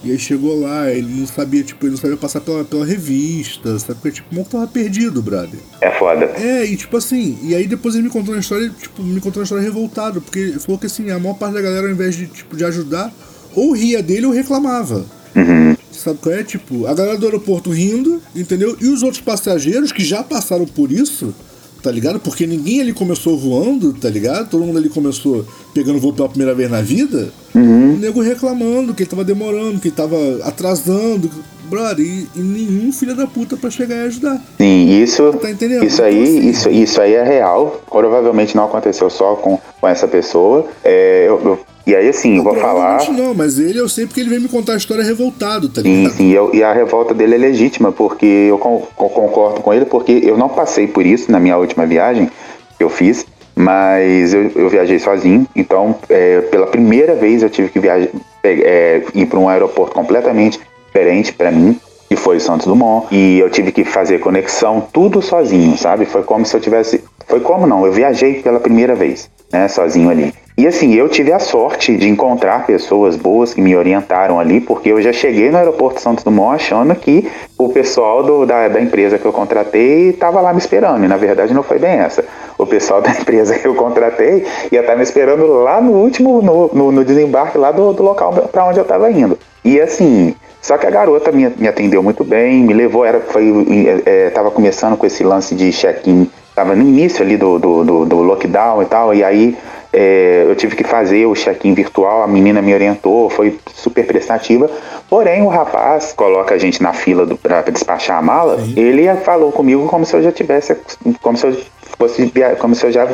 E 0.03 0.11
aí 0.11 0.17
chegou 0.17 0.59
lá, 0.59 0.89
ele 0.89 1.07
não 1.07 1.27
sabia, 1.27 1.63
tipo, 1.63 1.85
ele 1.85 1.91
não 1.91 1.97
sabia 1.99 2.17
passar 2.17 2.41
pela, 2.41 2.63
pela 2.63 2.83
revista, 2.83 3.77
sabe? 3.77 3.99
Porque, 4.01 4.11
tipo, 4.11 4.31
o 4.31 4.35
Monk 4.35 4.49
tava 4.49 4.67
perdido, 4.67 5.21
brother. 5.21 5.59
É 5.79 5.91
foda. 5.91 6.25
É, 6.25 6.65
e 6.65 6.75
tipo 6.75 6.97
assim, 6.97 7.37
e 7.43 7.53
aí 7.53 7.67
depois 7.67 7.93
ele 7.93 8.05
me 8.05 8.09
contou 8.09 8.33
uma 8.33 8.39
história, 8.39 8.69
tipo, 8.69 9.03
me 9.03 9.21
contou 9.21 9.41
uma 9.41 9.43
história 9.43 9.63
revoltada, 9.63 10.19
porque 10.19 10.39
ele 10.39 10.59
falou 10.59 10.79
que 10.79 10.87
assim, 10.87 11.11
a 11.11 11.19
maior 11.19 11.35
parte 11.35 11.53
da 11.53 11.61
galera, 11.61 11.85
ao 11.85 11.93
invés 11.93 12.15
de, 12.15 12.25
tipo, 12.25 12.57
de 12.57 12.65
ajudar, 12.65 13.13
ou 13.55 13.73
ria 13.73 14.01
dele 14.01 14.25
ou 14.25 14.31
reclamava. 14.31 15.05
Uhum. 15.35 15.77
Sabe 15.91 16.17
qual 16.19 16.33
é? 16.33 16.43
Tipo, 16.43 16.87
a 16.87 16.93
galera 16.95 17.17
do 17.17 17.25
aeroporto 17.25 17.69
rindo, 17.69 18.21
entendeu? 18.35 18.75
E 18.81 18.87
os 18.87 19.03
outros 19.03 19.21
passageiros 19.21 19.91
que 19.91 20.03
já 20.03 20.23
passaram 20.23 20.65
por 20.65 20.91
isso, 20.91 21.33
tá 21.81 21.91
ligado? 21.91 22.19
Porque 22.19 22.45
ninguém 22.47 22.81
ali 22.81 22.93
começou 22.93 23.37
voando, 23.37 23.93
tá 23.93 24.09
ligado? 24.09 24.49
Todo 24.49 24.63
mundo 24.63 24.77
ali 24.77 24.89
começou 24.89 25.45
pegando 25.73 25.99
voo 25.99 26.13
pela 26.13 26.29
primeira 26.29 26.53
vez 26.53 26.69
na 26.69 26.81
vida. 26.81 27.29
Uhum. 27.55 27.95
O 27.95 27.97
nego 27.97 28.21
reclamando 28.21 28.93
que 28.93 29.03
ele 29.03 29.09
tava 29.09 29.23
demorando, 29.23 29.79
que 29.79 29.87
ele 29.89 29.95
tava 29.95 30.15
atrasando. 30.43 31.29
Brother, 31.69 32.05
e, 32.05 32.27
e 32.35 32.39
nenhum 32.41 32.91
filho 32.91 33.15
da 33.15 33.25
puta 33.25 33.55
pra 33.55 33.69
chegar 33.69 33.95
e 33.95 34.07
ajudar. 34.07 34.41
Sim, 34.57 35.01
isso, 35.01 35.31
Tá 35.41 35.49
entendendo? 35.49 35.85
isso 35.85 35.95
Então, 36.01 36.05
aí, 36.05 36.21
assim- 36.23 36.49
isso, 36.49 36.69
isso 36.69 37.01
aí 37.01 37.13
é 37.13 37.23
real. 37.23 37.81
Provavelmente 37.89 38.55
não 38.57 38.65
aconteceu 38.65 39.09
só 39.09 39.35
com, 39.35 39.57
com 39.79 39.87
essa 39.87 40.05
pessoa. 40.05 40.65
É, 40.83 41.25
eu- 41.29 41.39
eu- 41.45 41.59
e 41.85 41.95
aí, 41.95 42.07
assim, 42.09 42.37
eu 42.37 42.43
vou 42.43 42.55
falar. 42.55 43.09
Não, 43.11 43.33
mas 43.33 43.57
ele 43.59 43.79
eu 43.79 43.89
sei 43.89 44.05
porque 44.05 44.19
ele 44.21 44.29
veio 44.29 44.41
me 44.41 44.47
contar 44.49 44.73
a 44.73 44.77
história 44.77 45.03
revoltado, 45.03 45.67
tá 45.69 45.81
Sim, 45.81 46.03
ligado? 46.03 46.13
sim, 46.17 46.31
eu- 46.31 46.51
e 46.53 46.63
a 46.63 46.71
revolta 46.73 47.13
dele 47.13 47.35
é 47.35 47.37
legítima, 47.37 47.91
porque 47.91 48.25
eu 48.25 48.57
con- 48.57 48.83
con- 48.95 49.09
concordo 49.09 49.61
com 49.61 49.73
ele, 49.73 49.85
porque 49.85 50.21
eu 50.23 50.37
não 50.37 50.49
passei 50.49 50.87
por 50.87 51.05
isso 51.05 51.31
na 51.31 51.39
minha 51.39 51.57
última 51.57 51.85
viagem 51.85 52.29
que 52.77 52.83
eu 52.83 52.89
fiz, 52.89 53.25
mas 53.55 54.33
eu, 54.33 54.51
eu 54.55 54.69
viajei 54.69 54.97
sozinho, 54.99 55.45
então 55.55 55.95
é, 56.09 56.41
pela 56.41 56.67
primeira 56.67 57.15
vez 57.15 57.43
eu 57.43 57.49
tive 57.49 57.69
que 57.69 57.79
viajar, 57.79 58.07
é, 58.43 59.03
ir 59.13 59.25
para 59.27 59.39
um 59.39 59.47
aeroporto 59.49 59.93
completamente 59.93 60.59
diferente 60.87 61.31
para 61.33 61.51
mim, 61.51 61.79
que 62.09 62.15
foi 62.15 62.39
Santos 62.39 62.65
Dumont, 62.67 63.07
e 63.11 63.39
eu 63.39 63.49
tive 63.49 63.71
que 63.71 63.83
fazer 63.85 64.19
conexão 64.19 64.85
tudo 64.91 65.21
sozinho, 65.21 65.77
sabe? 65.77 66.05
Foi 66.05 66.23
como 66.23 66.45
se 66.45 66.55
eu 66.55 66.59
tivesse. 66.59 67.01
Foi 67.27 67.39
como 67.39 67.65
não, 67.65 67.85
eu 67.85 67.91
viajei 67.93 68.41
pela 68.41 68.59
primeira 68.59 68.93
vez, 68.95 69.29
né, 69.51 69.67
sozinho 69.69 70.09
ali. 70.09 70.33
E 70.57 70.67
assim, 70.67 70.93
eu 70.93 71.07
tive 71.09 71.31
a 71.31 71.39
sorte 71.39 71.95
de 71.97 72.07
encontrar 72.09 72.65
pessoas 72.67 73.15
boas 73.15 73.53
que 73.53 73.61
me 73.61 73.75
orientaram 73.75 74.39
ali, 74.39 74.59
porque 74.59 74.89
eu 74.89 75.01
já 75.01 75.11
cheguei 75.11 75.49
no 75.49 75.57
aeroporto 75.57 76.01
Santos 76.01 76.23
Dumont 76.23 76.55
achando 76.55 76.93
que 76.93 77.27
o 77.57 77.69
pessoal 77.69 78.21
do- 78.21 78.45
da, 78.45 78.67
da 78.67 78.81
empresa 78.81 79.17
que 79.17 79.25
eu 79.25 79.31
contratei 79.33 80.09
estava 80.09 80.41
lá 80.41 80.51
me 80.53 80.59
esperando, 80.59 81.03
e 81.05 81.07
na 81.07 81.17
verdade 81.17 81.53
não 81.53 81.63
foi 81.63 81.79
bem 81.79 81.91
essa. 81.91 82.23
O 82.57 82.65
pessoal 82.65 83.01
da 83.01 83.09
empresa 83.11 83.57
que 83.57 83.65
eu 83.67 83.73
contratei 83.75 84.45
ia 84.71 84.81
estar 84.81 84.95
me 84.95 85.03
esperando 85.03 85.45
lá 85.63 85.81
no 85.81 85.93
último, 85.93 86.41
no, 86.41 86.69
no- 86.73 86.91
no 86.91 87.05
desembarque 87.05 87.57
lá 87.57 87.71
do, 87.71 87.93
do 87.93 88.03
local 88.03 88.31
para 88.51 88.65
onde 88.65 88.77
eu 88.79 88.83
estava 88.83 89.09
indo. 89.09 89.39
E 89.63 89.79
assim, 89.79 90.35
só 90.61 90.77
que 90.77 90.85
a 90.85 90.91
garota 90.91 91.31
me, 91.31 91.49
me 91.57 91.67
atendeu 91.67 92.03
muito 92.03 92.23
bem, 92.23 92.61
me 92.63 92.73
levou, 92.73 93.05
era, 93.05 93.19
foi, 93.21 94.01
é, 94.05 94.29
tava 94.31 94.51
começando 94.51 94.97
com 94.97 95.05
esse 95.07 95.23
lance 95.23 95.55
de 95.55 95.71
check-in, 95.71 96.29
tava 96.53 96.75
no 96.75 96.81
início 96.83 97.23
ali 97.23 97.37
do, 97.37 97.57
do, 97.57 97.83
do, 97.83 98.05
do 98.05 98.17
lockdown 98.21 98.81
e 98.81 98.85
tal, 98.85 99.13
e 99.13 99.23
aí 99.23 99.57
é, 99.93 100.45
eu 100.47 100.55
tive 100.55 100.75
que 100.75 100.83
fazer 100.83 101.25
o 101.25 101.33
check-in 101.33 101.73
virtual, 101.73 102.23
a 102.23 102.27
menina 102.27 102.61
me 102.61 102.73
orientou, 102.73 103.29
foi 103.29 103.59
super 103.73 104.05
prestativa. 104.05 104.69
Porém, 105.09 105.41
o 105.41 105.49
rapaz 105.49 106.13
coloca 106.13 106.55
a 106.55 106.57
gente 106.57 106.81
na 106.81 106.93
fila 106.93 107.27
pra 107.41 107.61
despachar 107.61 108.17
a 108.17 108.21
mala, 108.21 108.57
ele 108.75 109.13
falou 109.17 109.51
comigo 109.51 109.85
como 109.87 110.05
se 110.05 110.15
eu 110.15 110.23
já 110.23 110.31
tivesse, 110.31 110.77
como 111.21 111.37
se 111.37 111.47
eu 111.47 111.57
fosse, 111.97 112.31
como 112.59 112.73
se 112.73 112.85
eu 112.85 112.91
já 112.91 113.07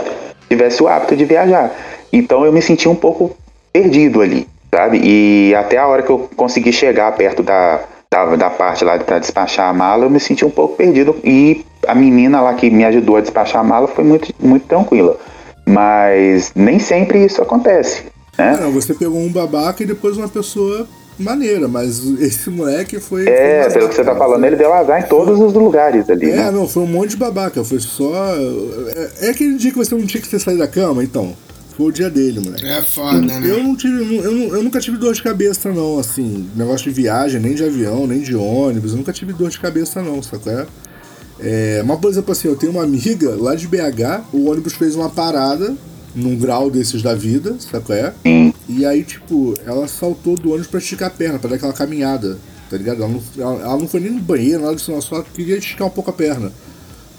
tivesse 0.48 0.84
o 0.84 0.88
hábito 0.88 1.16
de 1.16 1.26
viajar. 1.26 1.72
Então 2.14 2.46
eu 2.46 2.54
me 2.54 2.62
senti 2.62 2.88
um 2.88 2.96
pouco 2.96 3.36
perdido 3.74 4.22
ali, 4.22 4.48
sabe? 4.74 5.02
E 5.04 5.56
até 5.56 5.78
a 5.78 5.88
hora 5.88 6.04
que 6.04 6.10
eu 6.12 6.30
consegui 6.36 6.72
chegar 6.72 7.12
perto 7.14 7.42
da, 7.42 7.82
da, 8.10 8.36
da 8.36 8.50
parte 8.50 8.86
lá 8.86 8.98
para 9.00 9.20
despachar 9.20 9.70
a 9.70 9.74
mala, 9.74 10.06
eu 10.06 10.10
me 10.10 10.20
senti 10.20 10.46
um 10.46 10.50
pouco 10.50 10.76
perdido. 10.76 11.16
E 11.24 11.66
a 11.88 11.96
menina 11.96 12.40
lá 12.40 12.54
que 12.54 12.70
me 12.70 12.86
ajudou 12.86 13.18
a 13.18 13.22
despachar 13.22 13.62
a 13.62 13.64
mala 13.64 13.88
foi 13.88 14.04
muito, 14.04 14.34
muito 14.40 14.68
tranquila. 14.68 15.18
Mas 15.68 16.52
nem 16.56 16.80
sempre 16.80 17.24
isso 17.26 17.42
acontece, 17.42 18.04
né? 18.38 18.58
não, 18.62 18.72
você 18.72 18.94
pegou 18.94 19.20
um 19.20 19.30
babaca 19.32 19.84
e 19.84 19.86
depois 19.86 20.18
uma 20.18 20.28
pessoa 20.30 20.88
maneira, 21.20 21.68
mas 21.68 22.04
esse 22.20 22.50
moleque 22.50 23.00
foi. 23.00 23.24
foi 23.26 23.34
um 23.34 23.36
É, 23.36 23.58
babaca, 23.60 23.74
pelo 23.74 23.90
que 23.90 23.96
você 23.96 24.04
tá 24.04 24.16
falando, 24.16 24.46
ele 24.46 24.56
deu 24.56 24.74
azar 24.74 25.00
em 25.02 25.08
todos 25.08 25.40
os 25.40 25.54
lugares 25.54 26.10
ali, 26.10 26.30
É, 26.32 26.36
né? 26.36 26.52
não, 26.52 26.68
foi 26.68 26.84
um 26.84 26.88
monte 26.88 27.12
de 27.12 27.18
babaca, 27.18 27.64
foi 27.64 27.80
só. 27.80 28.14
É, 29.22 29.28
é 29.28 29.30
aquele 29.30 29.56
dia 29.58 29.72
que 29.72 29.78
você 29.78 29.94
não 29.96 30.06
tinha 30.06 30.22
que 30.22 30.30
ter 30.30 30.40
saído 30.40 30.60
da 30.60 30.68
cama, 30.68 31.04
então. 31.04 31.36
Foi 31.76 31.86
o 31.88 31.92
dia 31.92 32.10
dele, 32.10 32.40
moleque. 32.40 32.66
É 32.66 32.82
foda, 32.82 33.22
né? 33.22 33.40
Eu 33.44 33.62
não 33.62 33.76
tive. 33.76 34.18
Eu, 34.18 34.32
não- 34.32 34.56
eu 34.56 34.64
nunca 34.64 34.80
tive 34.80 34.98
dor 34.98 35.14
de 35.14 35.22
cabeça, 35.22 35.72
não, 35.72 36.00
assim. 36.00 36.50
Negócio 36.56 36.86
de 36.86 36.90
viagem, 36.90 37.40
nem 37.40 37.54
de 37.54 37.64
avião, 37.64 38.08
nem 38.08 38.20
de 38.20 38.36
ônibus. 38.36 38.94
Eu 38.94 38.98
nunca 38.98 39.14
tive 39.14 39.32
dor 39.32 39.50
de 39.52 39.60
cabeça, 39.60 40.02
não, 40.02 40.24
sacou? 40.24 40.52
É? 40.54 40.66
É, 41.40 41.84
mas, 41.86 42.00
por 42.00 42.10
exemplo, 42.10 42.32
assim, 42.32 42.48
eu 42.48 42.56
tenho 42.56 42.72
uma 42.72 42.84
amiga 42.84 43.36
lá 43.38 43.56
de 43.56 43.68
BH, 43.68 44.24
o 44.34 44.50
ônibus 44.50 44.74
fez 44.74 44.96
uma 44.96 45.10
parada 45.10 45.74
num 46.16 46.36
grau 46.36 46.70
desses 46.72 47.02
da 47.04 47.14
vida, 47.14 47.56
sacou? 47.60 47.96
É? 47.96 48.12
Sim. 48.24 48.54
E 48.68 48.86
aí, 48.86 49.04
tipo, 49.04 49.54
ela 49.66 49.88
saltou 49.88 50.36
do 50.36 50.50
ônibus 50.50 50.68
pra 50.68 50.80
esticar 50.80 51.08
a 51.10 51.12
perna, 51.12 51.38
pra 51.38 51.50
dar 51.50 51.56
aquela 51.58 51.74
caminhada, 51.74 52.38
tá 52.70 52.76
ligado? 52.78 53.04
Ela 53.04 53.08
não, 53.12 53.22
ela, 53.38 53.62
ela 53.62 53.78
não 53.78 53.88
foi 53.88 54.00
nem 54.00 54.12
no 54.12 54.20
banheiro, 54.20 54.64
nada 54.64 54.76
disso, 54.76 54.92
ela 54.92 55.02
só 55.02 55.22
queria 55.22 55.58
esticar 55.58 55.88
um 55.88 55.92
pouco 55.92 56.10
a 56.10 56.14
perna. 56.14 56.52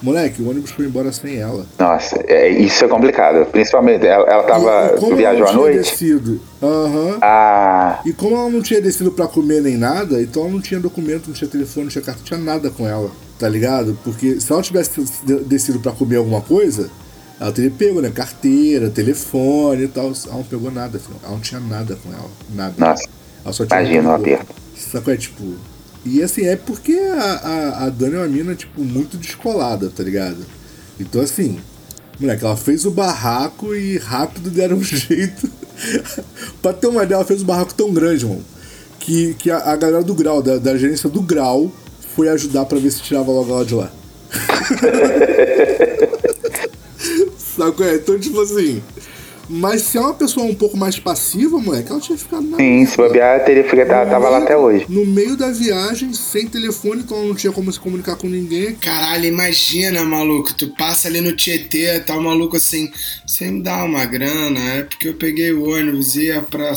Moleque, 0.00 0.40
o 0.42 0.48
ônibus 0.48 0.70
foi 0.70 0.86
embora 0.86 1.10
sem 1.10 1.38
ela. 1.38 1.66
Nossa, 1.76 2.22
é, 2.28 2.48
isso 2.50 2.84
é 2.84 2.88
complicado. 2.88 3.44
Principalmente, 3.46 4.06
ela, 4.06 4.28
ela 4.28 4.42
tava. 4.44 4.92
E 4.96 5.00
como 5.00 5.16
viajou 5.16 5.42
ela 5.46 5.50
à 5.50 5.56
noite? 5.56 5.78
descido, 5.78 6.40
aham. 6.62 7.18
Ah, 7.20 8.00
E 8.06 8.12
como 8.12 8.36
ela 8.36 8.48
não 8.48 8.62
tinha 8.62 8.80
descido 8.80 9.10
pra 9.10 9.26
comer 9.26 9.60
nem 9.60 9.76
nada, 9.76 10.22
então 10.22 10.42
ela 10.42 10.52
não 10.52 10.60
tinha 10.60 10.78
documento, 10.78 11.26
não 11.26 11.34
tinha 11.34 11.50
telefone, 11.50 11.86
não 11.86 11.90
tinha 11.90 12.02
carta, 12.02 12.20
não 12.20 12.26
tinha 12.26 12.38
nada 12.38 12.70
com 12.70 12.86
ela, 12.86 13.10
tá 13.38 13.48
ligado? 13.48 13.98
Porque 14.04 14.40
se 14.40 14.50
ela 14.52 14.62
tivesse 14.62 15.00
de- 15.24 15.40
descido 15.44 15.80
pra 15.80 15.92
comer 15.92 16.16
alguma 16.16 16.40
coisa, 16.40 16.90
ela 17.40 17.52
teria 17.52 17.70
pego, 17.70 18.00
né? 18.00 18.10
Carteira, 18.10 18.90
telefone 18.90 19.84
e 19.84 19.88
tal. 19.88 20.06
Ela 20.26 20.34
não 20.36 20.42
pegou 20.44 20.70
nada, 20.70 20.98
filho. 20.98 21.16
Ela 21.22 21.32
não 21.32 21.40
tinha 21.40 21.60
nada 21.60 21.96
com 21.96 22.12
ela. 22.12 22.30
Nada. 22.54 22.74
nossa, 22.78 23.08
Ela 23.44 23.52
só 23.52 23.64
tinha 23.66 23.80
imagina 23.80 24.08
um 24.08 24.14
aperto. 24.14 24.54
Sacou? 24.76 25.12
É 25.12 25.16
tipo. 25.16 25.54
E 26.04 26.22
assim, 26.22 26.46
é 26.46 26.56
porque 26.56 26.92
a, 26.94 27.22
a, 27.22 27.84
a 27.86 27.88
Dani 27.90 28.14
é 28.14 28.18
uma 28.18 28.28
mina, 28.28 28.54
tipo, 28.54 28.80
muito 28.82 29.16
descolada, 29.16 29.90
tá 29.90 30.02
ligado? 30.02 30.38
Então 30.98 31.20
assim, 31.20 31.58
moleque, 32.18 32.44
ela 32.44 32.56
fez 32.56 32.84
o 32.86 32.90
barraco 32.90 33.74
e 33.74 33.98
rápido 33.98 34.48
deram 34.50 34.76
um 34.78 34.82
jeito. 34.84 35.48
pra 36.62 36.72
ter 36.72 36.86
uma 36.86 37.02
ideia, 37.04 37.16
ela 37.18 37.24
fez 37.24 37.42
o 37.42 37.44
barraco 37.44 37.74
tão 37.74 37.92
grande, 37.92 38.24
irmão. 38.24 38.40
Que, 39.00 39.34
que 39.34 39.50
a, 39.50 39.58
a 39.58 39.76
galera 39.76 40.02
do 40.02 40.14
grau, 40.14 40.42
da, 40.42 40.56
da 40.58 40.76
gerência 40.76 41.08
do 41.08 41.20
grau, 41.22 41.70
foi 42.18 42.28
ajudar 42.30 42.64
pra 42.64 42.80
ver 42.80 42.90
se 42.90 43.00
tirava 43.00 43.30
logo 43.30 43.54
ela 43.54 43.64
de 43.64 43.76
lá. 43.76 43.92
Sacou? 47.38 47.86
É? 47.86 47.94
Então, 47.94 48.18
tipo 48.18 48.40
assim. 48.40 48.82
Mas 49.48 49.82
se 49.82 49.96
é 49.96 50.00
uma 50.00 50.14
pessoa 50.14 50.44
um 50.46 50.54
pouco 50.54 50.76
mais 50.76 50.98
passiva, 50.98 51.58
moleque, 51.58 51.90
ela 51.90 52.00
tinha 52.00 52.18
ficado 52.18 52.42
na 52.42 52.56
Sim, 52.58 52.84
se 52.84 52.96
bobear, 52.96 53.44
teria 53.44 53.64
ficado, 53.64 53.88
tava, 53.88 54.10
tava 54.10 54.28
lá 54.28 54.38
até 54.38 54.56
hoje. 54.56 54.84
No 54.88 55.06
meio 55.06 55.36
da 55.36 55.50
viagem, 55.50 56.12
sem 56.12 56.46
telefone, 56.46 57.00
então 57.02 57.16
ela 57.18 57.28
não 57.28 57.34
tinha 57.34 57.52
como 57.52 57.72
se 57.72 57.80
comunicar 57.80 58.16
com 58.16 58.28
ninguém. 58.28 58.74
Caralho, 58.74 59.24
imagina, 59.24 60.04
maluco. 60.04 60.52
Tu 60.54 60.68
passa 60.76 61.08
ali 61.08 61.20
no 61.20 61.32
Tietê, 61.34 61.98
tá 62.00 62.14
o 62.16 62.22
maluco 62.22 62.56
assim. 62.56 62.90
Você 63.26 63.50
me 63.50 63.62
dá 63.62 63.84
uma 63.84 64.04
grana, 64.04 64.60
é 64.74 64.82
porque 64.82 65.08
eu 65.08 65.14
peguei 65.14 65.52
o 65.52 65.68
ônibus 65.70 66.14
e 66.16 66.26
ia 66.26 66.42
pra, 66.42 66.74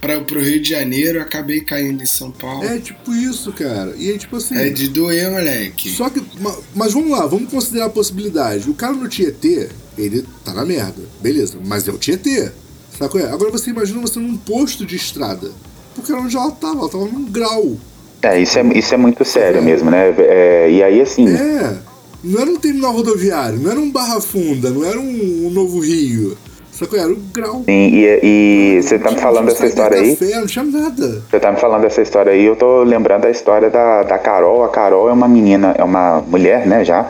pra, 0.00 0.20
pro 0.20 0.42
Rio 0.42 0.60
de 0.60 0.70
Janeiro 0.70 1.18
e 1.18 1.22
acabei 1.22 1.60
caindo 1.60 2.02
em 2.02 2.06
São 2.06 2.30
Paulo. 2.30 2.64
É 2.64 2.78
tipo 2.78 3.14
isso, 3.14 3.52
cara. 3.52 3.94
E 3.96 4.10
aí, 4.10 4.18
tipo 4.18 4.36
assim. 4.36 4.56
É 4.56 4.70
de 4.70 4.88
doer, 4.88 5.30
moleque. 5.30 5.88
Só 5.90 6.10
que. 6.10 6.20
ma- 6.40 6.56
Mas 6.74 6.92
vamos 6.92 7.10
lá, 7.10 7.26
vamos 7.26 7.50
considerar 7.50 7.86
a 7.86 7.90
possibilidade. 7.90 8.68
O 8.68 8.74
cara 8.74 8.92
no 8.94 9.08
Tietê, 9.08 9.68
ele 9.98 10.24
tá 10.44 10.52
na 10.52 10.64
merda. 10.64 11.02
Beleza, 11.20 11.58
mas 11.64 11.86
é 11.86 11.90
o 11.90 11.98
Tietê. 11.98 12.50
Sacou? 12.98 13.20
É? 13.20 13.30
Agora 13.30 13.50
você 13.50 13.70
imagina 13.70 14.00
você 14.00 14.18
num 14.18 14.36
posto 14.36 14.84
de 14.84 14.96
estrada. 14.96 15.50
Porque 15.94 16.12
era 16.12 16.20
onde 16.20 16.36
ela 16.36 16.50
tava, 16.50 16.80
ela 16.80 16.88
tava 16.88 17.04
num 17.06 17.24
grau. 17.24 17.76
É, 18.22 18.40
isso 18.40 18.58
é, 18.58 18.62
isso 18.76 18.94
é 18.94 18.96
muito 18.96 19.24
sério 19.24 19.62
mesmo, 19.62 19.90
né? 19.90 20.14
É, 20.18 20.70
e 20.70 20.82
aí, 20.82 21.00
assim, 21.00 21.28
É. 21.28 21.76
Não 22.22 22.40
era 22.40 22.50
um 22.50 22.56
terminal 22.56 22.92
rodoviário, 22.92 23.60
não 23.60 23.70
era 23.70 23.78
um 23.78 23.92
Barra 23.92 24.20
Funda, 24.20 24.70
não 24.70 24.84
era 24.84 24.98
um, 24.98 25.46
um 25.46 25.50
Novo 25.50 25.78
Rio. 25.78 26.36
Sacou? 26.72 26.98
Era 26.98 27.08
um 27.08 27.20
grau. 27.32 27.62
sim, 27.64 27.90
e, 27.92 28.20
e 28.22 28.82
você 28.82 28.98
tá 28.98 29.12
me 29.12 29.18
falando 29.18 29.46
dessa 29.46 29.66
história 29.66 29.98
aí? 30.00 30.16
Café, 30.16 30.34
não 30.38 30.46
tinha 30.46 30.64
nada. 30.64 31.22
Você 31.30 31.40
tá 31.40 31.52
me 31.52 31.58
falando 31.58 31.82
dessa 31.82 32.02
história 32.02 32.32
aí, 32.32 32.44
eu 32.44 32.56
tô 32.56 32.82
lembrando 32.82 33.22
da 33.22 33.30
história 33.30 33.70
da, 33.70 34.02
da 34.02 34.18
Carol. 34.18 34.64
A 34.64 34.68
Carol 34.68 35.08
é 35.08 35.12
uma 35.12 35.28
menina, 35.28 35.74
é 35.78 35.84
uma 35.84 36.20
mulher, 36.20 36.66
né, 36.66 36.84
já, 36.84 37.08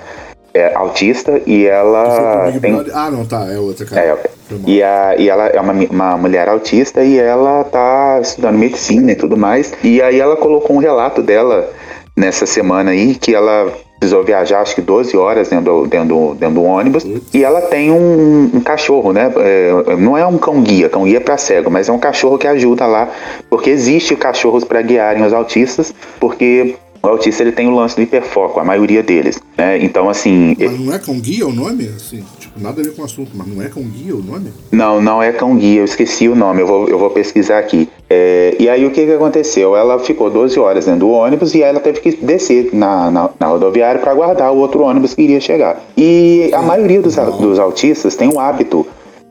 é 0.59 0.75
autista, 0.75 1.41
e 1.47 1.67
ela 1.67 2.53
tem... 2.61 2.75
Brother. 2.75 2.97
Ah, 2.97 3.11
não, 3.11 3.25
tá, 3.25 3.47
é 3.51 3.59
outra, 3.59 3.87
cara. 3.87 4.01
É, 4.01 4.19
e, 4.67 4.83
a, 4.83 5.15
e 5.17 5.29
ela 5.29 5.47
é 5.47 5.61
uma, 5.61 5.73
uma 5.73 6.17
mulher 6.17 6.49
autista 6.49 7.03
e 7.03 7.19
ela 7.19 7.65
tá 7.65 8.19
estudando 8.21 8.59
medicina 8.59 9.13
e 9.13 9.17
tudo 9.17 9.37
mais. 9.37 9.73
E 9.83 10.01
aí 10.01 10.19
ela 10.19 10.37
colocou 10.37 10.77
um 10.77 10.79
relato 10.79 11.23
dela 11.23 11.71
nessa 12.17 12.47
semana 12.47 12.91
aí, 12.91 13.15
que 13.15 13.35
ela 13.35 13.73
precisou 13.99 14.25
viajar 14.25 14.61
acho 14.61 14.75
que 14.75 14.81
12 14.81 15.17
horas 15.17 15.49
dentro 15.49 15.65
do, 15.65 15.87
dentro 15.87 16.09
do, 16.09 16.35
dentro 16.35 16.55
do 16.57 16.63
ônibus. 16.63 17.05
E 17.35 17.45
ela 17.45 17.61
tem 17.63 17.91
um, 17.91 18.51
um 18.55 18.61
cachorro, 18.61 19.13
né? 19.13 19.33
É, 19.37 19.97
não 19.97 20.17
é 20.17 20.25
um 20.25 20.39
cão 20.39 20.61
guia, 20.63 20.89
cão 20.89 21.05
guia 21.05 21.17
é 21.17 21.21
pra 21.21 21.37
cego, 21.37 21.71
mas 21.71 21.89
é 21.89 21.93
um 21.93 21.99
cachorro 21.99 22.39
que 22.39 22.47
ajuda 22.47 22.87
lá. 22.87 23.09
Porque 23.51 23.71
existe 23.71 24.15
cachorros 24.17 24.65
para 24.65 24.81
guiarem 24.83 25.25
os 25.25 25.33
autistas, 25.33 25.93
porque 26.21 26.77
O 27.03 27.09
autista 27.09 27.43
ele 27.43 27.53
tem 27.53 27.69
o 27.69 27.71
lance 27.71 27.97
do 27.97 28.03
hiperfoco, 28.03 28.59
a 28.59 28.65
maioria 28.65 29.03
deles, 29.03 29.41
né? 29.57 29.79
Então 29.83 30.09
assim. 30.09 30.57
Mas 30.59 30.81
não 30.81 30.93
é 30.93 30.99
cão 30.99 31.19
guia 31.19 31.47
o 31.47 31.53
nome? 31.53 31.89
Assim, 31.89 32.25
tipo, 32.39 32.61
nada 32.61 32.81
a 32.81 32.85
ver 32.85 32.95
com 32.95 33.03
o 33.03 33.05
assunto, 33.05 33.31
mas 33.35 33.47
não 33.47 33.63
é 33.63 33.69
cão 33.69 33.83
guia 33.83 34.15
o 34.15 34.23
nome? 34.23 34.53
Não, 34.73 35.01
não 35.01 35.23
é 35.23 35.33
cão 35.33 35.57
guia, 35.57 35.81
eu 35.81 35.85
esqueci 35.85 36.29
o 36.29 36.35
nome, 36.35 36.63
eu 36.63 36.67
vou, 36.67 36.89
eu 36.89 36.99
vou 36.99 37.11
pesquisar 37.11 37.59
aqui. 37.59 37.89
É, 38.11 38.57
e 38.59 38.69
aí 38.69 38.85
o 38.85 38.91
que, 38.91 39.05
que 39.05 39.13
aconteceu? 39.13 39.77
Ela 39.77 39.99
ficou 39.99 40.31
12 40.31 40.59
horas 40.59 40.87
dentro 40.87 41.01
do 41.01 41.11
ônibus 41.11 41.55
e 41.55 41.63
ela 41.63 41.79
teve 41.79 42.01
que 42.01 42.17
descer 42.17 42.71
na, 42.73 43.11
na, 43.11 43.31
na 43.39 43.47
rodoviária 43.47 44.01
para 44.01 44.11
aguardar 44.11 44.53
o 44.53 44.59
outro 44.59 44.83
ônibus 44.83 45.15
que 45.15 45.23
iria 45.23 45.41
chegar. 45.41 45.81
E 45.97 46.51
a 46.53 46.63
maioria 46.63 47.01
dos, 47.01 47.17
dos 47.17 47.59
autistas 47.59 48.17
tem 48.17 48.29
o 48.29 48.41
hábito 48.41 48.87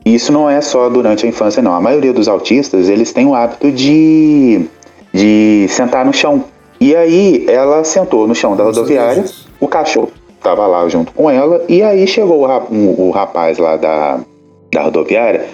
e 0.08 0.14
isso 0.14 0.32
não 0.32 0.48
é 0.48 0.58
só 0.62 0.88
durante 0.88 1.26
a 1.26 1.28
infância, 1.28 1.62
não. 1.62 1.74
A 1.74 1.80
maioria 1.82 2.14
dos 2.14 2.28
autistas, 2.28 2.88
eles 2.88 3.12
têm 3.12 3.26
o 3.26 3.34
hábito 3.34 3.70
de, 3.70 4.62
de 5.12 5.66
sentar 5.68 6.02
no 6.06 6.14
chão. 6.14 6.44
E 6.80 6.94
aí 6.94 7.46
ela 7.48 7.82
sentou 7.84 8.26
no 8.26 8.34
chão 8.34 8.56
da 8.56 8.64
rodoviária, 8.64 9.24
o 9.60 9.66
cachorro 9.66 10.10
estava 10.36 10.66
lá 10.66 10.88
junto 10.88 11.12
com 11.12 11.28
ela, 11.28 11.64
e 11.68 11.82
aí 11.82 12.06
chegou 12.06 12.46
o, 12.46 13.08
o 13.08 13.10
rapaz 13.10 13.58
lá 13.58 13.76
da, 13.76 14.20
da 14.72 14.82
rodoviária, 14.82 15.46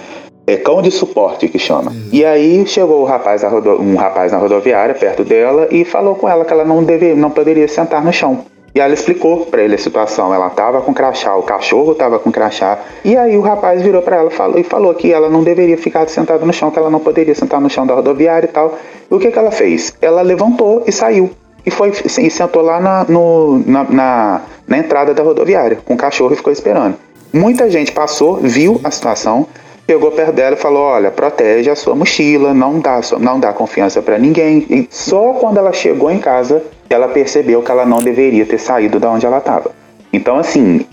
é 0.46 0.56
cão 0.56 0.82
de 0.82 0.90
suporte 0.90 1.48
que 1.48 1.58
chama. 1.58 1.90
Hum. 1.90 2.08
E 2.12 2.24
aí 2.24 2.66
chegou 2.66 3.00
o 3.00 3.04
rapaz 3.04 3.42
um 3.42 3.96
rapaz 3.96 4.30
na 4.30 4.38
rodoviária 4.38 4.94
perto 4.94 5.24
dela 5.24 5.66
e 5.70 5.84
falou 5.84 6.14
com 6.14 6.28
ela 6.28 6.44
que 6.44 6.52
ela 6.52 6.64
não, 6.64 6.84
deve, 6.84 7.14
não 7.14 7.30
poderia 7.30 7.66
sentar 7.66 8.04
no 8.04 8.12
chão. 8.12 8.44
E 8.74 8.80
ela 8.80 8.92
explicou 8.92 9.46
para 9.46 9.62
ele 9.62 9.76
a 9.76 9.78
situação. 9.78 10.34
Ela 10.34 10.50
tava 10.50 10.80
com 10.82 10.92
crachá, 10.92 11.36
o 11.36 11.42
cachorro 11.42 11.94
tava 11.94 12.18
com 12.18 12.32
crachá. 12.32 12.80
E 13.04 13.16
aí 13.16 13.36
o 13.36 13.40
rapaz 13.40 13.80
virou 13.80 14.02
para 14.02 14.16
ela 14.16 14.30
falou, 14.30 14.58
e 14.58 14.64
falou 14.64 14.92
que 14.94 15.12
ela 15.12 15.30
não 15.30 15.44
deveria 15.44 15.78
ficar 15.78 16.08
sentada 16.08 16.44
no 16.44 16.52
chão, 16.52 16.70
que 16.72 16.78
ela 16.78 16.90
não 16.90 16.98
poderia 16.98 17.34
sentar 17.34 17.60
no 17.60 17.70
chão 17.70 17.86
da 17.86 17.94
rodoviária 17.94 18.46
e 18.46 18.50
tal. 18.50 18.76
E 19.08 19.14
o 19.14 19.18
que, 19.20 19.30
que 19.30 19.38
ela 19.38 19.52
fez? 19.52 19.94
Ela 20.02 20.22
levantou 20.22 20.82
e 20.86 20.90
saiu. 20.90 21.30
E 21.64 21.70
foi 21.70 21.90
e 21.90 22.30
sentou 22.30 22.62
lá 22.62 22.80
na, 22.80 23.04
no, 23.04 23.62
na, 23.64 23.84
na, 23.84 24.42
na 24.66 24.78
entrada 24.78 25.14
da 25.14 25.22
rodoviária 25.22 25.78
com 25.84 25.94
o 25.94 25.96
cachorro 25.96 26.32
e 26.32 26.36
ficou 26.36 26.52
esperando. 26.52 26.96
Muita 27.32 27.70
gente 27.70 27.92
passou, 27.92 28.36
viu 28.36 28.80
a 28.84 28.90
situação, 28.90 29.46
pegou 29.86 30.10
perto 30.10 30.32
dela 30.32 30.56
e 30.56 30.58
falou: 30.58 30.82
Olha, 30.82 31.10
protege 31.10 31.70
a 31.70 31.76
sua 31.76 31.94
mochila, 31.94 32.52
não 32.52 32.80
dá, 32.80 33.00
não 33.18 33.40
dá 33.40 33.52
confiança 33.52 34.02
para 34.02 34.18
ninguém. 34.18 34.66
E 34.68 34.88
só 34.90 35.32
quando 35.34 35.58
ela 35.58 35.72
chegou 35.72 36.10
em 36.10 36.18
casa 36.18 36.62
ela 36.88 37.08
percebeu 37.08 37.62
que 37.62 37.70
ela 37.70 37.84
não 37.84 37.98
deveria 37.98 38.44
ter 38.46 38.58
saído 38.58 39.00
da 39.00 39.10
onde 39.10 39.26
ela 39.26 39.38
estava. 39.38 39.72
Então, 40.12 40.36
assim, 40.38 40.86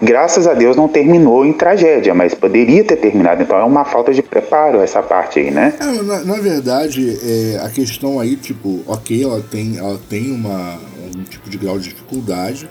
graças 0.00 0.46
a 0.46 0.54
Deus 0.54 0.76
não 0.76 0.88
terminou 0.88 1.44
em 1.44 1.52
tragédia, 1.52 2.14
mas 2.14 2.34
poderia 2.34 2.82
ter 2.84 2.96
terminado. 2.96 3.42
Então 3.42 3.58
é 3.58 3.64
uma 3.64 3.84
falta 3.84 4.12
de 4.12 4.22
preparo 4.22 4.80
essa 4.80 5.02
parte 5.02 5.38
aí, 5.38 5.50
né? 5.50 5.74
É, 5.78 6.02
na, 6.02 6.24
na, 6.24 6.40
verdade, 6.40 7.18
é, 7.22 7.60
a 7.62 7.68
questão 7.68 8.18
aí, 8.18 8.36
tipo, 8.36 8.80
ok, 8.86 9.22
ela 9.22 9.40
tem, 9.40 9.78
ela 9.78 10.00
tem 10.08 10.32
uma, 10.32 10.78
um 11.14 11.22
tipo 11.24 11.50
de 11.50 11.58
grau 11.58 11.78
de 11.78 11.90
dificuldade, 11.90 12.68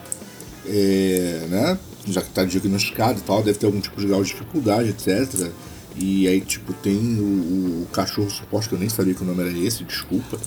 é, 0.67 1.41
né? 1.49 1.77
Já 2.07 2.21
que 2.21 2.29
está 2.29 2.43
diagnosticado 2.43 3.19
e 3.19 3.21
tal, 3.21 3.43
deve 3.43 3.59
ter 3.59 3.67
algum 3.67 3.79
tipo 3.79 3.99
de 4.01 4.07
grau 4.07 4.23
de 4.23 4.29
dificuldade, 4.29 4.89
etc. 4.89 5.51
E 5.95 6.27
aí, 6.27 6.41
tipo, 6.41 6.73
tem 6.73 6.97
o, 7.19 7.83
o 7.83 7.87
cachorro 7.93 8.29
suporte, 8.29 8.69
que 8.69 8.73
eu 8.73 8.79
nem 8.79 8.89
sabia 8.89 9.13
que 9.13 9.21
o 9.21 9.25
nome 9.25 9.41
era 9.41 9.67
esse, 9.67 9.83
desculpa 9.83 10.37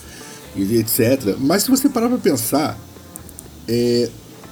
etc. 0.63 1.37
Mas 1.39 1.65
se 1.65 1.71
você 1.71 1.89
parar 1.89 2.09
para 2.09 2.19
pensar, 2.19 2.79
é, 3.69 4.09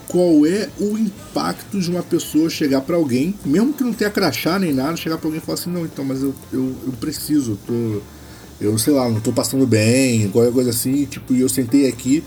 qual 0.09 0.45
é 0.47 0.69
o 0.79 0.99
impacto 0.99 1.81
de 1.81 1.91
uma 1.91 2.03
pessoa 2.03 2.51
chegar 2.51 2.83
para 2.83 2.97
alguém, 2.97 3.35
mesmo 3.45 3.73
que 3.73 3.83
não 3.83 3.93
tenha 3.93 4.11
crachá 4.11 4.59
nem 4.59 4.73
nada, 4.73 4.97
chegar 4.97 5.17
para 5.17 5.27
alguém 5.27 5.41
e 5.41 5.45
falar 5.45 5.59
assim, 5.59 5.71
não, 5.71 5.85
então, 5.85 6.05
mas 6.05 6.23
eu, 6.23 6.35
eu, 6.53 6.75
eu 6.87 6.93
preciso, 7.01 7.53
eu 7.53 7.59
tô, 7.67 8.03
eu 8.61 8.79
sei 8.79 8.93
lá, 8.93 9.09
não 9.09 9.21
tô 9.21 9.33
passando 9.33 9.67
bem, 9.67 10.29
qualquer 10.29 10.53
coisa 10.53 10.71
assim, 10.71 11.07
tipo, 11.07 11.33
e 11.35 11.41
eu 11.41 11.49
sentei 11.49 11.89
aqui. 11.89 12.23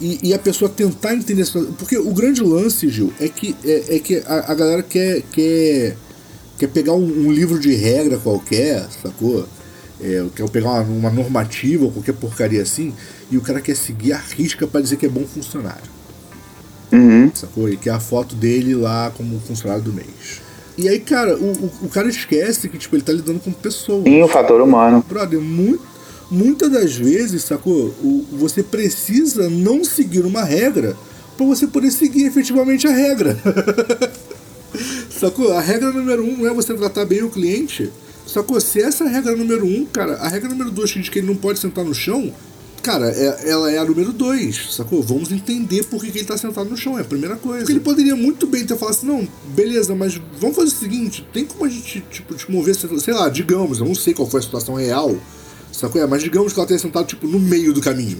E, 0.00 0.28
e, 0.28 0.34
a 0.34 0.38
pessoa 0.38 0.70
tentar 0.70 1.12
entender 1.12 1.44
Porque 1.76 1.98
o 1.98 2.14
grande 2.14 2.40
lance, 2.40 2.88
Gil, 2.88 3.12
é 3.18 3.28
que, 3.28 3.56
é, 3.64 3.96
é 3.96 3.98
que 3.98 4.22
a, 4.24 4.52
a, 4.52 4.54
galera 4.54 4.80
quer, 4.80 5.22
quer, 5.32 5.96
quer 6.56 6.68
pegar 6.68 6.92
um, 6.92 7.26
um 7.26 7.32
livro 7.32 7.58
de 7.58 7.74
regra 7.74 8.16
qualquer, 8.16 8.86
sacou? 9.02 9.44
É, 10.00 10.24
quer 10.34 10.48
pegar 10.50 10.70
uma, 10.70 10.82
uma 10.82 11.10
normativa 11.10 11.84
ou 11.84 11.90
qualquer 11.90 12.14
porcaria 12.14 12.62
assim, 12.62 12.94
e 13.30 13.36
o 13.36 13.40
cara 13.40 13.60
quer 13.60 13.76
seguir 13.76 14.12
a 14.12 14.18
risca 14.18 14.66
para 14.66 14.80
dizer 14.80 14.96
que 14.96 15.06
é 15.06 15.08
bom 15.08 15.24
funcionário. 15.26 15.98
Uhum. 16.92 17.30
Sacou? 17.34 17.68
E 17.68 17.76
que 17.76 17.88
é 17.88 17.92
a 17.92 18.00
foto 18.00 18.34
dele 18.34 18.74
lá 18.74 19.12
como 19.16 19.38
funcionário 19.40 19.82
do 19.82 19.92
mês. 19.92 20.40
E 20.76 20.88
aí, 20.88 21.00
cara, 21.00 21.36
o, 21.36 21.52
o, 21.52 21.72
o, 21.82 21.88
cara 21.88 22.08
esquece 22.08 22.68
que 22.68 22.78
tipo, 22.78 22.94
ele 22.94 23.02
tá 23.02 23.12
lidando 23.12 23.40
com 23.40 23.50
pessoas. 23.52 24.04
Sim, 24.04 24.22
o 24.22 24.28
fator 24.28 24.60
humano. 24.60 25.04
Brother, 25.06 25.40
muito, 25.40 25.82
muitas 26.30 26.70
das 26.70 26.94
vezes, 26.94 27.42
sacou? 27.42 27.88
O, 28.00 28.24
você 28.32 28.62
precisa 28.62 29.50
não 29.50 29.84
seguir 29.84 30.24
uma 30.24 30.44
regra 30.44 30.96
para 31.36 31.46
você 31.46 31.66
poder 31.66 31.90
seguir 31.90 32.26
efetivamente 32.26 32.86
a 32.86 32.92
regra. 32.92 33.36
sacou? 35.10 35.52
A 35.52 35.60
regra 35.60 35.90
número 35.90 36.24
um 36.24 36.38
não 36.38 36.46
é 36.46 36.54
você 36.54 36.72
tratar 36.74 37.04
bem 37.04 37.24
o 37.24 37.30
cliente 37.30 37.90
Sacou? 38.28 38.60
Se 38.60 38.80
essa 38.80 39.04
é 39.04 39.06
a 39.06 39.10
regra 39.10 39.34
número 39.34 39.66
um, 39.66 39.86
cara, 39.86 40.16
a 40.18 40.28
regra 40.28 40.50
número 40.50 40.70
dois 40.70 40.92
que 40.92 41.00
diz 41.00 41.08
que 41.08 41.18
ele 41.18 41.26
não 41.26 41.36
pode 41.36 41.58
sentar 41.58 41.82
no 41.82 41.94
chão, 41.94 42.30
cara, 42.82 43.10
é, 43.10 43.48
ela 43.48 43.72
é 43.72 43.78
a 43.78 43.84
número 43.84 44.12
dois, 44.12 44.74
sacou? 44.74 45.02
Vamos 45.02 45.32
entender 45.32 45.84
por 45.84 46.02
que, 46.02 46.10
que 46.10 46.18
ele 46.18 46.26
tá 46.26 46.36
sentado 46.36 46.68
no 46.68 46.76
chão, 46.76 46.98
é 46.98 47.00
a 47.00 47.04
primeira 47.04 47.36
coisa. 47.36 47.60
Porque 47.60 47.72
ele 47.72 47.80
poderia 47.80 48.14
muito 48.14 48.46
bem 48.46 48.66
ter 48.66 48.76
falado 48.76 48.94
assim, 48.94 49.06
não, 49.06 49.26
beleza, 49.54 49.94
mas 49.94 50.20
vamos 50.38 50.56
fazer 50.56 50.68
o 50.68 50.78
seguinte, 50.78 51.26
tem 51.32 51.46
como 51.46 51.64
a 51.64 51.68
gente, 51.68 52.02
tipo, 52.10 52.34
te 52.34 52.50
mover, 52.50 52.74
sei 52.74 53.14
lá, 53.14 53.30
digamos, 53.30 53.78
eu 53.78 53.86
não 53.86 53.94
sei 53.94 54.12
qual 54.12 54.28
foi 54.28 54.40
a 54.40 54.42
situação 54.42 54.74
real, 54.74 55.16
sacou? 55.72 56.00
É, 56.00 56.06
mas 56.06 56.22
digamos 56.22 56.52
que 56.52 56.58
ela 56.58 56.68
tenha 56.68 56.78
sentado, 56.78 57.06
tipo, 57.06 57.26
no 57.26 57.40
meio 57.40 57.72
do 57.72 57.80
caminho. 57.80 58.18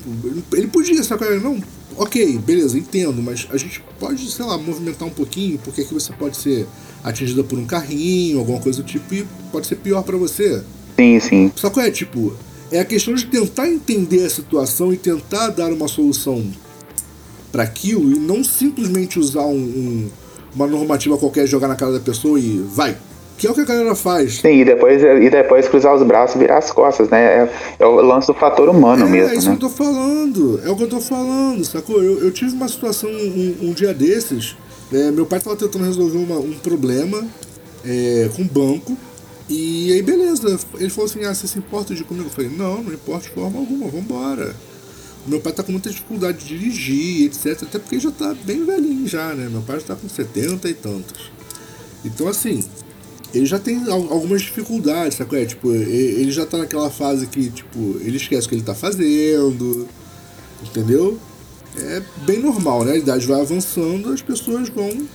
Ele 0.52 0.68
podia, 0.68 1.02
sacou? 1.02 1.28
Não, 1.38 1.62
ok, 1.98 2.38
beleza, 2.38 2.78
entendo, 2.78 3.22
mas 3.22 3.46
a 3.50 3.56
gente 3.56 3.82
pode, 3.98 4.30
sei 4.30 4.44
lá, 4.44 4.56
movimentar 4.56 5.06
um 5.06 5.10
pouquinho, 5.10 5.58
porque 5.58 5.82
aqui 5.82 5.92
você 5.92 6.12
pode 6.12 6.36
ser 6.36 6.66
atingida 7.02 7.42
por 7.42 7.58
um 7.58 7.66
carrinho, 7.66 8.38
alguma 8.38 8.60
coisa 8.60 8.82
do 8.82 8.86
tipo, 8.86 9.14
e 9.14 9.26
pode 9.50 9.66
ser 9.66 9.76
pior 9.76 10.02
para 10.02 10.16
você. 10.16 10.62
Sim, 10.96 11.20
sim. 11.20 11.52
Só 11.54 11.70
que 11.70 11.80
é 11.80 11.90
tipo, 11.90 12.34
é 12.70 12.80
a 12.80 12.84
questão 12.84 13.14
de 13.14 13.26
tentar 13.26 13.68
entender 13.68 14.24
a 14.24 14.30
situação 14.30 14.92
e 14.92 14.96
tentar 14.96 15.48
dar 15.50 15.72
uma 15.72 15.88
solução 15.88 16.44
para 17.50 17.62
aquilo 17.62 18.12
e 18.12 18.18
não 18.18 18.44
simplesmente 18.44 19.18
usar 19.18 19.46
um, 19.46 19.56
um, 19.56 20.10
uma 20.54 20.66
normativa 20.66 21.16
qualquer, 21.16 21.46
jogar 21.46 21.68
na 21.68 21.76
cara 21.76 21.92
da 21.92 22.00
pessoa 22.00 22.38
e 22.38 22.58
vai. 22.58 22.96
Que 23.38 23.46
é 23.46 23.50
o 23.50 23.54
que 23.54 23.60
a 23.60 23.64
galera 23.64 23.94
faz. 23.94 24.40
Sim, 24.40 24.60
e 24.60 24.64
depois, 24.64 25.00
e 25.00 25.30
depois 25.30 25.68
cruzar 25.68 25.94
os 25.94 26.02
braços 26.02 26.36
e 26.36 26.38
virar 26.40 26.58
as 26.58 26.70
costas, 26.70 27.08
né? 27.08 27.22
É, 27.22 27.50
é 27.78 27.86
o 27.86 28.00
lance 28.02 28.26
do 28.26 28.34
fator 28.34 28.68
humano 28.68 29.06
é, 29.06 29.08
mesmo. 29.08 29.32
É 29.32 29.36
isso 29.38 29.48
né? 29.48 29.56
que 29.56 29.64
eu 29.64 29.70
tô 29.70 29.74
falando. 29.74 30.60
É 30.64 30.70
o 30.70 30.76
que 30.76 30.82
eu 30.82 30.88
tô 30.88 31.00
falando, 31.00 31.64
sacou? 31.64 32.02
Eu, 32.02 32.18
eu 32.18 32.30
tive 32.32 32.52
uma 32.52 32.68
situação 32.68 33.08
um, 33.08 33.56
um 33.62 33.72
dia 33.72 33.94
desses 33.94 34.56
é, 34.92 35.10
meu 35.10 35.26
pai 35.26 35.38
estava 35.38 35.54
tentando 35.54 35.84
resolver 35.84 36.16
uma, 36.16 36.38
um 36.38 36.54
problema 36.54 37.26
é, 37.84 38.30
com 38.34 38.42
o 38.42 38.44
banco. 38.44 38.96
E 39.48 39.92
aí, 39.92 40.02
beleza. 40.02 40.58
Ele 40.78 40.90
falou 40.90 41.10
assim: 41.10 41.24
Ah, 41.24 41.34
você 41.34 41.46
se 41.46 41.58
importa 41.58 41.94
de 41.94 42.04
comigo? 42.04 42.26
Eu 42.26 42.30
falei: 42.30 42.50
Não, 42.50 42.82
não 42.82 42.92
importa 42.92 43.28
de 43.28 43.34
forma 43.34 43.58
alguma, 43.58 43.88
vambora. 43.88 44.54
Meu 45.26 45.40
pai 45.40 45.52
tá 45.52 45.62
com 45.62 45.72
muita 45.72 45.90
dificuldade 45.90 46.38
de 46.38 46.58
dirigir, 46.58 47.26
etc. 47.26 47.64
Até 47.64 47.78
porque 47.78 48.00
já 48.00 48.10
tá 48.10 48.34
bem 48.44 48.64
velhinho 48.64 49.06
já, 49.06 49.34
né? 49.34 49.48
Meu 49.50 49.60
pai 49.60 49.78
já 49.80 49.88
tá 49.88 49.96
com 49.96 50.08
70 50.08 50.68
e 50.68 50.74
tantos. 50.74 51.30
Então, 52.02 52.28
assim, 52.28 52.64
ele 53.34 53.46
já 53.46 53.58
tem 53.58 53.82
algumas 53.90 54.42
dificuldades, 54.42 55.18
sabe? 55.18 55.42
É? 55.42 55.44
Tipo, 55.44 55.72
ele 55.72 56.30
já 56.30 56.46
tá 56.46 56.58
naquela 56.58 56.90
fase 56.90 57.26
que, 57.26 57.50
tipo, 57.50 57.98
ele 58.00 58.16
esquece 58.16 58.46
o 58.46 58.48
que 58.48 58.54
ele 58.54 58.62
tá 58.62 58.74
fazendo, 58.74 59.88
entendeu? 60.62 61.18
é 61.76 62.02
bem 62.24 62.38
normal, 62.40 62.84
né? 62.84 62.92
A 62.92 62.96
idade 62.96 63.26
vai 63.26 63.40
avançando, 63.40 64.10
as 64.12 64.22
pessoas 64.22 64.68
vão 64.68 65.06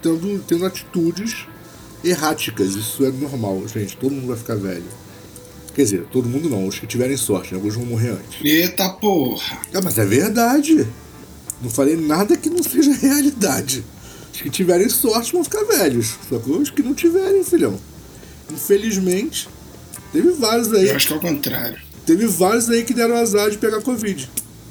tendo, 0.00 0.44
tendo 0.46 0.66
atitudes 0.66 1.46
erráticas. 2.02 2.74
Isso 2.74 3.04
é 3.04 3.10
normal, 3.10 3.62
gente. 3.68 3.96
Todo 3.96 4.12
mundo 4.12 4.28
vai 4.28 4.36
ficar 4.36 4.56
velho. 4.56 4.84
Quer 5.74 5.82
dizer, 5.84 6.04
todo 6.12 6.28
mundo 6.28 6.50
não, 6.50 6.66
os 6.66 6.78
que 6.78 6.86
tiverem 6.86 7.16
sorte, 7.16 7.52
né? 7.52 7.58
alguns 7.58 7.74
vão 7.74 7.86
morrer 7.86 8.10
antes. 8.10 8.44
Eita 8.44 8.90
porra! 8.90 9.58
É, 9.72 9.80
mas 9.80 9.96
é 9.96 10.04
verdade. 10.04 10.86
Não 11.62 11.70
falei 11.70 11.96
nada 11.96 12.36
que 12.36 12.50
não 12.50 12.62
seja 12.62 12.92
realidade. 13.00 13.84
Os 14.32 14.40
que 14.40 14.50
tiverem 14.50 14.88
sorte 14.88 15.32
vão 15.32 15.44
ficar 15.44 15.64
velhos. 15.64 16.16
Sacou? 16.28 16.58
Os 16.58 16.70
que 16.70 16.82
não 16.82 16.94
tiverem, 16.94 17.44
filhão. 17.44 17.78
Infelizmente, 18.50 19.48
teve 20.12 20.30
vários 20.30 20.72
aí. 20.72 20.88
Eu 20.88 20.96
acho 20.96 21.06
que 21.06 21.12
é 21.12 21.16
o 21.16 21.20
contrário. 21.20 21.78
Teve 22.06 22.26
vários 22.26 22.68
aí 22.68 22.82
que 22.82 22.94
deram 22.94 23.16
azar 23.16 23.50
de 23.50 23.58
pegar 23.58 23.80
Covid. 23.82 24.28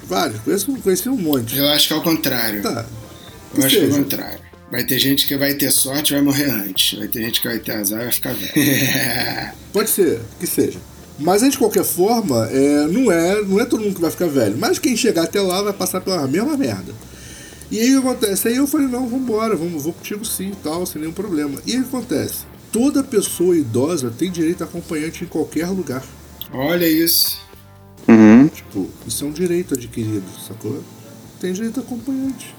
Vários, 0.08 0.41
conheço, 0.41 0.74
conheci 0.82 1.08
um 1.08 1.17
monte. 1.17 1.58
Eu 1.58 1.67
acho 1.69 1.88
que 1.88 1.93
é 1.93 1.95
o 1.95 2.02
contrário. 2.02 2.62
Tá. 2.62 2.86
Eu 3.56 3.63
acho 3.63 3.78
que 3.78 3.84
é 3.84 3.88
o 3.88 3.89
contrário. 3.89 4.39
Vai 4.71 4.84
ter 4.86 5.00
gente 5.00 5.28
que 5.28 5.38
vai 5.38 5.54
ter 5.54 5.71
sorte 5.71 6.12
e 6.12 6.15
vai 6.15 6.24
morrer 6.24 6.50
antes. 6.50 6.97
Vai 6.97 7.08
ter 7.08 7.21
gente 7.21 7.41
que 7.41 7.47
vai 7.47 7.60
ter 7.60 7.74
azar 7.74 8.00
e 8.02 8.04
vai 8.04 8.12
ficar 8.12 8.34
velho. 8.34 8.52
Pode 9.71 9.89
ser, 9.89 10.21
que 10.39 10.47
seja. 10.47 10.80
Mas 11.19 11.41
de 11.41 11.58
qualquer 11.58 11.84
forma, 11.84 12.50
é, 12.52 12.88
não, 12.88 13.12
é, 13.12 13.41
não 13.43 13.60
é 13.60 13.65
todo 13.65 13.82
mundo 13.82 13.95
que 13.95 14.02
vai 14.02 14.10
ficar 14.10 14.28
velho. 14.28 14.58
Mas 14.58 14.80
quem 14.80 14.95
chegar 14.95 15.24
até 15.24 15.41
lá 15.41 15.62
vai 15.62 15.74
passar 15.74 16.02
pela 16.02 16.26
mesma 16.28 16.58
merda. 16.58 16.93
E 17.71 17.79
aí 17.79 17.95
o 17.95 18.01
que 18.01 18.07
acontece? 18.07 18.49
Aí 18.49 18.57
eu 18.57 18.67
falei, 18.67 18.88
não, 18.88 19.07
vambora, 19.07 19.55
vamos, 19.55 19.84
vou 19.84 19.93
contigo 19.93 20.25
sim 20.25 20.49
e 20.49 20.55
tal, 20.57 20.86
sem 20.86 21.01
nenhum 21.01 21.13
problema. 21.13 21.60
E 21.65 21.71
aí 21.71 21.79
o 21.79 21.84
que 21.84 21.89
acontece? 21.95 22.43
Toda 22.71 23.01
pessoa 23.01 23.57
idosa 23.57 24.13
tem 24.15 24.29
direito 24.29 24.62
a 24.62 24.65
acompanhante 24.65 25.23
em 25.23 25.27
qualquer 25.27 25.67
lugar. 25.67 26.03
Olha 26.53 26.88
isso. 26.88 27.39
Uhum. 28.07 28.31
Uhum. 28.41 28.47
Tipo, 28.47 28.89
isso 29.07 29.24
é 29.24 29.28
um 29.28 29.32
direito 29.32 29.74
adquirido, 29.74 30.26
sacou? 30.47 30.84
Tem 31.39 31.53
direito 31.53 31.80
a 31.80 31.84
acompanhante. 31.84 32.53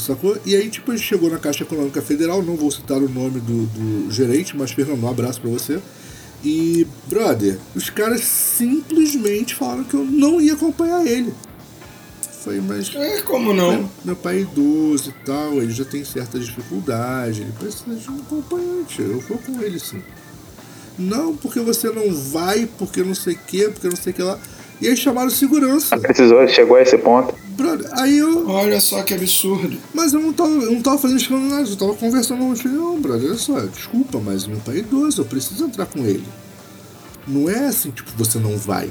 Sacou? 0.00 0.36
E 0.44 0.56
aí, 0.56 0.68
tipo, 0.68 0.90
a 0.90 0.96
gente 0.96 1.06
chegou 1.06 1.30
na 1.30 1.38
Caixa 1.38 1.62
Econômica 1.62 2.02
Federal, 2.02 2.42
não 2.42 2.56
vou 2.56 2.70
citar 2.70 2.98
o 2.98 3.08
nome 3.08 3.40
do, 3.40 3.66
do 3.66 4.10
gerente, 4.10 4.56
mas 4.56 4.72
Fernando, 4.72 5.04
um 5.04 5.08
abraço 5.08 5.40
pra 5.40 5.50
você. 5.50 5.80
E, 6.44 6.86
brother, 7.08 7.58
os 7.74 7.88
caras 7.88 8.22
simplesmente 8.22 9.54
falaram 9.54 9.84
que 9.84 9.94
eu 9.94 10.04
não 10.04 10.40
ia 10.40 10.54
acompanhar 10.54 11.06
ele. 11.06 11.32
Foi, 12.46 12.60
mas. 12.60 12.94
É, 12.94 13.22
como 13.22 13.52
não? 13.52 13.90
Meu 14.04 14.14
pai 14.14 14.36
é 14.36 14.40
idoso 14.42 15.10
e 15.10 15.24
tal, 15.26 15.54
ele 15.54 15.72
já 15.72 15.84
tem 15.84 16.04
certa 16.04 16.38
dificuldade, 16.38 17.40
ele 17.40 17.52
precisa 17.58 17.96
de 17.96 18.08
um 18.08 18.18
acompanhante. 18.20 19.02
Eu 19.02 19.18
vou 19.18 19.36
com 19.38 19.60
ele 19.60 19.80
sim. 19.80 20.00
Não, 20.96 21.36
porque 21.36 21.58
você 21.58 21.90
não 21.90 22.14
vai, 22.14 22.68
porque 22.78 23.02
não 23.02 23.16
sei 23.16 23.34
o 23.34 23.38
que, 23.38 23.68
porque 23.70 23.88
não 23.88 23.96
sei 23.96 24.12
o 24.12 24.14
que 24.14 24.22
lá. 24.22 24.38
E 24.80 24.86
aí 24.86 24.96
chamaram 24.96 25.28
segurança. 25.28 25.98
Precisou, 25.98 26.46
chegou 26.46 26.76
a 26.76 26.82
esse 26.82 26.96
ponto. 26.96 27.34
Brother, 27.48 27.90
aí 27.94 28.16
eu. 28.16 28.48
Olha 28.48 28.80
só 28.80 29.02
que 29.02 29.12
absurdo. 29.12 29.76
Mas 29.92 30.12
eu 30.12 30.20
não 30.20 30.32
tava, 30.32 30.50
eu 30.50 30.70
não 30.70 30.82
tava 30.82 30.98
fazendo 30.98 31.18
escândalo 31.18 31.48
nada, 31.48 31.68
eu 31.68 31.76
tava 31.76 31.94
conversando 31.94 32.38
com 32.38 32.52
ele. 32.52 32.76
Não, 32.76 33.00
brother, 33.00 33.30
olha 33.30 33.38
só, 33.38 33.58
desculpa, 33.58 34.20
mas 34.24 34.46
meu 34.46 34.58
pai 34.58 34.76
é 34.76 34.78
idoso, 34.78 35.22
eu 35.22 35.24
preciso 35.24 35.64
entrar 35.64 35.86
com 35.86 35.98
ele. 36.06 36.24
Não 37.26 37.50
é 37.50 37.66
assim, 37.66 37.90
tipo, 37.90 38.12
você 38.16 38.38
não 38.38 38.56
vai. 38.56 38.88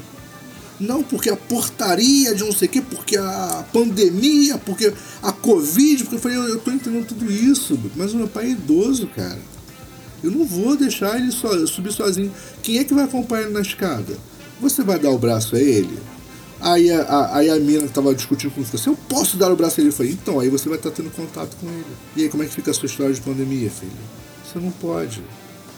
Não, 0.80 1.04
porque 1.04 1.30
a 1.30 1.38
portaria 1.38 2.36
de 2.36 2.44
não 2.44 2.52
sei 2.52 2.68
o 2.68 2.72
quê, 2.72 2.82
porque 2.82 3.16
a 3.16 3.66
pandemia, 3.72 4.58
porque 4.58 4.92
a 5.22 5.32
Covid, 5.32 6.04
porque 6.04 6.16
eu 6.16 6.20
falei, 6.20 6.38
eu, 6.38 6.50
eu 6.50 6.60
tô 6.60 6.72
entendendo 6.72 7.08
tudo 7.08 7.32
isso, 7.32 7.80
mas 7.96 8.14
o 8.14 8.18
meu 8.18 8.28
pai 8.28 8.46
é 8.46 8.50
idoso, 8.50 9.08
cara. 9.08 9.40
Eu 10.22 10.32
não 10.32 10.44
vou 10.46 10.76
deixar 10.76 11.18
ele 11.18 11.32
so, 11.32 11.68
subir 11.68 11.94
sozinho. 11.94 12.32
Quem 12.62 12.80
é 12.80 12.84
que 12.84 12.94
vai 12.94 13.06
acompanhar 13.06 13.44
ele 13.44 13.54
na 13.54 13.62
escada? 13.62 14.18
Você 14.60 14.84
vai 14.84 15.00
dar 15.00 15.12
o 15.12 15.18
braço 15.18 15.56
a 15.56 15.60
ele? 15.60 15.98
Aí 16.60 16.92
a, 16.92 17.02
a, 17.04 17.38
aí 17.38 17.50
a 17.50 17.60
mina 17.60 17.88
que 17.88 17.94
tava 17.94 18.14
discutindo 18.14 18.52
com 18.52 18.64
você, 18.64 18.90
eu 18.90 18.98
posso 19.08 19.38
dar 19.38 19.52
o 19.52 19.56
braço 19.56 19.80
a 19.80 19.82
ele? 19.82 19.90
Eu 19.90 19.94
falei, 19.94 20.12
então, 20.12 20.40
aí 20.40 20.50
você 20.50 20.68
vai 20.68 20.78
estar 20.78 20.92
tendo 20.92 21.10
contato 21.12 21.56
com 21.58 21.68
ele. 21.68 21.86
E 22.16 22.24
aí, 22.24 22.30
como 22.30 22.44
é 22.44 22.48
que 22.48 22.54
fica 22.54 22.72
a 22.72 22.74
sua 22.74 22.88
história 22.88 23.14
de 23.14 23.22
pandemia, 23.22 23.70
filho? 23.70 23.92
Você 24.44 24.60
não 24.60 24.72
pode. 24.72 25.22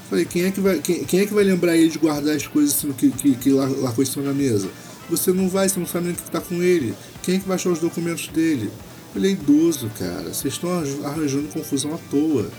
Falei, 0.09 0.23
quem 0.23 0.45
é 0.45 0.51
que 0.51 0.61
vai, 0.61 0.79
quem, 0.79 1.03
quem 1.03 1.19
é 1.19 1.25
que 1.25 1.33
vai 1.33 1.43
lembrar 1.43 1.75
ele 1.75 1.89
de 1.89 1.97
guardar 1.97 2.35
as 2.35 2.47
coisas 2.47 2.75
assim, 2.75 2.91
que, 2.93 3.11
que, 3.11 3.35
que 3.35 3.49
largou 3.51 4.01
isso 4.01 4.21
na 4.21 4.33
mesa? 4.33 4.69
Você 5.09 5.31
não 5.31 5.47
vai, 5.47 5.69
você 5.69 5.79
não 5.79 5.87
sabe 5.87 6.05
nem 6.05 6.13
o 6.13 6.17
que 6.17 6.29
tá 6.29 6.41
com 6.41 6.61
ele. 6.61 6.93
Quem 7.23 7.35
é 7.35 7.39
que 7.39 7.47
vai 7.47 7.55
achar 7.55 7.69
os 7.69 7.79
documentos 7.79 8.27
dele? 8.27 8.69
Ele 9.15 9.27
é 9.27 9.31
idoso, 9.31 9.89
cara. 9.97 10.33
Vocês 10.33 10.53
estão 10.53 10.69
arranjando 11.05 11.47
confusão 11.47 11.93
à 11.93 11.97
toa. 12.09 12.49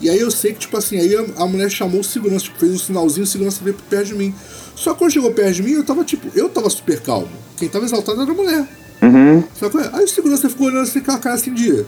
E 0.00 0.08
aí 0.08 0.18
eu 0.18 0.30
sei 0.30 0.52
que, 0.52 0.60
tipo 0.60 0.76
assim, 0.76 0.98
aí 0.98 1.16
a, 1.16 1.42
a 1.42 1.46
mulher 1.46 1.70
chamou 1.70 2.00
o 2.00 2.04
segurança, 2.04 2.44
tipo, 2.44 2.58
fez 2.58 2.72
um 2.72 2.78
sinalzinho, 2.78 3.24
o 3.24 3.26
segurança 3.26 3.60
veio 3.62 3.76
perto 3.88 4.08
de 4.08 4.14
mim. 4.14 4.34
Só 4.76 4.92
que 4.92 4.98
quando 4.98 5.12
chegou 5.12 5.32
perto 5.32 5.54
de 5.54 5.62
mim, 5.62 5.72
eu 5.72 5.84
tava, 5.84 6.04
tipo, 6.04 6.28
eu 6.38 6.48
tava 6.48 6.70
super 6.70 7.00
calmo. 7.00 7.30
Quem 7.56 7.68
tava 7.68 7.84
exaltado 7.84 8.22
era 8.22 8.30
a 8.30 8.34
mulher. 8.34 8.68
Uhum. 9.02 9.44
Só 9.54 9.68
que, 9.68 9.78
aí 9.78 10.04
o 10.04 10.08
segurança 10.08 10.48
ficou 10.48 10.68
olhando 10.68 10.82
assim 10.82 11.00
com 11.00 11.10
a 11.10 11.18
cara 11.18 11.34
assim 11.34 11.52
de. 11.52 11.84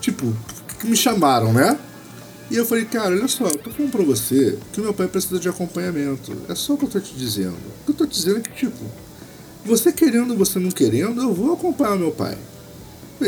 Tipo, 0.00 0.32
que 0.78 0.86
me 0.86 0.96
chamaram, 0.96 1.52
né? 1.52 1.76
E 2.50 2.56
eu 2.56 2.64
falei, 2.64 2.84
cara, 2.84 3.10
olha 3.14 3.28
só, 3.28 3.46
eu 3.46 3.58
tô 3.58 3.70
falando 3.70 3.90
pra 3.90 4.04
você 4.04 4.58
que 4.72 4.80
meu 4.80 4.94
pai 4.94 5.06
precisa 5.06 5.38
de 5.38 5.48
acompanhamento. 5.48 6.34
É 6.48 6.54
só 6.54 6.74
o 6.74 6.78
que 6.78 6.84
eu 6.84 6.88
tô 6.88 7.00
te 7.00 7.14
dizendo. 7.14 7.56
O 7.56 7.84
que 7.84 7.90
eu 7.90 7.94
tô 7.94 8.06
te 8.06 8.14
dizendo 8.14 8.38
é 8.38 8.40
que, 8.40 8.50
tipo, 8.52 8.84
você 9.64 9.92
querendo 9.92 10.30
ou 10.30 10.36
você 10.36 10.58
não 10.58 10.70
querendo, 10.70 11.20
eu 11.22 11.32
vou 11.32 11.52
acompanhar 11.52 11.96
meu 11.96 12.10
pai. 12.10 12.36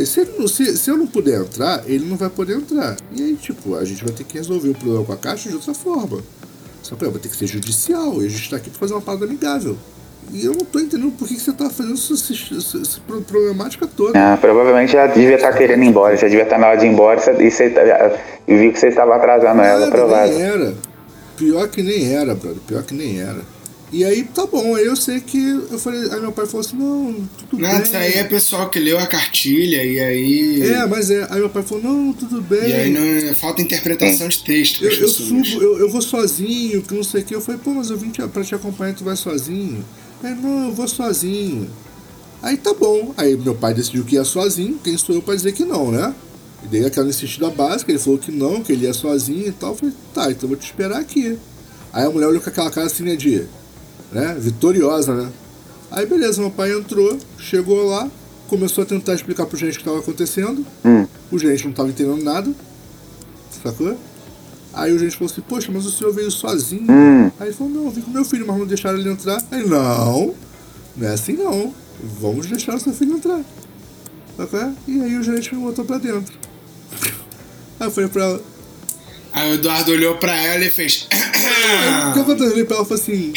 Se, 0.05 0.25
não, 0.39 0.47
se, 0.47 0.77
se 0.77 0.89
eu 0.89 0.97
não 0.97 1.07
puder 1.07 1.41
entrar, 1.41 1.83
ele 1.87 2.05
não 2.05 2.17
vai 2.17 2.31
poder 2.31 2.57
entrar. 2.57 2.97
E 3.13 3.23
aí, 3.23 3.35
tipo, 3.37 3.75
a 3.75 3.85
gente 3.85 4.05
vai 4.05 4.13
ter 4.13 4.23
que 4.23 4.39
resolver 4.39 4.69
o 4.69 4.75
problema 4.75 5.05
com 5.05 5.13
a 5.13 5.17
caixa 5.17 5.49
de 5.49 5.57
outra 5.57 5.75
forma. 5.75 6.23
Só 6.81 6.95
que 6.95 7.05
vai 7.05 7.21
ter 7.21 7.29
que 7.29 7.37
ser 7.37 7.49
judicial. 7.49 8.23
E 8.23 8.27
a 8.27 8.29
gente 8.29 8.49
tá 8.49 8.57
aqui 8.57 8.71
pra 8.71 8.79
fazer 8.79 8.95
uma 8.95 9.01
parada 9.01 9.25
amigável. 9.25 9.77
E 10.33 10.45
eu 10.45 10.53
não 10.53 10.65
tô 10.65 10.79
entendendo 10.79 11.11
por 11.13 11.27
que, 11.27 11.35
que 11.35 11.41
você 11.41 11.53
tá 11.53 11.69
fazendo 11.69 11.95
essa, 11.95 13.01
problemática 13.27 13.87
toda. 13.87 14.13
Ah, 14.17 14.37
provavelmente 14.37 14.93
já 14.93 15.09
devia 15.09 15.35
estar 15.35 15.51
tá 15.51 15.59
querendo 15.59 15.83
ir 15.83 15.89
embora, 15.89 16.17
já 16.17 16.29
devia 16.29 16.45
estar 16.45 16.55
tá 16.55 16.61
na 16.61 16.69
hora 16.69 16.77
de 16.77 16.87
ir 16.87 16.91
embora 16.91 17.19
e 17.19 17.51
você 17.51 17.75
e 18.47 18.57
viu 18.57 18.73
que 18.73 18.79
você 18.79 18.89
estava 18.89 19.17
atrasando 19.17 19.61
ela, 19.61 19.91
provável. 19.91 20.39
Nem 20.39 20.43
era. 20.43 20.75
Pior 21.37 21.69
que 21.69 21.83
nem 21.83 22.15
era, 22.15 22.35
brother. 22.35 22.61
Pior 22.67 22.83
que 22.85 22.95
nem 22.95 23.19
era. 23.19 23.41
E 23.93 24.05
aí, 24.05 24.23
tá 24.23 24.47
bom, 24.47 24.77
aí 24.77 24.87
eu 24.87 24.95
sei 24.95 25.21
que. 25.21 25.37
Eu 25.71 25.79
falei, 25.79 26.09
aí 26.13 26.21
meu 26.21 26.31
pai 26.31 26.47
falou 26.47 26.61
assim: 26.61 26.77
não, 26.77 27.29
tudo 27.39 27.61
não, 27.61 27.69
bem. 27.69 27.83
Isso 27.83 27.97
aí 27.97 28.13
é 28.13 28.25
pessoal 28.25 28.71
que 28.71 28.79
leu 28.79 28.97
a 28.99 29.07
cartilha 29.07 29.83
e 29.83 29.99
aí. 29.99 30.63
É, 30.63 30.87
mas 30.87 31.11
é. 31.11 31.27
Aí 31.29 31.41
meu 31.41 31.51
pai 31.51 31.65
falou: 31.65 31.83
não, 31.83 32.13
tudo 32.13 32.41
bem. 32.41 32.69
E 32.69 32.73
aí 32.73 32.91
não, 32.93 33.35
falta 33.35 33.61
interpretação 33.61 34.29
de 34.29 34.45
texto. 34.45 34.85
Eu, 34.85 34.93
eu 34.93 35.09
subo, 35.09 35.45
eu, 35.61 35.79
eu 35.81 35.91
vou 35.91 36.01
sozinho, 36.01 36.83
que 36.83 36.95
não 36.95 37.03
sei 37.03 37.23
o 37.23 37.25
que. 37.25 37.35
Eu 37.35 37.41
falei: 37.41 37.61
pô, 37.63 37.71
mas 37.75 37.91
eu 37.91 37.97
vim 37.97 38.11
te, 38.11 38.23
pra 38.29 38.45
te 38.45 38.55
acompanhar, 38.55 38.95
tu 38.95 39.03
vai 39.03 39.17
sozinho. 39.17 39.85
Aí, 40.23 40.35
não, 40.37 40.69
eu 40.69 40.73
vou 40.73 40.87
sozinho. 40.87 41.69
Aí 42.41 42.57
tá 42.57 42.73
bom. 42.73 43.13
Aí 43.17 43.37
meu 43.37 43.57
pai 43.57 43.75
decidiu 43.75 44.05
que 44.05 44.15
ia 44.15 44.25
sozinho, 44.25 44.79
quem 44.85 44.97
sou 44.97 45.17
eu 45.17 45.23
pra 45.23 45.35
dizer 45.35 45.53
que 45.53 45.65
não, 45.65 45.91
né? 45.91 46.15
E 46.65 46.69
daí 46.69 46.85
aquela 46.85 47.09
insistida 47.09 47.51
básica, 47.51 47.91
ele 47.91 47.99
falou 47.99 48.21
que 48.21 48.31
não, 48.31 48.63
que 48.63 48.73
ele 48.73 48.85
ia 48.85 48.93
sozinho 48.93 49.49
e 49.49 49.53
tal. 49.53 49.71
Eu 49.71 49.77
falei: 49.77 49.95
tá, 50.15 50.31
então 50.31 50.43
eu 50.43 50.49
vou 50.51 50.57
te 50.57 50.67
esperar 50.67 51.01
aqui. 51.01 51.37
Aí 51.93 52.05
a 52.05 52.11
mulher 52.11 52.29
olhou 52.29 52.41
com 52.41 52.49
aquela 52.49 52.71
cara 52.71 52.87
assim, 52.87 53.03
né, 53.03 53.17
de 53.17 53.49
né? 54.13 54.37
Vitoriosa, 54.39 55.15
né? 55.15 55.31
Aí 55.91 56.07
beleza, 56.07 56.41
meu 56.41 56.51
pai 56.51 56.73
entrou, 56.73 57.19
chegou 57.39 57.85
lá, 57.87 58.09
começou 58.49 58.83
a 58.83 58.87
tentar 58.87 59.15
explicar 59.15 59.47
pro 59.47 59.57
gente 59.57 59.73
o 59.73 59.77
que 59.77 59.81
estava 59.81 59.99
acontecendo. 59.99 60.65
Hum. 60.85 61.07
O 61.31 61.39
gente 61.39 61.65
não 61.65 61.71
estava 61.71 61.89
entendendo 61.89 62.23
nada, 62.23 62.53
sacou? 63.63 63.97
Aí 64.73 64.93
o 64.93 64.99
gente 64.99 65.17
falou 65.17 65.31
assim, 65.31 65.41
poxa, 65.41 65.71
mas 65.73 65.85
o 65.85 65.91
senhor 65.91 66.13
veio 66.13 66.31
sozinho. 66.31 66.87
Hum. 66.91 67.31
Aí 67.41 67.49
ele 67.49 67.57
falou, 67.57 67.73
não, 67.73 67.85
eu 67.87 67.91
vim 67.91 68.01
com 68.03 68.11
meu 68.11 68.25
filho, 68.25 68.47
mas 68.47 68.59
não 68.59 68.67
deixaram 68.67 68.99
ele 68.99 69.11
entrar. 69.11 69.43
Aí, 69.51 69.67
não, 69.67 70.35
não 70.97 71.09
é 71.09 71.13
assim 71.13 71.33
não. 71.33 71.75
Vamos 72.21 72.47
deixar 72.47 72.77
o 72.77 72.81
seu 72.81 72.93
filho 72.93 73.17
entrar. 73.17 73.41
Sacou? 74.37 74.73
E 74.87 75.01
aí 75.03 75.19
o 75.19 75.23
gerente 75.23 75.55
me 75.55 75.61
botou 75.61 75.85
pra 75.85 75.99
dentro. 75.99 76.33
Aí 77.79 77.87
eu 77.87 77.91
falei 77.91 78.11
pra 78.11 78.25
ela. 78.25 78.43
Aí 79.33 79.51
o 79.51 79.55
Eduardo 79.55 79.93
olhou 79.93 80.17
pra 80.17 80.35
ela 80.37 80.65
e 80.65 80.71
fez. 80.71 81.07
O 82.09 82.13
que 82.13 82.19
eu 82.19 82.25
falei 82.37 82.65
pra 82.65 82.77
ela 82.77 82.85
foi 82.85 82.97
assim. 82.97 83.33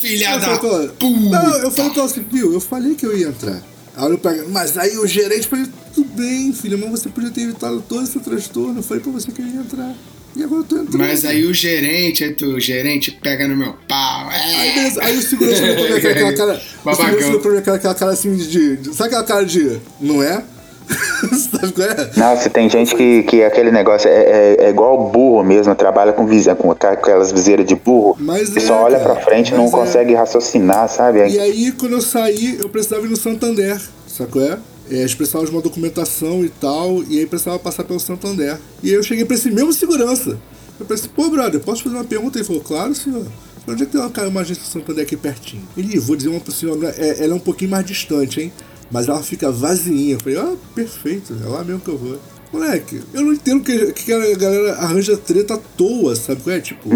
Filha 0.00 0.30
Eu 0.32 0.40
da 0.40 0.56
falei, 0.58 0.88
puta! 0.88 1.20
Não, 1.30 1.56
eu 1.58 1.70
falei 1.70 1.90
pra 1.92 2.00
ela 2.02 2.10
assim, 2.10 2.24
viu, 2.30 2.52
eu 2.52 2.60
falei 2.60 2.94
que 2.94 3.06
eu 3.06 3.16
ia 3.16 3.28
entrar. 3.28 3.62
Aí 3.96 4.10
eu 4.10 4.18
peguei, 4.18 4.44
mas 4.48 4.76
aí 4.76 4.98
o 4.98 5.06
gerente 5.06 5.46
falou, 5.46 5.66
tudo 5.94 6.08
bem, 6.14 6.52
filho, 6.52 6.76
mas 6.78 6.90
você 6.90 7.08
podia 7.08 7.30
ter 7.30 7.42
evitado 7.42 7.82
todo 7.88 8.02
esse 8.04 8.18
transtorno. 8.18 8.78
Eu 8.78 8.82
falei 8.82 9.02
pra 9.02 9.12
você 9.12 9.30
que 9.30 9.40
eu 9.40 9.46
ia 9.46 9.60
entrar. 9.60 9.94
E 10.34 10.42
agora 10.42 10.60
eu 10.60 10.64
tô 10.64 10.76
entrando. 10.76 10.98
Mas 10.98 11.24
aí 11.24 11.44
o 11.46 11.54
gerente, 11.54 12.22
aí 12.22 12.34
tu, 12.34 12.44
o 12.46 12.60
gerente 12.60 13.10
pega 13.10 13.48
no 13.48 13.56
meu 13.56 13.72
pau. 13.88 14.28
Aí, 14.28 14.68
É. 14.68 14.74
beleza, 14.74 15.02
aí 15.02 15.16
o 15.16 15.22
segurança 15.22 15.62
olhou 15.62 15.76
pra 15.76 15.88
mim 15.88 15.94
aquela 16.10 16.32
cara. 16.34 16.62
O 16.80 16.84
Babacão. 16.84 17.04
segurança 17.06 17.28
olhou 17.28 17.40
pra 17.40 17.50
mim 17.52 17.62
com 17.62 17.70
aquela 17.70 17.94
cara 17.94 18.12
assim 18.12 18.36
de, 18.36 18.76
de. 18.76 18.94
Sabe 18.94 19.08
aquela 19.08 19.24
cara 19.24 19.46
de. 19.46 19.78
Não 19.98 20.22
é? 20.22 20.44
Sabe 20.86 21.72
qual 21.72 21.88
é? 21.88 22.10
Nossa, 22.16 22.50
tem 22.50 22.68
gente 22.68 22.94
que, 22.94 23.22
que 23.24 23.42
aquele 23.42 23.70
negócio 23.70 24.08
é, 24.08 24.14
é, 24.14 24.56
é 24.66 24.70
igual 24.70 25.10
burro 25.10 25.42
mesmo, 25.42 25.74
trabalha 25.74 26.12
com, 26.12 26.26
vise, 26.26 26.54
com 26.54 26.70
aquelas 26.70 27.32
viseiras 27.32 27.66
de 27.66 27.74
burro 27.74 28.16
Mas 28.18 28.54
e 28.54 28.58
é, 28.58 28.60
só 28.60 28.84
olha 28.84 28.98
cara, 28.98 29.14
pra 29.14 29.24
frente 29.24 29.52
e 29.52 29.56
não 29.56 29.66
é. 29.66 29.70
consegue 29.70 30.14
raciocinar, 30.14 30.88
sabe? 30.88 31.26
E 31.28 31.38
aí, 31.38 31.72
quando 31.72 31.92
eu 31.92 32.00
saí, 32.00 32.58
eu 32.60 32.68
precisava 32.68 33.04
ir 33.04 33.10
no 33.10 33.16
Santander, 33.16 33.80
sacou? 34.06 34.42
É? 34.42 34.58
É, 34.90 34.98
eles 34.98 35.14
precisavam 35.14 35.46
de 35.46 35.52
uma 35.52 35.62
documentação 35.62 36.44
e 36.44 36.48
tal, 36.48 37.02
e 37.08 37.18
aí 37.18 37.26
precisava 37.26 37.58
passar 37.58 37.82
pelo 37.82 37.98
Santander. 37.98 38.58
E 38.82 38.90
aí 38.90 38.94
eu 38.94 39.02
cheguei 39.02 39.24
pra 39.24 39.34
esse 39.34 39.50
mesmo 39.50 39.72
segurança. 39.72 40.38
Eu 40.78 40.86
pensei, 40.86 41.10
pô, 41.14 41.28
brother, 41.28 41.60
posso 41.60 41.82
fazer 41.82 41.96
uma 41.96 42.04
pergunta? 42.04 42.38
Ele 42.38 42.44
falou, 42.44 42.62
claro, 42.62 42.94
senhor. 42.94 43.26
Onde 43.68 43.82
é 43.82 43.86
que 43.86 43.92
tem 43.92 44.00
uma, 44.00 44.28
uma 44.28 44.40
agência 44.42 44.62
Santander 44.62 45.02
aqui 45.02 45.16
pertinho? 45.16 45.62
Ele, 45.76 45.98
vou 45.98 46.14
dizer 46.14 46.28
uma 46.28 46.38
pro 46.38 46.52
senhor, 46.52 46.76
né, 46.76 46.94
é, 46.96 47.24
ela 47.24 47.32
é 47.32 47.36
um 47.36 47.40
pouquinho 47.40 47.70
mais 47.72 47.84
distante, 47.84 48.40
hein? 48.40 48.52
Mas 48.90 49.08
ela 49.08 49.22
fica 49.22 49.50
vazinha. 49.50 50.14
Eu 50.14 50.20
falei, 50.20 50.38
ah, 50.38 50.54
perfeito, 50.74 51.36
é 51.44 51.48
lá 51.48 51.64
mesmo 51.64 51.80
que 51.80 51.88
eu 51.88 51.98
vou. 51.98 52.18
Moleque, 52.52 53.02
eu 53.12 53.22
não 53.22 53.32
entendo 53.32 53.62
que, 53.62 53.92
que 53.92 54.12
a 54.12 54.36
galera 54.36 54.76
arranja 54.76 55.16
treta 55.16 55.54
à 55.54 55.58
toa, 55.58 56.14
sabe 56.14 56.42
qual 56.42 56.54
é? 56.54 56.60
Tipo, 56.60 56.88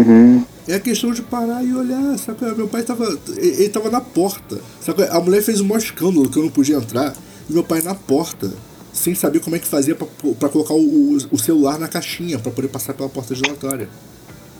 é 0.67 0.75
a 0.75 0.79
questão 0.79 1.11
de 1.11 1.21
parar 1.21 1.63
e 1.63 1.73
olhar, 1.73 2.17
sabe 2.17 2.39
qual 2.39 2.51
é? 2.51 2.55
Meu 2.55 2.67
pai 2.67 2.83
tava. 2.83 3.05
Ele, 3.35 3.47
ele 3.47 3.69
tava 3.69 3.89
na 3.89 4.01
porta. 4.01 4.59
Sabe 4.79 4.99
qual 4.99 5.07
é? 5.07 5.11
A 5.11 5.19
mulher 5.19 5.41
fez 5.43 5.59
um 5.59 5.65
maior 5.65 5.79
escândalo 5.79 6.29
que 6.29 6.37
eu 6.37 6.43
não 6.43 6.49
podia 6.49 6.77
entrar. 6.77 7.13
E 7.49 7.53
meu 7.53 7.63
pai 7.63 7.81
na 7.81 7.93
porta. 7.93 8.51
Sem 8.93 9.15
saber 9.15 9.39
como 9.39 9.55
é 9.55 9.59
que 9.59 9.67
fazia 9.67 9.95
pra, 9.95 10.07
pra 10.37 10.49
colocar 10.49 10.73
o, 10.73 11.17
o 11.31 11.37
celular 11.37 11.79
na 11.79 11.87
caixinha, 11.87 12.37
pra 12.37 12.51
poder 12.51 12.67
passar 12.67 12.93
pela 12.93 13.07
porta 13.07 13.33
giratória. 13.33 13.87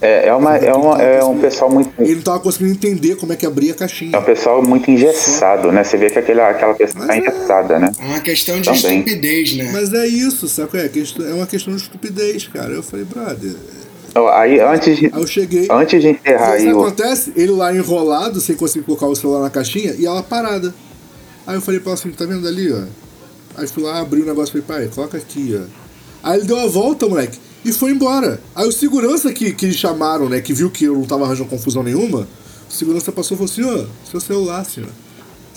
É, 0.02 0.30
é, 0.30 0.34
uma, 0.34 0.58
é, 0.58 0.74
uma, 0.74 1.00
é 1.00 1.24
um 1.24 1.40
pessoal 1.40 1.70
muito. 1.72 1.92
Ele 2.00 2.16
não 2.16 2.22
tava 2.24 2.40
conseguindo 2.40 2.72
entender 2.72 3.16
como 3.18 3.34
é 3.34 3.36
que 3.36 3.46
abria 3.46 3.72
a 3.72 3.76
caixinha. 3.76 4.16
É 4.16 4.20
um 4.20 4.24
pessoal 4.24 4.62
muito 4.64 4.90
engessado, 4.90 5.72
né? 5.72 5.84
Você 5.84 5.96
vê 5.96 6.10
que 6.10 6.18
aquele, 6.18 6.42
aquela 6.42 6.74
pessoa 6.74 7.06
tá 7.06 7.14
Mas 7.14 7.18
é. 7.18 7.20
engessada, 7.28 7.78
né? 7.78 7.92
É 8.00 8.06
uma 8.06 8.20
questão 8.20 8.60
de 8.60 8.66
Também. 8.66 9.00
estupidez, 9.00 9.56
né? 9.56 9.70
Mas 9.72 9.94
é 9.94 10.08
isso, 10.08 10.48
sabe 10.48 10.70
qual 10.70 10.82
é? 10.82 10.90
É 11.30 11.34
uma 11.36 11.46
questão 11.46 11.76
de 11.76 11.84
estupidez, 11.84 12.48
cara. 12.48 12.72
Eu 12.74 12.82
falei, 12.82 13.06
brother. 13.06 13.54
Ó, 14.16 14.28
Aí, 14.30 14.60
antes 14.60 14.98
de, 14.98 15.06
Aí 15.06 15.22
eu 15.22 15.28
cheguei. 15.28 15.68
antes 15.70 16.02
de 16.02 16.10
encerrar 16.10 16.48
Sabe 16.48 16.58
o 16.58 16.62
que 16.62 16.68
aí 16.68 16.70
acontece? 16.72 17.34
Ele 17.36 17.52
lá 17.52 17.74
enrolado, 17.74 18.42
sem 18.42 18.56
conseguir 18.56 18.84
colocar 18.86 19.06
o 19.06 19.16
celular 19.16 19.42
na 19.42 19.50
caixinha, 19.52 19.94
e 19.98 20.06
ela 20.06 20.24
parada. 20.24 20.74
Aí 21.46 21.56
eu 21.56 21.62
falei 21.62 21.80
pra 21.80 21.92
ela 21.92 22.00
assim, 22.00 22.10
tá 22.10 22.26
vendo 22.26 22.48
ali, 22.48 22.74
ó? 22.74 22.82
Aí 23.56 23.68
fui 23.68 23.84
lá, 23.84 24.00
abri 24.00 24.22
o 24.22 24.26
negócio 24.26 24.58
e 24.58 24.62
falei, 24.64 24.86
pai, 24.86 24.94
coloca 24.94 25.18
aqui, 25.18 25.56
ó. 25.56 25.66
Aí 26.24 26.40
ele 26.40 26.48
deu 26.48 26.60
a 26.60 26.68
volta, 26.68 27.08
moleque, 27.08 27.38
e 27.64 27.72
foi 27.72 27.92
embora. 27.92 28.42
Aí 28.56 28.68
o 28.68 28.72
segurança 28.72 29.32
que, 29.32 29.52
que 29.54 29.72
chamaram, 29.72 30.28
né, 30.28 30.42
que 30.42 30.54
viu 30.54 30.70
que 30.70 30.86
eu 30.86 30.96
não 30.96 31.06
tava 31.06 31.26
arranjando 31.26 31.50
confusão 31.50 31.84
nenhuma, 31.84 32.28
o 32.70 32.74
segurança 32.74 33.12
passou 33.12 33.36
e 33.36 33.38
falou 33.38 33.52
assim, 33.52 33.86
ó, 33.86 34.10
seu 34.10 34.20
celular, 34.20 34.66
senhor. 34.66 34.90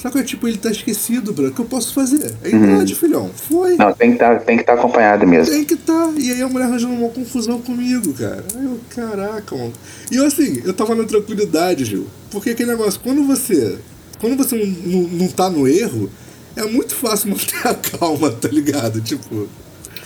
Sabe 0.05 0.19
que 0.19 0.25
tipo, 0.25 0.47
ele 0.47 0.59
tá 0.59 0.71
esquecido, 0.71 1.33
bro. 1.33 1.49
O 1.49 1.51
que 1.51 1.61
eu 1.61 1.65
posso 1.65 1.95
fazer? 1.95 2.35
É 2.43 2.51
idade, 2.51 2.93
uhum. 2.93 2.99
filhão. 2.99 3.31
Foi. 3.35 3.75
Não, 3.77 3.91
tem 3.95 4.13
que 4.13 4.19
tá, 4.19 4.35
estar 4.35 4.63
tá 4.63 4.75
acompanhado 4.75 5.27
mesmo. 5.27 5.55
Tem 5.55 5.65
que 5.65 5.73
estar. 5.73 6.09
Tá. 6.09 6.13
E 6.19 6.31
aí 6.31 6.43
a 6.43 6.49
mulher 6.49 6.67
arranjando 6.67 6.93
uma 6.93 7.09
confusão 7.09 7.59
comigo, 7.63 8.13
cara. 8.13 8.45
Aí 8.55 8.67
eu, 8.67 8.79
caraca, 8.91 9.57
mano. 9.57 9.73
E 10.13 10.17
eu 10.17 10.27
assim, 10.27 10.61
eu 10.63 10.75
tava 10.75 10.95
na 10.95 11.05
tranquilidade, 11.05 11.87
Gil. 11.87 12.07
Porque 12.31 12.51
aquele 12.51 12.73
negócio, 12.73 13.01
quando 13.03 13.27
você. 13.27 13.79
Quando 14.21 14.37
você 14.37 14.55
não, 14.57 14.67
não, 14.67 15.09
não 15.09 15.29
tá 15.29 15.49
no 15.49 15.67
erro, 15.67 16.11
é 16.55 16.65
muito 16.65 16.95
fácil 16.95 17.31
manter 17.33 17.67
a 17.67 17.75
calma, 17.75 18.31
tá 18.31 18.49
ligado? 18.49 19.01
Tipo. 19.01 19.49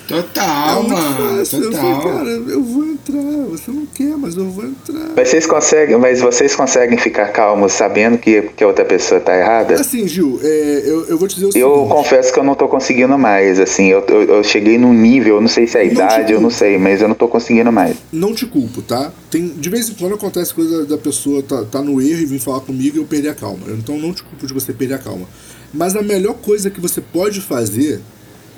Total, 0.08 0.82
é 0.84 0.88
mano. 0.88 1.36
Fácil. 1.38 1.62
Total. 1.70 1.90
Eu 1.90 2.00
falei, 2.00 2.12
cara, 2.16 2.30
eu 2.30 2.62
vou 2.62 2.84
entrar. 2.86 3.46
Você 3.50 3.70
não 3.70 3.86
quer, 3.86 4.16
mas 4.16 4.36
eu 4.36 4.50
vou 4.50 4.64
entrar. 4.64 5.24
Vocês 5.24 5.46
conseguem, 5.46 5.98
mas 5.98 6.20
vocês 6.20 6.56
conseguem 6.56 6.96
ficar 6.96 7.28
calmos 7.28 7.72
sabendo 7.72 8.16
que, 8.16 8.42
que 8.56 8.64
a 8.64 8.66
outra 8.66 8.84
pessoa 8.84 9.20
tá 9.20 9.36
errada? 9.36 9.74
Assim, 9.74 10.08
Gil, 10.08 10.40
é, 10.42 10.82
eu, 10.86 11.04
eu 11.08 11.18
vou 11.18 11.28
te 11.28 11.34
dizer 11.34 11.46
o 11.46 11.48
Eu 11.56 11.74
seguinte. 11.74 11.92
confesso 11.92 12.32
que 12.32 12.38
eu 12.38 12.44
não 12.44 12.54
tô 12.54 12.66
conseguindo 12.68 13.18
mais. 13.18 13.60
Assim, 13.60 13.88
eu, 13.88 14.02
eu, 14.08 14.22
eu 14.22 14.44
cheguei 14.44 14.78
num 14.78 14.94
nível, 14.94 15.40
não 15.40 15.48
sei 15.48 15.66
se 15.66 15.76
é 15.76 15.82
a 15.82 15.84
não 15.84 15.92
idade, 15.92 16.32
eu 16.32 16.40
não 16.40 16.50
sei, 16.50 16.78
mas 16.78 17.02
eu 17.02 17.08
não 17.08 17.14
tô 17.14 17.28
conseguindo 17.28 17.70
mais. 17.70 17.96
Não 18.10 18.34
te 18.34 18.46
culpo, 18.46 18.80
tá? 18.80 19.12
Tem, 19.30 19.46
de 19.48 19.68
vez 19.68 19.90
em 19.90 19.94
quando 19.94 20.14
acontece 20.14 20.54
coisa 20.54 20.86
da 20.86 20.96
pessoa 20.96 21.42
tá, 21.42 21.64
tá 21.70 21.82
no 21.82 22.00
erro 22.00 22.22
e 22.22 22.26
vir 22.26 22.38
falar 22.40 22.60
comigo 22.60 22.96
e 22.96 23.00
eu 23.00 23.04
perder 23.04 23.28
a 23.28 23.34
calma. 23.34 23.60
Então 23.68 23.98
não 23.98 24.14
te 24.14 24.22
culpo 24.22 24.46
de 24.46 24.54
você 24.54 24.72
perder 24.72 24.94
a 24.94 24.98
calma. 24.98 25.26
Mas 25.72 25.94
a 25.94 26.00
melhor 26.02 26.34
coisa 26.34 26.70
que 26.70 26.80
você 26.80 27.00
pode 27.02 27.42
fazer 27.42 28.00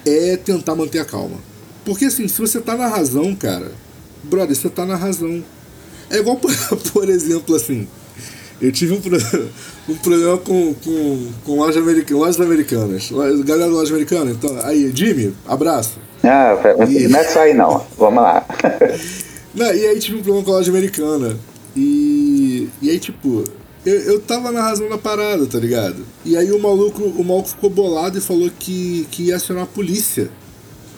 é 0.07 0.37
tentar 0.37 0.75
manter 0.75 0.99
a 0.99 1.05
calma. 1.05 1.37
Porque 1.85 2.07
assim, 2.07 2.29
se 2.29 2.41
você 2.41 2.61
tá 2.61 2.77
na 2.77 2.89
razão, 2.89 3.35
cara, 3.35 3.73
brother, 4.23 4.55
você 4.55 4.69
tá 4.69 4.85
na 4.85 4.97
razão. 4.97 5.43
É 6.11 6.19
igual, 6.19 6.37
por, 6.37 6.51
por 6.93 7.09
exemplo, 7.09 7.55
assim, 7.55 7.87
eu 8.61 8.71
tive 8.71 8.93
um, 8.93 9.01
um 9.89 9.97
problema 9.97 10.37
com, 10.39 10.75
com, 10.75 11.29
com 11.45 11.57
lojas, 11.57 11.83
americanas, 11.83 12.21
lojas 12.21 12.41
americanas. 12.41 13.11
Galera 13.45 13.71
da 13.71 13.77
loja 13.77 13.93
americana, 13.93 14.31
então, 14.31 14.59
aí, 14.63 14.93
Jimmy, 14.95 15.35
abraço. 15.47 15.99
Ah, 16.23 16.55
e... 16.89 17.09
não 17.09 17.19
é 17.19 17.25
só 17.25 17.41
aí 17.41 17.55
não, 17.55 17.87
vamos 17.97 18.23
lá. 18.23 18.45
não, 19.55 19.75
e 19.75 19.87
aí 19.87 19.99
tive 19.99 20.19
um 20.19 20.23
problema 20.23 20.45
com 20.45 20.53
a 20.53 20.55
loja 20.57 20.71
americana. 20.71 21.37
E, 21.75 22.69
e 22.83 22.91
aí, 22.91 22.99
tipo, 22.99 23.45
eu, 23.85 23.95
eu 23.95 24.21
tava 24.21 24.53
na 24.53 24.63
razão 24.63 24.89
da 24.89 24.99
parada, 24.99 25.47
tá 25.47 25.59
ligado? 25.59 26.05
E 26.25 26.37
aí 26.37 26.53
o 26.53 26.59
maluco, 26.59 27.03
o 27.03 27.25
maluco 27.25 27.49
ficou 27.49 27.71
bolado 27.71 28.19
e 28.19 28.21
falou 28.21 28.51
que, 28.59 29.07
que 29.11 29.25
ia 29.25 29.37
acionar 29.37 29.65
a 29.65 29.67
polícia. 29.67 30.29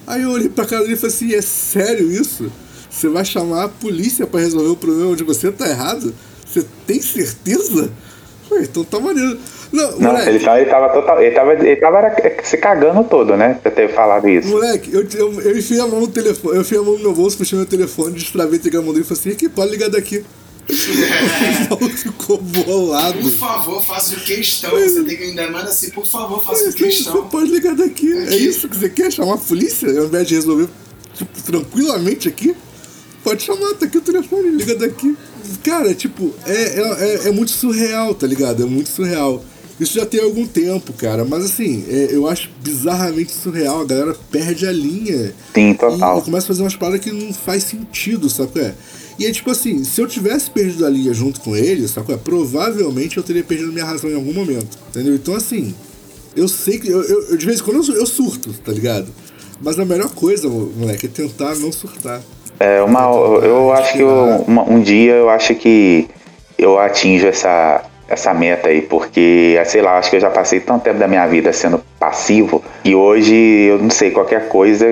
Aí 0.07 0.23
eu 0.23 0.31
olhei 0.31 0.49
pra 0.49 0.67
cara 0.67 0.83
dele 0.83 0.95
e 0.95 0.97
falei 0.97 1.15
assim, 1.15 1.35
é 1.35 1.43
sério 1.43 2.11
isso? 2.11 2.51
Você 2.91 3.09
vai 3.09 3.25
chamar 3.25 3.65
a 3.65 3.69
polícia 3.69 4.27
para 4.27 4.41
resolver 4.41 4.69
o 4.69 4.77
problema 4.77 5.11
onde 5.13 5.23
você 5.23 5.51
tá 5.51 5.69
errado? 5.69 6.13
Você 6.45 6.67
tem 6.87 7.01
certeza? 7.01 7.91
Ué, 8.51 8.63
então 8.63 8.85
tá 8.85 9.01
maneiro. 9.01 9.39
Não, 9.73 9.93
não 9.93 10.13
moleque, 10.13 10.29
ele, 10.29 10.41
tava, 10.41 10.61
ele 10.61 10.71
tava 10.71 10.89
total. 10.91 11.23
Ele 11.23 11.35
tava, 11.35 11.53
ele 11.55 11.77
tava 11.77 12.15
se 12.43 12.59
cagando 12.59 13.05
todo, 13.05 13.37
né? 13.37 13.59
Pra 13.63 13.71
ter 13.71 13.89
falado 13.95 14.29
isso. 14.29 14.49
Moleque, 14.49 14.93
eu, 14.93 15.07
eu, 15.15 15.41
eu 15.41 15.59
enfiei 15.59 15.81
a 15.81 15.87
mão 15.87 16.01
no 16.01 16.09
telefone, 16.09 16.57
eu 16.57 16.61
enfiei 16.61 16.81
a 16.81 16.85
mão 16.85 16.95
no 16.95 16.99
meu 16.99 17.15
bolso, 17.15 17.39
puxei 17.39 17.57
meu 17.57 17.67
telefone, 17.67 18.13
destravei, 18.15 18.59
entreguei 18.59 18.79
a 18.79 18.83
mão 18.83 18.93
dele 18.93 19.05
e 19.05 19.09
falei 19.09 19.21
assim, 19.21 19.31
aqui, 19.31 19.49
pode 19.49 19.71
ligar 19.71 19.89
daqui. 19.89 20.23
o 21.81 21.89
ficou 21.91 22.39
bolado. 22.39 23.19
Por 23.19 23.31
favor, 23.33 23.85
faça 23.85 24.17
questão. 24.17 24.71
Você 24.71 25.03
tem 25.05 25.17
que 25.17 25.23
ainda 25.25 25.51
mais 25.51 25.67
assim, 25.69 25.91
por 25.91 26.07
favor, 26.07 26.43
faça 26.43 26.73
questão. 26.73 27.13
Você 27.13 27.29
pode 27.29 27.51
ligar 27.51 27.75
daqui. 27.75 28.13
É 28.13 28.23
aqui. 28.25 28.35
É 28.35 28.37
isso 28.37 28.69
que 28.69 28.77
você 28.77 28.89
quer? 28.89 29.13
Chamar 29.13 29.35
a 29.35 29.39
polícia 29.39 29.89
ao 29.89 30.07
invés 30.07 30.27
de 30.27 30.35
resolver 30.35 30.69
tipo, 31.15 31.43
tranquilamente 31.43 32.29
aqui? 32.29 32.55
Pode 33.23 33.43
chamar, 33.43 33.75
tá 33.75 33.87
aqui 33.87 33.99
o 33.99 34.01
telefone, 34.01 34.51
liga 34.51 34.75
daqui. 34.75 35.17
Cara, 35.63 35.95
tipo, 35.95 36.33
é, 36.45 36.53
é, 36.53 37.27
é, 37.27 37.29
é 37.29 37.31
muito 37.33 37.53
surreal, 37.53 38.15
tá 38.15 38.27
ligado? 38.27 38.63
É 38.63 38.67
muito 38.67 38.89
surreal. 38.89 39.45
Isso 39.79 39.95
já 39.95 40.07
tem 40.07 40.21
algum 40.21 40.47
tempo, 40.47 40.93
cara. 40.93 41.25
Mas 41.25 41.45
assim, 41.45 41.85
é, 41.89 42.09
eu 42.11 42.29
acho 42.29 42.51
bizarramente 42.63 43.33
surreal. 43.33 43.81
A 43.81 43.85
galera 43.85 44.17
perde 44.31 44.67
a 44.67 44.73
linha. 44.73 45.35
Sim, 45.55 45.75
total. 45.75 46.19
E 46.19 46.23
começa 46.23 46.47
a 46.47 46.49
fazer 46.49 46.63
umas 46.63 46.77
paradas 46.77 47.01
que 47.01 47.11
não 47.11 47.33
faz 47.33 47.65
sentido, 47.65 48.29
sabe? 48.29 48.61
É? 48.61 48.75
E 49.19 49.27
é 49.27 49.33
tipo 49.33 49.51
assim, 49.51 49.85
se 49.85 50.01
eu 50.01 50.07
tivesse 50.07 50.51
perdido 50.51 50.87
a 50.87 50.91
linha 50.91 51.13
junto 51.13 51.41
com 51.41 51.57
ele, 51.57 51.87
sabe? 51.89 52.13
É? 52.13 52.17
Provavelmente 52.17 53.17
eu 53.17 53.23
teria 53.23 53.45
perdido 53.45 53.73
minha 53.73 53.85
razão 53.85 54.11
em 54.11 54.15
algum 54.15 54.33
momento. 54.33 54.79
Entendeu? 54.91 55.15
Então 55.15 55.35
assim, 55.35 55.75
eu 56.37 56.49
sei 56.49 56.79
que. 56.79 56.89
Eu, 56.89 57.03
eu, 57.03 57.29
eu 57.31 57.37
de 57.37 57.47
vez 57.47 57.61
em 57.61 57.63
quando 57.63 57.87
eu, 57.87 57.95
eu 57.97 58.07
surto, 58.07 58.53
tá 58.65 58.73
ligado? 58.73 59.09
Mas 59.61 59.79
a 59.79 59.85
melhor 59.85 60.11
coisa, 60.11 60.49
moleque, 60.49 61.07
é 61.07 61.09
tentar 61.09 61.55
não 61.57 61.71
surtar. 61.71 62.21
É, 62.59 62.83
uma, 62.83 63.03
eu 63.45 63.73
acho 63.73 63.93
que 63.93 64.01
eu, 64.01 64.45
um 64.69 64.81
dia 64.81 65.13
eu 65.13 65.29
acho 65.31 65.55
que 65.55 66.09
eu 66.59 66.79
atinjo 66.79 67.27
essa, 67.27 67.85
essa 68.13 68.35
meta 68.35 68.69
aí, 68.69 68.83
porque, 68.83 69.59
sei 69.65 69.81
lá, 69.81 69.97
acho 69.97 70.11
que 70.11 70.17
eu 70.17 70.21
já 70.21 70.29
passei 70.29 70.61
tanto 70.61 70.83
tempo 70.83 70.99
da 70.99 71.09
minha 71.09 71.27
vida 71.27 71.51
sendo 71.53 71.81
passivo 71.99 72.63
e 72.85 72.95
hoje 72.95 73.35
eu 73.35 73.79
não 73.79 73.91
sei, 73.91 74.11
qualquer 74.11 74.49
coisa, 74.49 74.87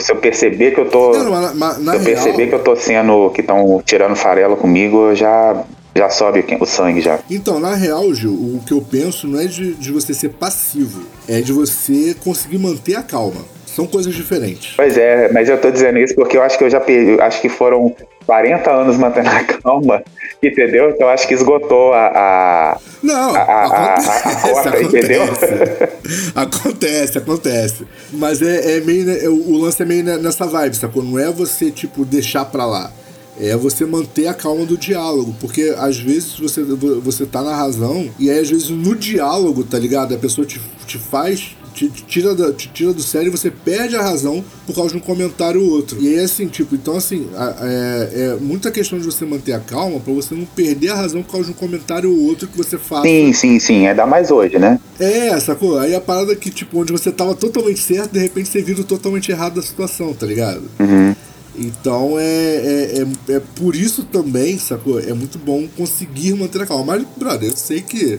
se 0.00 0.12
eu 0.12 0.16
perceber 0.16 0.72
que 0.72 0.80
eu 0.80 0.88
tô. 0.88 1.12
Não, 1.12 1.54
mas, 1.54 1.76
se 1.76 1.94
eu 1.94 2.00
perceber 2.00 2.48
que 2.48 2.54
eu 2.54 2.58
tô 2.58 2.74
sendo. 2.74 3.30
que 3.30 3.42
estão 3.42 3.80
tirando 3.84 4.16
farelo 4.16 4.56
comigo, 4.56 5.10
eu 5.10 5.14
já. 5.14 5.64
Já 5.96 6.10
sobe 6.10 6.44
o 6.58 6.66
sangue 6.66 7.00
já. 7.00 7.20
Então, 7.30 7.60
na 7.60 7.76
real, 7.76 8.12
Gil, 8.12 8.32
o 8.32 8.60
que 8.66 8.72
eu 8.72 8.80
penso 8.82 9.28
não 9.28 9.38
é 9.38 9.44
de, 9.44 9.74
de 9.74 9.92
você 9.92 10.12
ser 10.12 10.30
passivo, 10.30 11.02
é 11.28 11.40
de 11.40 11.52
você 11.52 12.16
conseguir 12.24 12.58
manter 12.58 12.96
a 12.96 13.02
calma. 13.04 13.42
São 13.64 13.86
coisas 13.86 14.12
diferentes. 14.12 14.74
Pois 14.74 14.98
é, 14.98 15.30
mas 15.32 15.48
eu 15.48 15.60
tô 15.60 15.70
dizendo 15.70 16.00
isso 16.00 16.12
porque 16.16 16.36
eu 16.36 16.42
acho 16.42 16.58
que 16.58 16.64
eu 16.64 16.70
já 16.70 16.80
perdi, 16.80 17.20
acho 17.20 17.40
que 17.40 17.48
foram 17.48 17.94
40 18.26 18.70
anos 18.70 18.96
mantendo 18.96 19.28
a 19.28 19.44
calma, 19.44 20.02
entendeu? 20.42 20.90
Então 20.90 21.08
acho 21.08 21.26
que 21.28 21.34
esgotou 21.34 21.92
a. 21.92 22.06
a 22.06 22.78
não, 23.02 23.34
a, 23.34 23.38
a, 23.38 23.94
acontece, 23.94 24.68
a, 24.68 24.72
a, 24.72 24.82
entendeu? 24.82 25.22
acontece, 26.34 27.18
acontece. 27.18 27.86
Mas 28.12 28.42
é, 28.42 28.78
é 28.78 28.80
meio. 28.80 29.04
Né, 29.04 29.28
o 29.28 29.56
lance 29.58 29.82
é 29.82 29.86
meio 29.86 30.04
nessa 30.18 30.46
vibe, 30.46 30.76
sacou? 30.76 31.02
Não 31.02 31.18
é 31.18 31.30
você, 31.30 31.70
tipo, 31.70 32.04
deixar 32.04 32.44
pra 32.46 32.64
lá. 32.64 32.90
É 33.38 33.56
você 33.56 33.84
manter 33.84 34.28
a 34.28 34.34
calma 34.34 34.64
do 34.64 34.76
diálogo. 34.76 35.34
Porque 35.40 35.74
às 35.78 35.98
vezes 35.98 36.38
você, 36.38 36.62
você 36.62 37.26
tá 37.26 37.42
na 37.42 37.54
razão, 37.54 38.08
e 38.18 38.30
aí 38.30 38.38
às 38.38 38.48
vezes 38.48 38.70
no 38.70 38.94
diálogo, 38.94 39.64
tá 39.64 39.78
ligado? 39.78 40.14
A 40.14 40.18
pessoa 40.18 40.46
te, 40.46 40.60
te 40.86 40.98
faz 40.98 41.56
te, 41.74 41.88
tira, 41.88 42.34
da, 42.34 42.52
te 42.52 42.68
tira 42.68 42.92
do 42.92 43.02
sério 43.02 43.28
e 43.28 43.30
você 43.30 43.50
perde 43.50 43.96
a 43.96 44.02
razão 44.02 44.44
por 44.66 44.74
causa 44.74 44.92
de 44.92 44.96
um 44.96 45.00
comentário 45.00 45.60
ou 45.60 45.70
outro. 45.70 46.00
E 46.00 46.08
aí, 46.08 46.20
assim, 46.20 46.46
tipo, 46.46 46.74
então, 46.74 46.96
assim, 46.96 47.28
é, 47.60 48.10
é 48.14 48.36
muita 48.40 48.70
questão 48.70 48.98
de 48.98 49.04
você 49.04 49.24
manter 49.24 49.52
a 49.52 49.60
calma 49.60 49.98
pra 49.98 50.12
você 50.12 50.34
não 50.34 50.44
perder 50.44 50.90
a 50.90 50.94
razão 50.94 51.22
por 51.22 51.32
causa 51.32 51.46
de 51.46 51.52
um 51.52 51.56
comentário 51.56 52.10
ou 52.10 52.26
outro 52.26 52.46
que 52.46 52.56
você 52.56 52.78
faz. 52.78 53.02
Sim, 53.02 53.32
sim, 53.32 53.58
sim. 53.58 53.86
É 53.86 53.94
dar 53.94 54.06
mais 54.06 54.30
hoje, 54.30 54.58
né? 54.58 54.78
É, 54.98 55.38
sacou? 55.40 55.78
Aí 55.78 55.94
a 55.94 56.00
parada 56.00 56.34
que, 56.36 56.50
tipo, 56.50 56.80
onde 56.80 56.92
você 56.92 57.10
tava 57.10 57.34
totalmente 57.34 57.80
certo, 57.80 58.12
de 58.12 58.20
repente 58.20 58.48
você 58.48 58.62
vira 58.62 58.84
totalmente 58.84 59.30
errado 59.30 59.56
da 59.56 59.62
situação, 59.62 60.14
tá 60.14 60.26
ligado? 60.26 60.62
Uhum. 60.78 61.14
Então 61.56 62.18
é, 62.18 62.24
é, 62.24 63.04
é, 63.28 63.34
é, 63.34 63.40
por 63.56 63.76
isso 63.76 64.04
também, 64.04 64.58
sacou? 64.58 64.98
É 64.98 65.12
muito 65.12 65.38
bom 65.38 65.66
conseguir 65.76 66.34
manter 66.34 66.62
a 66.62 66.66
calma. 66.66 66.96
Mas, 66.96 67.06
brother, 67.16 67.50
eu 67.50 67.56
sei 67.56 67.80
que 67.80 68.18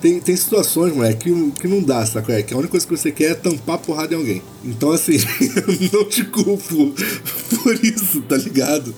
tem, 0.00 0.20
tem 0.20 0.36
situações, 0.36 0.94
moleque, 0.94 1.30
que, 1.30 1.52
que 1.60 1.68
não 1.68 1.82
dá, 1.82 2.04
saco? 2.06 2.32
É 2.32 2.42
que 2.42 2.54
a 2.54 2.56
única 2.56 2.72
coisa 2.72 2.86
que 2.86 2.96
você 2.96 3.10
quer 3.10 3.32
é 3.32 3.34
tampar 3.34 3.76
a 3.76 3.78
porrada 3.78 4.14
em 4.14 4.16
alguém. 4.16 4.42
Então, 4.64 4.92
assim, 4.92 5.16
não 5.92 6.04
te 6.04 6.24
culpo 6.24 6.92
por 7.62 7.74
isso, 7.84 8.22
tá 8.22 8.36
ligado? 8.36 8.94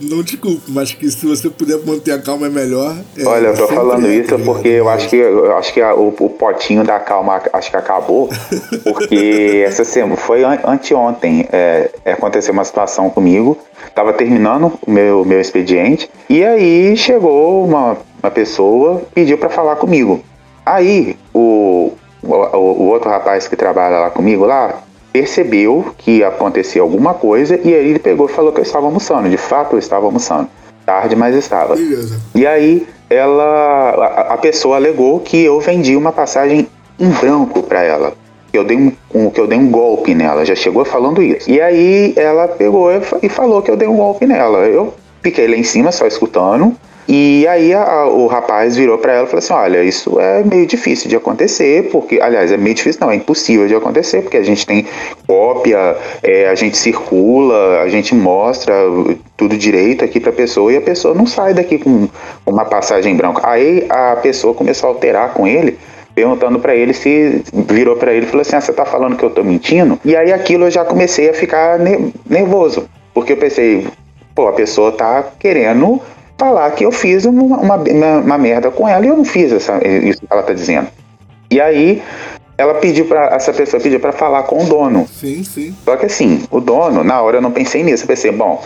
Não 0.00 0.22
te 0.22 0.36
culpo, 0.36 0.62
mas 0.68 0.92
que 0.92 1.10
se 1.10 1.26
você 1.26 1.48
puder 1.48 1.78
manter 1.84 2.12
a 2.12 2.18
calma 2.20 2.46
é 2.46 2.50
melhor. 2.50 2.96
É, 3.16 3.24
Olha, 3.24 3.48
eu 3.48 3.56
tô 3.56 3.68
falando 3.68 4.06
é, 4.06 4.16
isso 4.16 4.38
porque 4.40 4.68
eu 4.68 4.88
acho 4.88 5.08
que, 5.08 5.16
eu 5.16 5.56
acho 5.56 5.72
que 5.72 5.80
a, 5.80 5.94
o, 5.94 6.08
o, 6.08 6.30
potinho 6.30 6.84
da 6.84 6.98
calma 6.98 7.42
acho 7.52 7.70
que 7.70 7.76
acabou, 7.76 8.28
porque 8.84 9.64
essa 9.66 9.84
semana, 9.84 10.16
foi 10.16 10.44
an, 10.44 10.58
anteontem, 10.64 11.48
é, 11.52 11.90
aconteceu 12.04 12.52
uma 12.52 12.64
situação 12.64 13.10
comigo, 13.10 13.56
tava 13.94 14.12
terminando 14.12 14.72
o 14.86 14.90
meu, 14.90 15.24
meu 15.24 15.40
expediente, 15.40 16.10
e 16.28 16.44
aí 16.44 16.96
chegou 16.96 17.64
uma, 17.64 17.96
uma 18.22 18.30
pessoa, 18.30 19.02
pediu 19.14 19.38
para 19.38 19.48
falar 19.48 19.76
comigo. 19.76 20.22
Aí 20.70 21.16
o, 21.34 21.92
o, 22.22 22.28
o, 22.28 22.86
outro 22.88 23.10
rapaz 23.10 23.48
que 23.48 23.56
trabalha 23.56 23.98
lá 23.98 24.10
comigo 24.10 24.44
lá 24.46 24.82
percebeu 25.12 25.92
que 25.98 26.22
acontecia 26.22 26.80
alguma 26.80 27.12
coisa 27.12 27.58
e 27.64 27.74
aí 27.74 27.88
ele 27.88 27.98
pegou 27.98 28.26
e 28.26 28.32
falou 28.32 28.52
que 28.52 28.60
eu 28.60 28.62
estava 28.62 28.86
almoçando. 28.86 29.28
De 29.28 29.36
fato, 29.36 29.74
eu 29.74 29.80
estava 29.80 30.06
almoçando. 30.06 30.48
Tarde, 30.86 31.16
mas 31.16 31.34
estava. 31.34 31.74
Beleza. 31.74 32.20
E 32.36 32.46
aí 32.46 32.86
ela, 33.08 33.42
a, 33.42 34.34
a, 34.34 34.38
pessoa 34.38 34.76
alegou 34.76 35.18
que 35.18 35.42
eu 35.42 35.58
vendi 35.58 35.96
uma 35.96 36.12
passagem 36.12 36.68
em 37.00 37.08
branco 37.10 37.64
para 37.64 37.82
ela. 37.82 38.12
Que 38.52 38.58
eu, 38.58 38.64
dei 38.64 38.76
um, 38.76 38.92
um, 39.12 39.28
que 39.28 39.40
eu 39.40 39.48
dei 39.48 39.58
um 39.58 39.68
golpe 39.68 40.14
nela, 40.14 40.44
já 40.44 40.54
chegou 40.54 40.84
falando 40.84 41.20
isso. 41.20 41.50
E 41.50 41.60
aí 41.60 42.12
ela 42.16 42.46
pegou 42.46 42.90
e 43.20 43.28
falou 43.28 43.60
que 43.60 43.70
eu 43.72 43.76
dei 43.76 43.88
um 43.88 43.96
golpe 43.96 44.24
nela. 44.24 44.58
Eu 44.60 44.94
fiquei 45.20 45.48
lá 45.48 45.56
em 45.56 45.64
cima 45.64 45.90
só 45.90 46.06
escutando. 46.06 46.76
E 47.12 47.44
aí 47.48 47.74
a, 47.74 48.06
o 48.06 48.28
rapaz 48.28 48.76
virou 48.76 48.96
para 48.96 49.12
ela 49.12 49.24
e 49.24 49.26
falou 49.26 49.40
assim: 49.40 49.52
Olha, 49.52 49.82
isso 49.82 50.20
é 50.20 50.44
meio 50.44 50.64
difícil 50.64 51.08
de 51.08 51.16
acontecer, 51.16 51.88
porque, 51.90 52.20
aliás, 52.20 52.52
é 52.52 52.56
meio 52.56 52.72
difícil, 52.72 53.00
não, 53.00 53.10
é 53.10 53.16
impossível 53.16 53.66
de 53.66 53.74
acontecer, 53.74 54.22
porque 54.22 54.36
a 54.36 54.44
gente 54.44 54.64
tem 54.64 54.86
cópia, 55.26 55.96
é, 56.22 56.48
a 56.48 56.54
gente 56.54 56.78
circula, 56.78 57.80
a 57.80 57.88
gente 57.88 58.14
mostra 58.14 58.72
tudo 59.36 59.58
direito 59.58 60.04
aqui 60.04 60.20
para 60.20 60.30
a 60.30 60.32
pessoa 60.32 60.72
e 60.72 60.76
a 60.76 60.80
pessoa 60.80 61.12
não 61.12 61.26
sai 61.26 61.52
daqui 61.52 61.78
com 61.78 62.08
uma 62.46 62.64
passagem 62.64 63.16
branca. 63.16 63.40
Aí 63.42 63.86
a 63.90 64.14
pessoa 64.14 64.54
começou 64.54 64.88
a 64.88 64.92
alterar 64.92 65.34
com 65.34 65.48
ele 65.48 65.76
perguntando 66.14 66.60
para 66.60 66.76
ele 66.76 66.92
se 66.92 67.42
virou 67.52 67.96
para 67.96 68.12
ele 68.12 68.26
e 68.26 68.28
falou 68.28 68.42
assim: 68.42 68.54
ah, 68.54 68.60
você 68.60 68.72
tá 68.72 68.84
falando 68.84 69.16
que 69.16 69.24
eu 69.24 69.30
tô 69.30 69.42
mentindo? 69.42 69.98
E 70.04 70.14
aí 70.14 70.32
aquilo 70.32 70.66
eu 70.66 70.70
já 70.70 70.84
comecei 70.84 71.28
a 71.28 71.34
ficar 71.34 71.76
nervoso, 72.24 72.88
porque 73.12 73.32
eu 73.32 73.36
pensei, 73.36 73.84
pô, 74.32 74.46
a 74.46 74.52
pessoa 74.52 74.92
tá 74.92 75.24
querendo 75.40 76.00
falar 76.40 76.70
que 76.70 76.84
eu 76.84 76.90
fiz 76.90 77.26
uma, 77.26 77.58
uma, 77.58 77.76
uma 77.76 78.38
merda 78.38 78.70
com 78.70 78.88
ela 78.88 79.04
e 79.04 79.08
eu 79.08 79.16
não 79.16 79.24
fiz 79.24 79.52
essa, 79.52 79.78
isso 79.86 80.20
que 80.20 80.26
ela 80.30 80.42
tá 80.42 80.54
dizendo. 80.54 80.88
E 81.50 81.60
aí 81.60 82.02
ela 82.56 82.74
pediu 82.74 83.04
para 83.04 83.26
essa 83.34 83.52
pessoa 83.52 83.82
pediu 83.82 84.00
para 84.00 84.12
falar 84.12 84.44
com 84.44 84.62
o 84.62 84.64
dono. 84.64 85.06
Sim, 85.06 85.44
sim. 85.44 85.74
Só 85.84 85.96
que 85.96 86.06
assim, 86.06 86.42
o 86.50 86.60
dono, 86.60 87.04
na 87.04 87.20
hora 87.20 87.36
eu 87.36 87.42
não 87.42 87.50
pensei 87.50 87.82
nisso, 87.82 88.04
eu 88.04 88.08
pensei, 88.08 88.32
bom, 88.32 88.62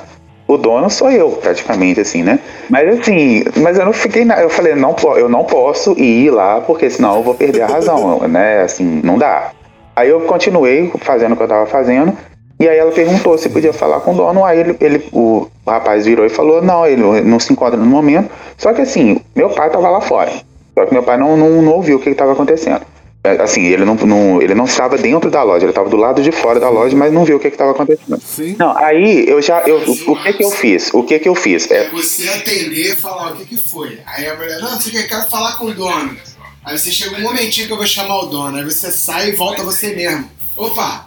o 0.47 0.57
dono 0.57 0.89
sou 0.89 1.11
eu, 1.11 1.31
praticamente, 1.31 2.01
assim, 2.01 2.23
né? 2.23 2.39
Mas 2.71 3.01
assim, 3.01 3.43
mas 3.57 3.79
eu 3.79 3.85
não 3.85 3.93
fiquei. 3.93 4.25
Na, 4.25 4.41
eu 4.41 4.51
falei, 4.51 4.75
não, 4.75 4.95
eu 5.17 5.29
não 5.29 5.45
posso 5.45 5.99
ir 5.99 6.31
lá, 6.31 6.61
porque 6.61 6.89
senão 6.91 7.17
eu 7.17 7.23
vou 7.23 7.35
perder 7.35 7.63
a 7.63 7.67
razão, 7.67 8.21
né? 8.29 8.63
Assim, 8.63 9.01
não 9.03 9.19
dá. 9.19 9.51
Aí 9.97 10.11
eu 10.11 10.21
continuei 10.23 10.93
fazendo 11.01 11.33
o 11.33 11.37
que 11.37 11.43
eu 11.43 11.49
tava 11.49 11.67
fazendo. 11.67 12.17
E 12.59 12.69
aí 12.69 12.79
ela 12.79 12.93
perguntou 12.93 13.37
se 13.37 13.49
podia 13.49 13.73
falar 13.73 14.01
com 14.01 14.13
o 14.13 14.17
dono. 14.17 14.45
Aí 14.45 14.61
ele, 14.61 14.77
ele, 14.81 15.09
o 15.13 15.49
rapaz 15.67 16.07
virou 16.07 16.25
e 16.25 16.29
falou: 16.29 16.63
não, 16.63 16.87
ele 16.87 17.03
não 17.23 17.41
se 17.41 17.53
encontra 17.53 17.77
no 17.77 17.87
momento. 17.87 18.31
Só 18.57 18.73
que 18.73 18.83
assim, 18.83 19.21
meu 19.35 19.51
pai 19.51 19.71
tava 19.71 19.91
lá 19.91 20.01
fora. 20.01 20.33
Só 20.75 20.87
que 20.87 20.93
meu 20.93 21.03
pai 21.03 21.17
não, 21.17 21.37
não, 21.37 21.63
não 21.63 21.73
ouviu 21.73 21.97
o 21.97 22.01
que 22.01 22.11
estava 22.11 22.33
acontecendo. 22.33 22.83
É, 23.27 23.41
assim, 23.43 23.65
ele 23.65 23.87
não, 23.87 23.95
não, 23.95 24.43
ele 24.43 24.55
não 24.55 24.67
estava 24.67 24.99
dentro 24.99 25.31
da 25.31 25.43
loja, 25.43 25.65
ele 25.65 25.71
estava 25.71 25.89
do 25.89 25.97
lado 25.97 26.23
de 26.23 26.31
fora 26.31 26.61
da 26.61 26.69
loja, 26.69 26.95
mas 26.95 27.11
não 27.11 27.25
viu 27.25 27.39
o 27.39 27.41
que 27.41 27.49
estava 27.49 27.71
acontecendo. 27.71 28.21
Sim. 28.21 28.55
Não, 28.59 28.77
aí 28.77 29.27
eu 29.27 29.41
já. 29.41 29.63
Eu, 29.63 29.79
o 30.07 30.17
que 30.23 30.33
que 30.35 30.45
eu 30.45 30.51
fiz? 30.51 30.93
O 30.93 31.03
que 31.03 31.19
que 31.19 31.29
eu 31.29 31.35
fiz? 31.35 31.71
É, 31.71 31.87
é 31.87 31.89
você 31.89 32.29
atender 32.29 32.93
e 32.93 32.97
falar 32.97 33.33
o 33.33 33.37
que 33.37 33.47
que 33.47 33.57
foi. 33.57 33.99
Aí 34.05 34.27
a 34.27 34.37
mulher, 34.37 34.61
não, 34.61 34.79
você 34.79 34.91
quer, 34.91 35.09
quero 35.09 35.25
falar 35.31 35.57
com 35.57 35.67
o 35.67 35.73
dono. 35.75 36.15
Aí 36.63 36.79
você 36.79 36.91
chega 36.91 37.17
um 37.17 37.23
momentinho 37.23 37.67
que 37.67 37.73
eu 37.73 37.79
vou 37.79 37.87
chamar 37.87 38.19
o 38.21 38.27
dono. 38.27 38.59
Aí 38.59 38.65
você 38.65 38.93
sai 38.93 39.31
e 39.31 39.33
volta 39.33 39.63
você 39.63 39.95
mesmo. 39.95 40.29
Opa, 40.55 41.07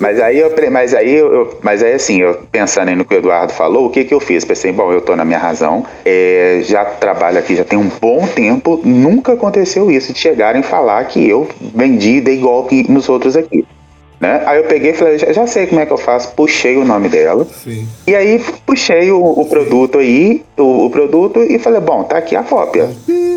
Mas 0.00 0.20
aí, 0.20 0.38
eu, 0.38 0.52
mas 0.70 0.94
aí, 0.94 1.14
eu, 1.14 1.58
mas 1.62 1.82
aí 1.82 1.92
assim, 1.92 2.20
eu 2.20 2.42
pensando 2.50 2.94
no 2.96 3.04
que 3.04 3.14
o 3.14 3.18
Eduardo 3.18 3.52
falou, 3.52 3.86
o 3.86 3.90
que 3.90 4.04
que 4.04 4.12
eu 4.12 4.20
fiz? 4.20 4.44
Pensei, 4.44 4.72
bom, 4.72 4.92
eu 4.92 5.00
tô 5.00 5.14
na 5.14 5.24
minha 5.24 5.38
razão, 5.38 5.84
é, 6.04 6.60
já 6.64 6.84
trabalho 6.84 7.38
aqui 7.38 7.54
já 7.54 7.64
tem 7.64 7.78
um 7.78 7.88
bom 8.00 8.26
tempo, 8.26 8.80
nunca 8.84 9.32
aconteceu 9.34 9.90
isso 9.90 10.12
de 10.12 10.18
chegarem 10.18 10.62
falar 10.62 11.04
que 11.04 11.28
eu 11.28 11.48
vendi 11.74 12.16
e 12.16 12.20
dei 12.20 12.38
golpe 12.38 12.84
nos 12.90 13.08
outros 13.08 13.36
aqui. 13.36 13.64
Né? 14.22 14.40
Aí 14.46 14.58
eu 14.58 14.64
peguei 14.68 14.92
e 14.92 14.94
falei, 14.94 15.18
já, 15.18 15.32
já, 15.32 15.44
sei 15.48 15.66
como 15.66 15.80
é 15.80 15.84
que 15.84 15.92
eu 15.92 15.98
faço, 15.98 16.32
puxei 16.36 16.76
o 16.76 16.84
nome 16.84 17.08
dela. 17.08 17.44
Sim. 17.44 17.88
E 18.06 18.14
aí 18.14 18.40
puxei 18.64 19.10
o, 19.10 19.20
o 19.20 19.44
produto 19.46 19.98
aí, 19.98 20.44
o, 20.56 20.86
o, 20.86 20.90
produto, 20.90 21.42
e 21.42 21.58
falei, 21.58 21.80
bom, 21.80 22.04
tá 22.04 22.18
aqui 22.18 22.36
a 22.36 22.44
cópia. 22.44 22.88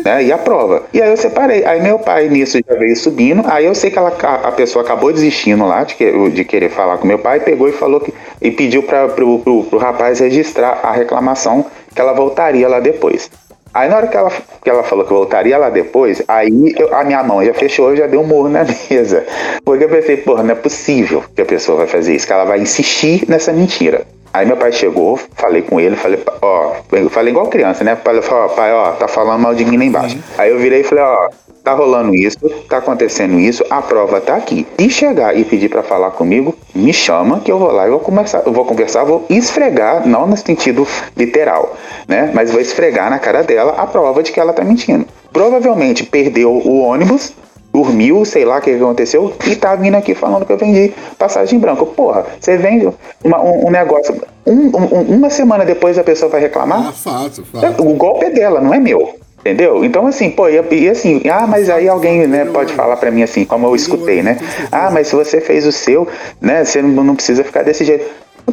Né? 0.04 0.26
E 0.26 0.32
a 0.32 0.38
prova. 0.38 0.84
E 0.94 1.02
aí 1.02 1.10
eu 1.10 1.16
separei. 1.16 1.64
Aí 1.64 1.82
meu 1.82 1.98
pai 1.98 2.28
nisso 2.28 2.60
já 2.64 2.76
veio 2.76 2.94
subindo. 2.94 3.42
Aí 3.46 3.66
eu 3.66 3.74
sei 3.74 3.90
que 3.90 3.98
ela, 3.98 4.16
a 4.44 4.52
pessoa 4.52 4.84
acabou 4.84 5.12
desistindo 5.12 5.66
lá 5.66 5.82
de, 5.82 5.96
que, 5.96 6.30
de 6.30 6.44
querer 6.44 6.70
falar 6.70 6.98
com 6.98 7.06
meu 7.08 7.18
pai, 7.18 7.40
pegou 7.40 7.68
e 7.68 7.72
falou 7.72 7.98
que. 7.98 8.14
E 8.40 8.52
pediu 8.52 8.84
para 8.84 9.08
pro, 9.08 9.40
pro, 9.40 9.64
pro 9.64 9.78
rapaz 9.80 10.20
registrar 10.20 10.78
a 10.84 10.92
reclamação 10.92 11.66
que 11.92 12.00
ela 12.00 12.12
voltaria 12.12 12.68
lá 12.68 12.78
depois. 12.78 13.28
Aí 13.76 13.90
na 13.90 13.96
hora 13.98 14.06
que 14.06 14.16
ela, 14.16 14.32
que 14.64 14.70
ela 14.70 14.82
falou 14.82 15.04
que 15.04 15.12
voltaria 15.12 15.58
lá 15.58 15.68
depois, 15.68 16.22
aí 16.26 16.74
eu, 16.78 16.94
a 16.94 17.04
minha 17.04 17.22
mão 17.22 17.44
já 17.44 17.52
fechou, 17.52 17.90
eu 17.90 17.96
já 17.96 18.06
dei 18.06 18.18
um 18.18 18.24
morro 18.24 18.48
na 18.48 18.64
mesa. 18.88 19.26
Porque 19.62 19.84
eu 19.84 19.88
pensei, 19.90 20.16
porra, 20.16 20.42
não 20.42 20.52
é 20.52 20.54
possível 20.54 21.22
que 21.34 21.42
a 21.42 21.44
pessoa 21.44 21.76
vai 21.76 21.86
fazer 21.86 22.16
isso, 22.16 22.26
que 22.26 22.32
ela 22.32 22.46
vai 22.46 22.58
insistir 22.58 23.28
nessa 23.28 23.52
mentira. 23.52 24.06
Aí 24.36 24.44
meu 24.44 24.58
pai 24.58 24.70
chegou, 24.70 25.18
falei 25.34 25.62
com 25.62 25.80
ele, 25.80 25.96
falei, 25.96 26.22
ó, 26.42 26.72
falei 27.08 27.32
igual 27.32 27.46
criança, 27.46 27.82
né? 27.82 27.96
Falei, 27.96 28.20
ó, 28.30 28.48
pai, 28.48 28.70
ó, 28.70 28.92
tá 28.92 29.08
falando 29.08 29.40
mal 29.40 29.54
de 29.54 29.64
mim 29.64 29.78
lá 29.78 29.84
embaixo. 29.86 30.14
Uhum. 30.14 30.22
Aí 30.36 30.50
eu 30.50 30.58
virei 30.58 30.82
e 30.82 30.84
falei, 30.84 31.02
ó, 31.02 31.30
tá 31.64 31.72
rolando 31.72 32.14
isso, 32.14 32.38
tá 32.68 32.76
acontecendo 32.76 33.40
isso, 33.40 33.64
a 33.70 33.80
prova 33.80 34.20
tá 34.20 34.36
aqui. 34.36 34.66
Se 34.78 34.90
chegar 34.90 35.34
e 35.34 35.42
pedir 35.42 35.70
para 35.70 35.82
falar 35.82 36.10
comigo, 36.10 36.54
me 36.74 36.92
chama 36.92 37.40
que 37.40 37.50
eu 37.50 37.58
vou 37.58 37.72
lá, 37.72 37.86
eu 37.86 37.92
vou 37.92 38.00
conversar, 38.00 38.42
eu 38.44 38.52
vou 38.52 38.66
conversar, 38.66 39.04
vou 39.04 39.24
esfregar, 39.30 40.06
não 40.06 40.26
no 40.26 40.36
sentido 40.36 40.86
literal, 41.16 41.74
né? 42.06 42.30
Mas 42.34 42.50
vou 42.50 42.60
esfregar 42.60 43.08
na 43.08 43.18
cara 43.18 43.42
dela 43.42 43.72
a 43.78 43.86
prova 43.86 44.22
de 44.22 44.32
que 44.32 44.38
ela 44.38 44.52
tá 44.52 44.62
mentindo. 44.62 45.06
Provavelmente 45.32 46.04
perdeu 46.04 46.50
o 46.50 46.80
ônibus, 46.80 47.32
dormiu, 47.76 48.24
sei 48.24 48.46
lá 48.46 48.56
o 48.56 48.60
que 48.62 48.70
aconteceu, 48.70 49.34
e 49.46 49.54
tá 49.54 49.76
vindo 49.76 49.96
aqui 49.96 50.14
falando 50.14 50.46
que 50.46 50.52
eu 50.52 50.56
vendi 50.56 50.94
passagem 51.18 51.58
branca. 51.58 51.84
Porra, 51.84 52.24
você 52.40 52.56
vende 52.56 52.88
uma, 53.22 53.42
um, 53.42 53.66
um, 53.66 53.70
negócio. 53.70 54.18
Um, 54.46 54.70
um, 54.74 55.16
uma 55.16 55.28
semana 55.28 55.62
depois 55.62 55.98
a 55.98 56.02
pessoa 56.02 56.30
vai 56.30 56.40
reclamar? 56.40 56.88
Ah, 56.88 56.92
fato, 56.92 57.44
fato. 57.44 57.86
O 57.86 57.92
golpe 57.92 58.24
é 58.24 58.30
dela, 58.30 58.62
não 58.62 58.72
é 58.72 58.78
meu. 58.78 59.14
Entendeu? 59.40 59.84
Então, 59.84 60.06
assim, 60.06 60.30
pô, 60.30 60.48
e, 60.48 60.60
e, 60.72 60.88
assim, 60.88 61.22
ah, 61.30 61.46
mas 61.46 61.68
aí 61.68 61.86
alguém, 61.86 62.26
né, 62.26 62.46
pode 62.46 62.72
falar 62.72 62.96
para 62.96 63.10
mim 63.10 63.22
assim, 63.22 63.44
como 63.44 63.66
eu 63.66 63.76
escutei, 63.76 64.20
né? 64.20 64.38
Ah, 64.72 64.90
mas 64.90 65.06
se 65.08 65.14
você 65.14 65.40
fez 65.40 65.66
o 65.66 65.70
seu, 65.70 66.08
né, 66.40 66.64
você 66.64 66.82
não, 66.82 67.04
não 67.04 67.14
precisa 67.14 67.44
ficar 67.44 67.62
desse 67.62 67.84
jeito. 67.84 68.04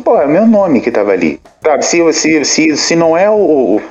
Pô, 0.04 0.20
é 0.20 0.28
meu 0.28 0.46
nome 0.46 0.82
que 0.82 0.92
tava 0.92 1.12
ali. 1.12 1.40
Sabe, 1.64 1.86
se, 1.86 2.14
se, 2.14 2.46
se, 2.46 2.78
se 2.78 2.96
não 2.96 3.18
é 3.18 3.28
o, 3.30 3.82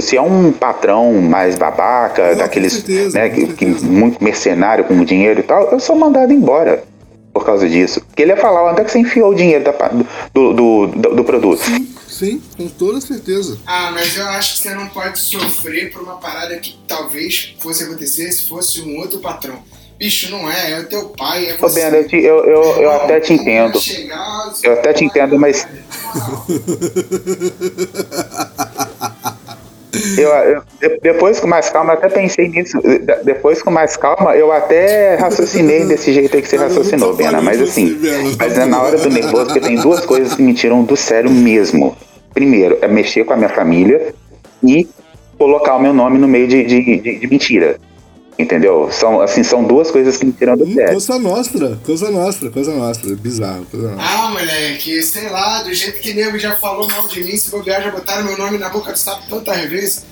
se 0.00 0.16
é 0.16 0.22
um 0.22 0.52
patrão 0.52 1.14
mais 1.14 1.56
babaca, 1.56 2.30
não, 2.30 2.38
daqueles, 2.38 2.72
certeza, 2.72 3.18
né, 3.18 3.28
que, 3.28 3.46
que, 3.54 3.66
muito 3.66 4.22
mercenário 4.22 4.84
com 4.84 5.04
dinheiro 5.04 5.40
e 5.40 5.42
tal, 5.42 5.70
eu 5.70 5.80
sou 5.80 5.96
mandado 5.96 6.32
embora 6.32 6.84
por 7.32 7.44
causa 7.44 7.68
disso. 7.68 8.00
Porque 8.00 8.22
ele 8.22 8.32
ia 8.32 8.36
falar 8.36 8.70
onde 8.70 8.80
é 8.80 8.84
que 8.84 8.90
você 8.90 8.98
enfiou 8.98 9.30
o 9.30 9.34
dinheiro 9.34 9.64
da, 9.64 9.72
do, 10.32 10.52
do, 10.52 10.86
do, 10.86 11.14
do 11.16 11.24
produto. 11.24 11.62
Sim. 11.62 11.96
Sim, 12.16 12.40
com 12.56 12.66
toda 12.66 12.98
certeza. 12.98 13.58
Ah, 13.66 13.90
mas 13.92 14.16
eu 14.16 14.26
acho 14.28 14.54
que 14.54 14.60
você 14.60 14.74
não 14.74 14.88
pode 14.88 15.18
sofrer 15.18 15.92
por 15.92 16.00
uma 16.00 16.16
parada 16.16 16.56
que 16.56 16.78
talvez 16.88 17.54
fosse 17.60 17.84
acontecer 17.84 18.32
se 18.32 18.48
fosse 18.48 18.80
um 18.80 18.96
outro 18.96 19.18
patrão. 19.18 19.62
Bicho, 19.98 20.30
não 20.30 20.50
é, 20.50 20.72
é 20.72 20.80
o 20.80 20.86
teu 20.86 21.10
pai, 21.10 21.46
é 21.46 21.56
você. 21.58 21.86
Ô, 21.86 21.90
Ben, 21.90 21.98
eu, 21.98 22.08
te, 22.08 22.16
eu, 22.16 22.44
eu, 22.44 22.62
eu 22.82 22.90
até 22.92 23.20
te 23.20 23.34
entendo. 23.34 23.78
Chegar, 23.78 24.50
eu 24.62 24.72
até 24.72 24.94
te 24.94 25.04
entendo, 25.04 25.38
mas. 25.38 25.68
Eu, 30.18 30.30
eu, 30.30 30.98
depois 31.02 31.40
com 31.40 31.46
mais 31.46 31.70
calma, 31.70 31.94
até 31.94 32.08
pensei 32.08 32.48
nisso. 32.48 32.78
Depois 33.24 33.62
com 33.62 33.70
mais 33.70 33.96
calma, 33.96 34.36
eu 34.36 34.52
até 34.52 35.16
raciocinei 35.16 35.84
desse 35.84 36.12
jeito 36.12 36.36
aí 36.36 36.42
que 36.42 36.48
você 36.48 36.56
raciocinou, 36.56 37.14
Bena. 37.14 37.40
Mas 37.40 37.60
assim, 37.60 37.98
mas 38.38 38.58
é 38.58 38.64
na 38.64 38.82
hora 38.82 38.96
do 38.96 39.08
nervoso, 39.08 39.46
porque 39.46 39.60
tem 39.60 39.76
duas 39.76 40.04
coisas 40.04 40.34
que 40.34 40.42
me 40.42 40.54
tiram 40.54 40.82
do 40.82 40.96
sério 40.96 41.30
mesmo. 41.30 41.96
Primeiro, 42.32 42.78
é 42.82 42.88
mexer 42.88 43.24
com 43.24 43.32
a 43.32 43.36
minha 43.36 43.48
família 43.48 44.14
e 44.62 44.88
colocar 45.38 45.76
o 45.76 45.80
meu 45.80 45.92
nome 45.92 46.18
no 46.18 46.28
meio 46.28 46.46
de, 46.46 46.64
de, 46.64 47.00
de, 47.00 47.18
de 47.18 47.26
mentira. 47.26 47.78
Entendeu? 48.38 48.88
São, 48.92 49.20
assim, 49.20 49.42
são 49.42 49.64
duas 49.64 49.90
coisas 49.90 50.18
que 50.18 50.26
me 50.26 50.32
tiram 50.32 50.56
do 50.56 50.64
hum, 50.64 50.74
sério. 50.74 50.92
Coisa 50.92 51.18
nostra, 51.18 51.78
coisa 51.84 52.10
nostra, 52.10 52.50
coisa 52.50 52.74
nostra. 52.74 53.16
Bizarro, 53.16 53.64
coisa 53.70 53.88
nostra. 53.92 54.06
Ah, 54.06 54.30
moleque, 54.30 55.02
sei 55.02 55.30
lá, 55.30 55.62
do 55.62 55.72
jeito 55.72 56.00
que 56.00 56.12
nego 56.12 56.38
já 56.38 56.54
falou 56.56 56.86
mal 56.88 57.06
de 57.08 57.24
mim, 57.24 57.36
se 57.36 57.50
bobear, 57.50 57.82
já 57.82 57.90
botaram 57.90 58.24
meu 58.24 58.36
nome 58.36 58.58
na 58.58 58.68
boca 58.68 58.92
do 58.92 58.98
sapo 58.98 59.22
tantas 59.30 59.64
vezes. 59.70 60.04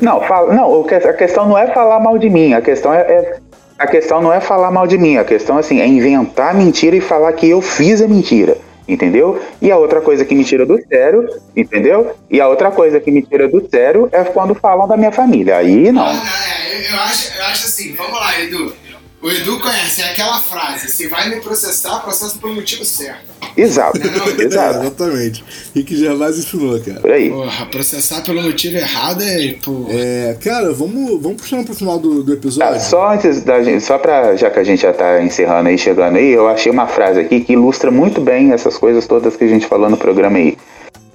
não, 0.00 0.20
fala, 0.22 0.54
não, 0.54 0.84
a 0.84 1.12
questão 1.14 1.48
não 1.48 1.58
é 1.58 1.66
falar 1.72 1.98
mal 1.98 2.16
de 2.16 2.30
mim, 2.30 2.54
a 2.54 2.60
questão 2.60 2.94
é, 2.94 3.00
é 3.00 3.38
a 3.78 3.86
questão 3.86 4.22
não 4.22 4.32
é 4.32 4.40
falar 4.40 4.70
mal 4.70 4.86
de 4.86 4.96
mim, 4.96 5.16
a 5.16 5.24
questão 5.24 5.58
assim, 5.58 5.80
é 5.80 5.86
inventar 5.86 6.54
mentira 6.54 6.94
e 6.94 7.00
falar 7.00 7.32
que 7.32 7.48
eu 7.48 7.60
fiz 7.60 8.00
a 8.00 8.06
mentira 8.06 8.56
entendeu? 8.86 9.40
E 9.60 9.70
a 9.70 9.76
outra 9.76 10.00
coisa 10.00 10.24
que 10.24 10.34
me 10.34 10.44
tira 10.44 10.66
do 10.66 10.78
sério, 10.86 11.28
entendeu? 11.56 12.14
E 12.30 12.40
a 12.40 12.48
outra 12.48 12.70
coisa 12.70 13.00
que 13.00 13.10
me 13.10 13.22
tira 13.22 13.48
do 13.48 13.66
sério 13.68 14.08
é 14.12 14.24
quando 14.24 14.54
falam 14.54 14.86
da 14.86 14.96
minha 14.96 15.12
família. 15.12 15.56
Aí 15.56 15.90
não. 15.92 16.06
Ah, 16.06 16.22
é, 16.48 16.51
eu, 16.72 17.00
acho, 17.00 17.32
eu 17.34 17.44
acho 17.44 17.66
assim, 17.66 17.94
vamos 17.94 18.18
lá, 18.18 18.40
Edu. 18.40 18.74
O 19.22 19.30
Edu 19.30 19.60
conhece 19.60 20.02
é 20.02 20.10
aquela 20.10 20.40
frase: 20.40 20.88
se 20.88 21.06
vai 21.06 21.28
me 21.28 21.40
processar, 21.40 22.00
processo 22.00 22.38
pelo 22.40 22.54
motivo 22.54 22.84
certo. 22.84 23.30
Exato, 23.56 23.98
exato. 23.98 24.40
É, 24.40 24.44
exatamente. 24.44 25.44
Rick 25.74 25.94
Gervais 25.96 26.38
ensinou, 26.38 26.80
cara. 26.80 27.00
Por 27.00 27.12
aí. 27.12 27.30
Porra, 27.30 27.66
processar 27.66 28.22
pelo 28.22 28.42
motivo 28.42 28.78
errado 28.78 29.22
é, 29.22 29.54
pô. 29.62 29.86
É, 29.90 30.36
cara, 30.42 30.72
vamos, 30.72 31.22
vamos 31.22 31.40
puxando 31.40 31.64
pro 31.64 31.74
final 31.74 31.98
do, 31.98 32.24
do 32.24 32.32
episódio. 32.32 32.72
Tá, 32.72 32.80
só 32.80 33.12
antes 33.12 33.42
da 33.42 33.62
gente, 33.62 33.84
só 33.84 33.96
pra, 33.96 34.34
já 34.34 34.50
que 34.50 34.58
a 34.58 34.64
gente 34.64 34.82
já 34.82 34.92
tá 34.92 35.22
encerrando 35.22 35.68
aí, 35.68 35.78
chegando 35.78 36.16
aí, 36.16 36.32
eu 36.32 36.48
achei 36.48 36.72
uma 36.72 36.88
frase 36.88 37.20
aqui 37.20 37.40
que 37.40 37.52
ilustra 37.52 37.90
muito 37.90 38.20
bem 38.20 38.52
essas 38.52 38.76
coisas 38.76 39.06
todas 39.06 39.36
que 39.36 39.44
a 39.44 39.48
gente 39.48 39.66
falou 39.66 39.88
no 39.88 39.96
programa 39.96 40.38
aí. 40.38 40.56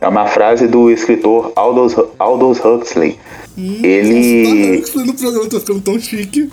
É 0.08 0.10
uma 0.10 0.26
frase 0.26 0.68
do 0.68 0.90
escritor 0.90 1.52
Aldous, 1.54 1.94
Aldous 2.18 2.64
Huxley. 2.64 3.20
Hum, 3.58 3.82
ele. 3.84 4.80
Nossa, 4.80 5.04
no 5.04 5.14
programa 5.14 5.50
tô 5.50 5.60
ficando 5.60 5.82
tão 5.82 6.00
chique. 6.00 6.50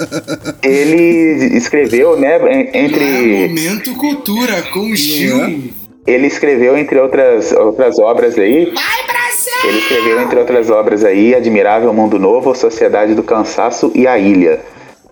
ele 0.62 1.56
escreveu, 1.56 2.18
né, 2.20 2.36
entre. 2.74 3.44
É 3.44 3.48
momento 3.48 3.94
cultura 3.94 4.60
com 4.74 4.90
estilo. 4.90 5.40
É? 5.40 5.58
Ele 6.06 6.26
escreveu, 6.26 6.76
entre 6.76 7.00
outras, 7.00 7.50
outras 7.52 7.98
obras 7.98 8.36
aí. 8.36 8.66
Vai, 8.66 9.06
Brasil! 9.06 9.70
Ele 9.70 9.78
escreveu, 9.78 10.20
entre 10.20 10.38
outras 10.38 10.68
obras 10.68 11.02
aí, 11.02 11.34
Admirável 11.34 11.94
Mundo 11.94 12.18
Novo, 12.18 12.54
Sociedade 12.54 13.14
do 13.14 13.22
Cansaço 13.22 13.90
e 13.94 14.06
A 14.06 14.18
Ilha. 14.18 14.60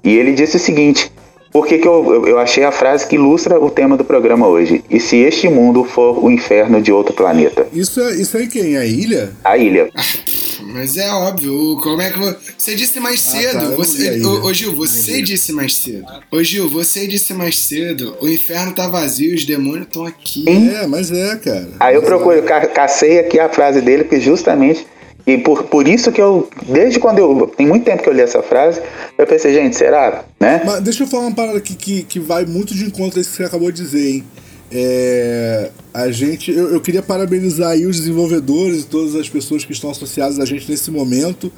E 0.05 0.15
ele 0.19 0.35
disse 0.35 0.57
o 0.57 0.61
seguinte: 0.61 1.11
por 1.53 1.67
que, 1.67 1.79
que 1.79 1.87
eu, 1.89 2.27
eu 2.27 2.39
achei 2.39 2.63
a 2.65 2.71
frase 2.73 3.07
que 3.07 3.17
ilustra 3.17 3.59
o 3.59 3.71
tema 3.71 3.97
do 3.97 4.05
programa 4.05 4.47
hoje? 4.47 4.85
E 4.89 5.01
se 5.01 5.17
este 5.17 5.49
mundo 5.49 5.85
for 5.85 6.23
o 6.25 6.31
inferno 6.31 6.81
de 6.81 6.93
outro 6.93 7.13
planeta? 7.15 7.67
Isso 7.73 8.01
é, 8.01 8.15
isso 8.15 8.37
é 8.37 8.47
quem? 8.47 8.77
A 8.77 8.85
ilha? 8.85 9.33
A 9.45 9.57
ilha. 9.59 9.91
mas 10.73 10.97
é 10.97 11.11
óbvio. 11.11 11.77
Como 11.83 12.01
é 12.01 12.11
que 12.11 12.19
vo- 12.19 12.35
você 12.57 12.75
disse 12.77 13.01
mais 13.01 13.27
Ah, 13.27 13.31
cedo? 13.41 13.53
tá, 13.55 13.63
não 13.63 13.71
vi 13.71 13.77
você, 13.77 14.21
ô, 14.25 14.45
ô, 14.47 14.53
Gil, 14.55 14.75
você 14.77 15.13
vi. 15.15 15.23
disse 15.23 15.53
mais 15.53 15.75
cedo. 15.77 16.05
Ô 16.31 16.43
Gil, 16.43 16.69
você 16.69 17.07
disse 17.07 17.35
mais 17.35 17.59
cedo. 17.59 18.15
O 18.21 18.29
inferno 18.29 18.73
tá 18.73 18.87
vazio, 18.87 19.35
os 19.35 19.45
demônios 19.45 19.87
estão 19.89 20.05
aqui. 20.07 20.45
É, 20.49 20.87
mas 20.87 21.11
é, 21.11 21.37
cara. 21.37 21.69
Aí 21.81 21.95
eu 21.97 22.01
Mas 22.03 22.11
é. 22.11 22.15
procuro, 22.15 22.43
ca- 22.43 22.67
cacei 22.69 23.19
aqui 23.19 23.39
a 23.41 23.49
frase 23.49 23.81
dele, 23.81 24.05
porque 24.05 24.21
justamente. 24.21 24.87
E 25.27 25.39
por, 25.39 25.65
por 25.65 25.87
isso 25.87 26.11
que 26.11 26.21
eu. 26.21 26.49
Desde 26.67 26.99
quando 26.99 27.19
eu. 27.19 27.53
Tem 27.57 27.67
muito 27.67 27.85
tempo 27.85 28.03
que 28.03 28.09
eu 28.09 28.13
li 28.13 28.21
essa 28.21 28.43
frase, 28.43 28.81
eu 29.17 29.27
pensei, 29.27 29.53
gente, 29.55 29.77
será? 29.77 30.25
Né? 30.39 30.63
Mas 30.65 30.81
deixa 30.81 31.05
eu 31.05 31.07
falar 31.07 31.25
uma 31.25 31.35
parada 31.35 31.59
aqui 31.59 31.75
que, 31.75 32.03
que 32.03 32.19
vai 32.19 32.45
muito 32.45 32.75
de 32.75 32.85
encontro 32.85 33.19
a 33.19 33.21
isso 33.21 33.31
que 33.31 33.37
você 33.37 33.45
acabou 33.45 33.71
de 33.71 33.83
dizer, 33.83 34.09
hein? 34.09 34.25
É, 34.73 35.71
a 35.93 36.11
gente, 36.13 36.53
eu, 36.53 36.73
eu 36.73 36.81
queria 36.81 37.03
parabenizar 37.03 37.71
aí 37.71 37.87
os 37.87 37.99
desenvolvedores 37.99 38.83
e 38.83 38.87
todas 38.87 39.17
as 39.17 39.29
pessoas 39.29 39.65
que 39.65 39.73
estão 39.73 39.91
associadas 39.91 40.39
a 40.39 40.45
gente 40.45 40.71
nesse 40.71 40.93
momento, 40.93 41.53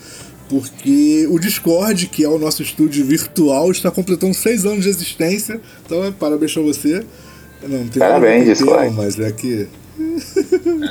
porque 0.48 1.26
o 1.30 1.38
Discord, 1.38 2.06
que 2.06 2.24
é 2.24 2.28
o 2.28 2.38
nosso 2.38 2.62
estúdio 2.62 3.04
virtual, 3.04 3.70
está 3.70 3.90
completando 3.90 4.34
seis 4.34 4.64
anos 4.64 4.84
de 4.84 4.88
existência. 4.88 5.60
Então, 5.84 6.10
parabéns 6.12 6.54
pra 6.54 6.62
você. 6.62 7.04
Não, 7.62 7.78
não 7.80 7.88
tem 7.88 8.02
a 8.02 8.06
Parabéns, 8.06 8.42
o 8.60 8.64
tema, 8.64 8.82
Discord. 8.82 8.96
mas 8.96 9.18
é 9.18 9.30
que 9.32 9.68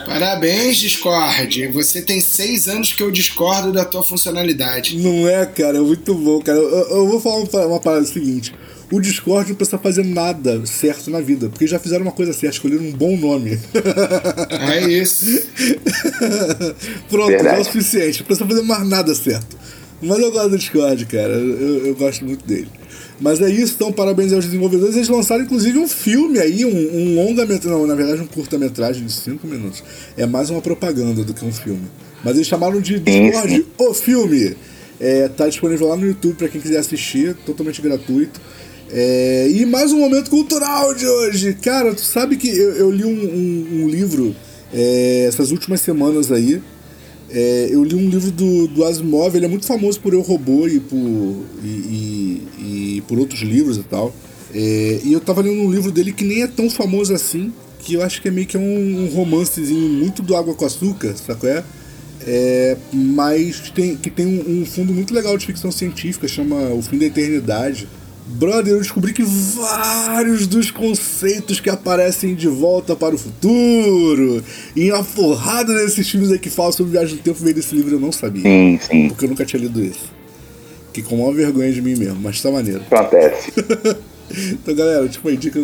Parabéns, 0.06 0.78
Discord. 0.78 1.68
Você 1.70 2.02
tem 2.02 2.20
seis 2.22 2.68
anos 2.68 2.94
que 2.94 3.04
eu 3.04 3.12
discordo 3.12 3.72
da 3.72 3.86
tua 3.86 4.04
funcionalidade. 4.04 4.98
Não 4.98 5.28
é, 5.28 5.46
cara, 5.46 5.78
é 5.78 5.82
muito 5.82 6.14
bom, 6.14 6.42
cara. 6.42 6.58
Eu, 6.58 6.70
eu 6.70 7.08
vou 7.08 7.20
falar 7.20 7.38
uma, 7.38 7.66
uma 7.68 7.80
parada 7.80 8.06
seguinte. 8.06 8.54
O 8.92 9.00
Discord 9.00 9.50
não 9.50 9.56
precisa 9.56 9.78
fazer 9.78 10.04
nada 10.04 10.66
certo 10.66 11.10
na 11.10 11.22
vida, 11.22 11.48
porque 11.50 11.66
já 11.66 11.80
fizeram 11.80 12.04
uma 12.04 12.12
coisa 12.12 12.34
certa, 12.34 12.58
escolheram 12.58 12.84
um 12.84 12.92
bom 12.92 13.16
nome. 13.16 13.58
É 14.70 14.86
isso. 14.86 15.26
Pronto, 17.10 17.30
Verdade. 17.30 17.50
já 17.50 17.58
é 17.58 17.60
o 17.60 17.64
suficiente, 17.64 18.20
não 18.20 18.26
precisa 18.26 18.48
fazer 18.48 18.62
mais 18.64 18.88
nada 18.88 19.16
certo. 19.16 19.58
Mas 20.02 20.20
eu 20.20 20.32
gosto 20.32 20.50
do 20.50 20.58
Discord, 20.58 21.06
cara, 21.06 21.32
eu, 21.34 21.88
eu 21.88 21.96
gosto 21.96 22.26
muito 22.26 22.46
dele. 22.46 22.68
Mas 23.22 23.40
é 23.40 23.50
isso, 23.50 23.74
então 23.76 23.92
parabéns 23.92 24.34
aos 24.34 24.46
desenvolvedores. 24.46 24.96
Eles 24.96 25.08
lançaram 25.08 25.44
inclusive 25.44 25.78
um 25.78 25.88
filme 25.88 26.40
aí, 26.40 26.66
um, 26.66 26.70
um 26.98 27.16
longa-metragem, 27.16 27.70
não, 27.80 27.86
na 27.86 27.94
verdade 27.96 28.20
um 28.22 28.26
curta-metragem 28.28 29.06
de 29.06 29.12
5 29.14 29.46
minutos. 29.48 29.84
É 30.18 30.26
mais 30.26 30.50
uma 30.50 30.62
propaganda 30.62 31.24
do 31.24 31.34
que 31.34 31.46
um 31.46 31.52
filme. 31.54 31.84
Mas 32.24 32.36
eles 32.36 32.48
chamaram 32.48 32.82
de 32.82 33.00
Discord 33.00 33.66
o 33.78 33.94
filme. 33.94 34.56
É, 35.00 35.28
tá 35.30 35.48
disponível 35.48 35.88
lá 35.88 35.96
no 35.96 36.06
YouTube 36.08 36.36
pra 36.36 36.48
quem 36.48 36.60
quiser 36.60 36.78
assistir, 36.80 37.36
totalmente 37.46 37.82
gratuito. 37.82 38.40
É, 38.90 39.48
e 39.50 39.66
mais 39.66 39.92
um 39.92 40.00
momento 40.00 40.30
cultural 40.30 40.94
de 40.94 41.08
hoje. 41.08 41.54
Cara, 41.62 41.94
tu 41.94 42.02
sabe 42.02 42.36
que 42.38 42.50
eu, 42.50 42.72
eu 42.74 42.92
li 42.92 43.06
um, 43.06 43.10
um- 43.10 43.84
um 43.84 43.88
livro 43.88 44.36
é, 44.74 45.26
essas 45.28 45.52
últimas 45.52 45.80
semanas 45.82 46.32
aí. 46.32 46.62
É, 47.34 47.70
eu 47.72 47.84
li 47.84 47.96
um 47.96 48.10
livro 48.10 48.30
do, 48.32 48.68
do 48.68 48.84
Asimov, 48.84 49.36
ele 49.36 49.46
é 49.46 49.50
muito 49.50 49.66
famoso 49.66 50.00
por 50.02 50.14
Eu 50.14 50.22
Robô 50.22 50.68
e 50.68 50.80
por, 50.80 50.98
e, 51.64 51.68
e- 51.68 52.48
e 52.98 53.04
por 53.08 53.18
outros 53.18 53.42
livros 53.42 53.78
e 53.78 53.84
tal. 53.84 54.14
É, 54.54 55.00
e 55.04 55.14
eu 55.14 55.20
tava 55.22 55.42
lendo 55.42 55.62
um 55.62 55.72
livro 55.72 55.92
dele 55.92 56.12
que 56.12 56.26
nem 56.26 56.42
é 56.44 56.48
tão 56.48 56.70
famoso 56.70 57.14
assim, 57.14 57.54
que 57.80 57.94
eu 57.94 58.04
acho 58.04 58.22
que 58.22 58.28
é 58.28 58.32
meio 58.32 58.46
que 58.48 58.58
um, 58.58 59.06
um 59.06 59.08
romancezinho 59.08 59.88
muito 59.90 60.22
do 60.22 60.36
Água 60.36 60.54
com 60.54 60.66
Açúcar, 60.66 61.16
sabe 61.16 61.48
é? 61.48 61.64
É, 62.28 62.78
mas 62.94 63.72
tem, 63.74 63.96
que 63.96 64.10
tem 64.12 64.26
um, 64.28 64.62
um 64.62 64.66
fundo 64.66 64.94
muito 64.94 65.14
legal 65.14 65.36
de 65.38 65.46
ficção 65.46 65.72
científica, 65.72 66.28
chama 66.28 66.56
O 66.74 66.82
Fim 66.82 66.98
da 66.98 67.06
Eternidade. 67.06 67.88
Brother, 68.32 68.74
eu 68.74 68.80
descobri 68.80 69.14
que 69.14 69.24
vários 69.24 70.48
dos 70.48 70.72
conceitos 70.72 71.60
que 71.60 71.70
aparecem 71.70 72.34
de 72.34 72.48
volta 72.48 72.96
para 72.96 73.14
o 73.14 73.18
futuro, 73.18 74.44
e 74.76 74.92
uma 74.92 75.04
porrada 75.04 75.74
desses 75.74 76.10
filmes 76.10 76.32
aí 76.32 76.40
que 76.40 76.50
falam 76.50 76.72
sobre 76.72 76.94
viagem 76.94 77.16
no 77.16 77.22
tempo, 77.22 77.40
veio 77.40 77.56
desse 77.56 77.76
livro 77.76 77.96
eu 77.96 78.00
não 78.00 78.12
sabia. 78.12 78.44
Sim, 78.44 78.80
sim. 78.82 79.08
Porque 79.10 79.26
eu 79.26 79.30
nunca 79.30 79.46
tinha 79.46 79.62
lido 79.62 79.84
isso. 79.84 80.12
Que 80.94 81.02
com 81.02 81.18
maior 81.18 81.34
vergonha 81.34 81.72
de 81.72 81.82
mim 81.82 81.96
mesmo, 81.96 82.20
mas 82.22 82.42
tá 82.42 82.52
maneiro. 82.52 82.82
Acontece. 82.90 83.52
Então, 84.34 84.74
galera, 84.74 85.10
tipo 85.10 85.28
aí, 85.28 85.36
dica, 85.36 85.62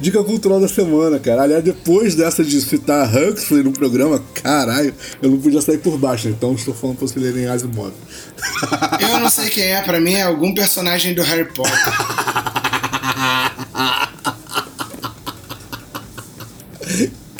dica 0.00 0.22
cultural 0.22 0.60
da 0.60 0.68
semana, 0.68 1.18
cara. 1.18 1.42
Aliás, 1.42 1.62
depois 1.62 2.14
dessa 2.14 2.44
de 2.44 2.60
citar 2.60 3.08
Huxley 3.14 3.62
no 3.62 3.72
programa, 3.72 4.22
caralho, 4.34 4.94
eu 5.20 5.30
não 5.30 5.38
podia 5.38 5.60
sair 5.60 5.78
por 5.78 5.98
baixo, 5.98 6.28
né? 6.28 6.34
então 6.36 6.54
estou 6.54 6.74
falando 6.74 6.98
pra 6.98 7.06
você 7.06 7.18
lerem 7.18 7.46
Asimov. 7.46 7.92
Eu 9.00 9.20
não 9.20 9.30
sei 9.30 9.48
quem 9.50 9.64
é, 9.64 9.82
pra 9.82 10.00
mim 10.00 10.14
é 10.14 10.22
algum 10.22 10.54
personagem 10.54 11.14
do 11.14 11.22
Harry 11.22 11.44
Potter. 11.44 11.72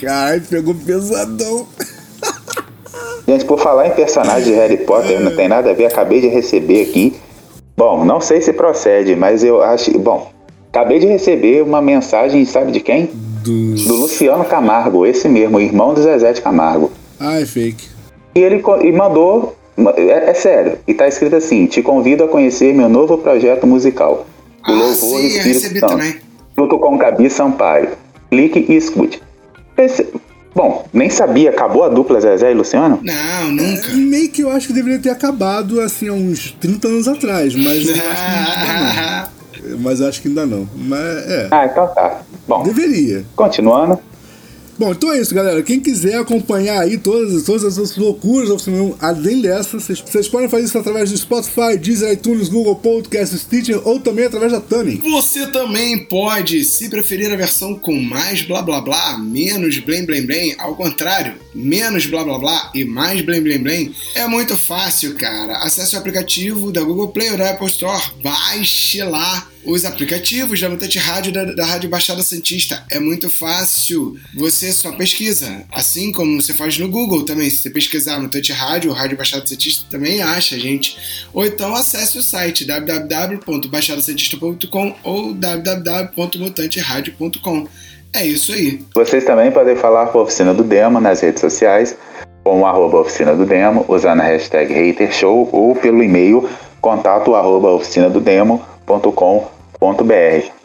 Caralho, 0.01 0.43
pegou 0.43 0.75
pesadão. 0.75 1.67
Gente, 3.27 3.45
por 3.45 3.61
falar 3.61 3.89
em 3.89 3.91
personagem 3.91 4.53
de 4.53 4.59
Harry 4.59 4.79
Potter, 4.79 5.21
não 5.21 5.35
tem 5.37 5.49
nada 5.49 5.71
a 5.71 5.75
ver, 5.75 5.87
acabei 5.87 6.21
de 6.21 6.29
receber 6.29 6.83
aqui. 6.83 7.15
Bom, 7.77 8.05
não 8.05 8.21
sei 8.21 8.41
se 8.41 8.53
procede, 8.53 9.15
mas 9.15 9.45
eu 9.45 9.63
acho. 9.63 9.97
Bom, 9.99 10.33
acabei 10.73 10.99
de 10.99 11.07
receber 11.07 11.63
uma 11.63 11.81
mensagem, 11.83 12.45
sabe 12.45 12.73
de 12.73 12.81
quem? 12.81 13.11
Do... 13.45 13.75
Do 13.75 13.95
Luciano 13.95 14.45
Camargo, 14.45 15.07
esse 15.07 15.29
mesmo, 15.29 15.61
irmão 15.61 15.95
do 15.95 16.03
Zezé 16.03 16.33
de 16.33 16.41
Camargo. 16.43 16.91
Ah, 17.21 17.41
é 17.41 17.47
fake. 17.47 17.89
E 18.35 18.41
ele 18.41 18.63
e 18.83 18.93
mandou. 18.93 19.57
É, 19.97 20.31
é 20.31 20.35
sério, 20.35 20.79
e 20.89 20.93
tá 20.95 21.07
escrito 21.07 21.37
assim: 21.37 21.67
Te 21.67 21.83
convido 21.83 22.25
a 22.25 22.29
conhecer 22.29 22.75
meu 22.75 22.89
novo 22.89 23.17
projeto 23.19 23.67
musical. 23.67 24.27
O 24.67 24.71
Ah, 24.71 24.75
Louvor 24.75 25.21
sim, 25.21 25.27
Espírito 25.27 25.47
recebi 25.63 25.81
Santo, 25.81 25.91
também. 25.93 26.15
Junto 26.57 26.79
com 26.79 26.99
Gabi 26.99 27.31
Sampaio. 27.31 27.91
Clique 28.31 28.67
e 28.69 28.75
escute. 28.77 29.23
Esse- 29.77 30.07
Bom, 30.55 30.85
nem 30.93 31.09
sabia, 31.09 31.51
acabou 31.51 31.85
a 31.85 31.89
dupla 31.89 32.21
Zezé 32.21 32.51
e 32.51 32.55
Luciano? 32.55 32.99
Não, 33.03 33.51
nunca. 33.53 33.89
Meio 33.95 34.29
que 34.29 34.43
eu 34.43 34.51
acho 34.51 34.67
que 34.67 34.73
deveria 34.73 34.99
ter 34.99 35.11
acabado, 35.11 35.81
assim, 35.81 36.09
há 36.09 36.13
uns 36.13 36.51
30 36.61 36.89
anos 36.89 37.07
atrás, 37.07 37.55
mas 37.55 37.87
eu 37.87 37.95
acho 37.95 38.03
que 38.55 39.31
não. 39.31 39.38
Mas 39.81 40.01
acho 40.01 40.21
que 40.23 40.29
ainda 40.29 40.47
não. 40.47 40.69
Mas 40.75 41.01
é. 41.31 41.49
Ah, 41.51 41.67
então 41.67 41.87
tá. 41.89 42.21
Bom, 42.47 42.63
Deveria. 42.63 43.25
continuando. 43.37 43.99
Bom, 44.79 44.93
então 44.93 45.13
é 45.13 45.21
isso, 45.21 45.35
galera. 45.35 45.61
Quem 45.61 45.81
quiser 45.81 46.15
acompanhar 46.15 46.81
aí 46.81 46.97
todas, 46.97 47.43
todas 47.43 47.65
essas 47.65 47.97
loucuras 47.97 48.49
da 48.49 48.55
Oficina, 48.55 48.95
além 49.01 49.41
dessa, 49.41 49.81
vocês, 49.81 50.29
podem 50.29 50.49
fazer 50.49 50.65
isso 50.67 50.79
através 50.79 51.11
do 51.11 51.19
Spotify, 51.19 51.77
Deezer, 51.77 52.13
iTunes, 52.13 52.49
Google 52.49 52.77
Podcast, 52.77 53.37
Stitcher 53.37 53.81
ou 53.87 53.99
também 53.99 54.27
através 54.27 54.53
da 54.53 54.61
Tuning. 54.61 55.01
Você 55.11 55.49
também 55.49 56.05
pode, 56.05 56.65
se 56.65 56.89
preferir 56.89 57.33
a 57.33 57.37
versão 57.37 57.75
com 57.75 58.01
mais 58.01 58.43
blá 58.43 58.63
blá 58.63 58.81
blá, 58.81 59.19
menos 59.19 59.81
blém 59.81 60.07
blém 60.07 60.25
blém, 60.25 60.55
ao 60.59 60.77
contrário, 60.77 61.35
menos 61.53 62.07
blá 62.07 62.23
blá 62.23 62.39
blá 62.39 62.71
e 62.73 62.85
mais 62.85 63.21
blém 63.21 63.43
blém 63.43 63.59
blém, 63.59 63.95
é 64.15 64.29
muito 64.29 64.57
fácil, 64.57 65.17
cara. 65.17 65.57
Acesse 65.59 65.97
o 65.97 65.99
aplicativo 65.99 66.71
da 66.71 66.83
Google 66.83 67.09
Play 67.09 67.31
ou 67.31 67.37
da 67.37 67.51
Apple 67.51 67.67
Store, 67.67 68.03
baixe 68.23 69.03
lá 69.03 69.49
os 69.69 69.85
aplicativos 69.85 70.61
da 70.61 70.69
Mutante 70.71 70.99
Rádio 70.99 71.29
e 71.29 71.33
da, 71.33 71.45
da 71.45 71.67
Rádio 71.67 71.91
Baixada 71.91 72.23
Santista. 72.23 72.83
É 72.91 72.99
muito 72.99 73.29
fácil. 73.29 74.17
Você 74.35 74.73
só 74.73 74.93
pesquisa, 74.93 75.63
assim 75.71 76.11
como 76.11 76.41
você 76.41 76.55
faz 76.55 76.79
no 76.79 76.89
Google 76.89 77.23
também. 77.23 77.51
Se 77.51 77.59
você 77.59 77.69
pesquisar 77.69 78.19
Mutante 78.19 78.51
Rádio 78.51 78.91
ou 78.91 78.97
Rádio 78.97 79.19
Baixada 79.19 79.47
Santista, 79.47 79.85
também 79.91 80.23
acha, 80.23 80.59
gente. 80.59 80.97
Ou 81.35 81.45
então 81.45 81.77
acesse 81.77 82.17
o 82.17 82.23
site 82.23 82.65
www.baixadasantista.com 82.65 84.95
ou 85.05 85.35
www.mutanteradio.com. 85.35 87.69
É 88.15 88.27
isso 88.27 88.55
aí. 88.55 88.83
Vocês 88.95 89.23
também 89.25 89.53
podem 89.53 89.77
falar 89.77 90.07
com 90.07 90.21
a 90.21 90.23
Oficina 90.23 90.55
do 90.55 90.65
Demo 90.65 90.99
nas 90.99 91.21
redes 91.21 91.43
sociais, 91.43 91.95
com 92.43 92.67
arroba 92.67 93.01
Oficina 93.01 93.37
do 93.37 93.45
Demo, 93.45 93.85
usando 93.87 94.23
a 94.23 94.25
hashtag 94.25 94.73
HaterShow 94.73 95.51
ou 95.53 95.77
pelo 95.77 96.03
e-mail 96.03 96.49
contato 96.81 97.35
arroba 97.35 97.69
oficinadodemo.com.br. 97.73 99.58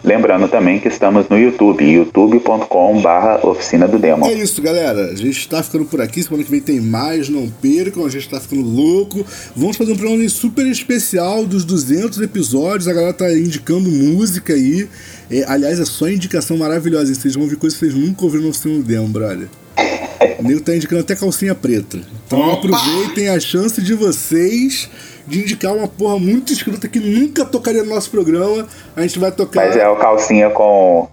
Lembrando 0.04 0.48
também 0.48 0.80
que 0.80 0.88
estamos 0.88 1.30
no 1.30 1.38
YouTube, 1.38 1.84
youtube.com 1.84 3.02
barra 3.02 3.48
Oficina 3.48 3.88
do 3.88 4.00
Demo. 4.00 4.26
É 4.26 4.34
isso, 4.34 4.62
galera. 4.62 5.12
A 5.12 5.16
gente 5.16 5.48
tá 5.48 5.62
ficando 5.62 5.86
por 5.86 6.02
aqui. 6.02 6.24
Semana 6.24 6.44
que 6.44 6.50
vem 6.50 6.60
tem 6.60 6.82
mais. 6.82 7.30
Não 7.30 7.48
percam. 7.48 8.06
A 8.06 8.10
gente 8.10 8.28
tá 8.28 8.40
ficando 8.40 8.64
louco. 8.64 9.24
Vamos 9.56 9.78
fazer 9.78 9.94
um 9.94 9.96
programa 9.96 10.28
super 10.28 10.66
especial 10.66 11.46
dos 11.46 11.64
200 11.64 12.22
episódios. 12.22 12.88
A 12.88 12.94
galera 12.94 13.14
tá 13.14 13.32
indicando 13.32 13.90
música 13.90 14.54
aí. 14.54 14.90
É, 15.30 15.44
aliás, 15.48 15.80
é 15.80 15.86
só 15.86 16.10
indicação 16.10 16.58
maravilhosa. 16.58 17.14
Vocês 17.14 17.36
vão 17.36 17.44
ouvir 17.44 17.56
coisas 17.58 17.80
que 17.80 17.86
vocês 17.86 17.96
nunca 17.96 18.24
ouviram 18.24 18.44
no 18.44 18.50
Oficina 18.50 18.76
do 18.78 18.84
Demo, 18.84 19.08
brother. 19.08 19.48
O 20.40 20.44
nego 20.44 20.62
tá 20.62 20.74
indicando 20.74 21.02
até 21.02 21.16
calcinha 21.16 21.54
preta. 21.54 22.00
Então 22.38 22.54
Opa! 22.54 22.68
aproveitem 22.68 23.30
a 23.30 23.40
chance 23.40 23.82
de 23.82 23.94
vocês 23.94 24.90
de 25.28 25.40
indicar 25.40 25.74
uma 25.74 25.88
porra 25.88 26.20
muito 26.20 26.52
escrita 26.52 26.88
que 26.88 27.00
nunca 27.00 27.46
tocaria 27.46 27.84
no 27.84 27.90
nosso 27.94 28.10
programa. 28.10 28.68
A 28.96 29.02
gente 29.02 29.20
vai 29.20 29.32
tocar. 29.32 29.66
Mas 29.66 29.76
é 29.78 29.88
o 29.88 29.96
calcinha 29.96 30.50
com. 30.50 31.08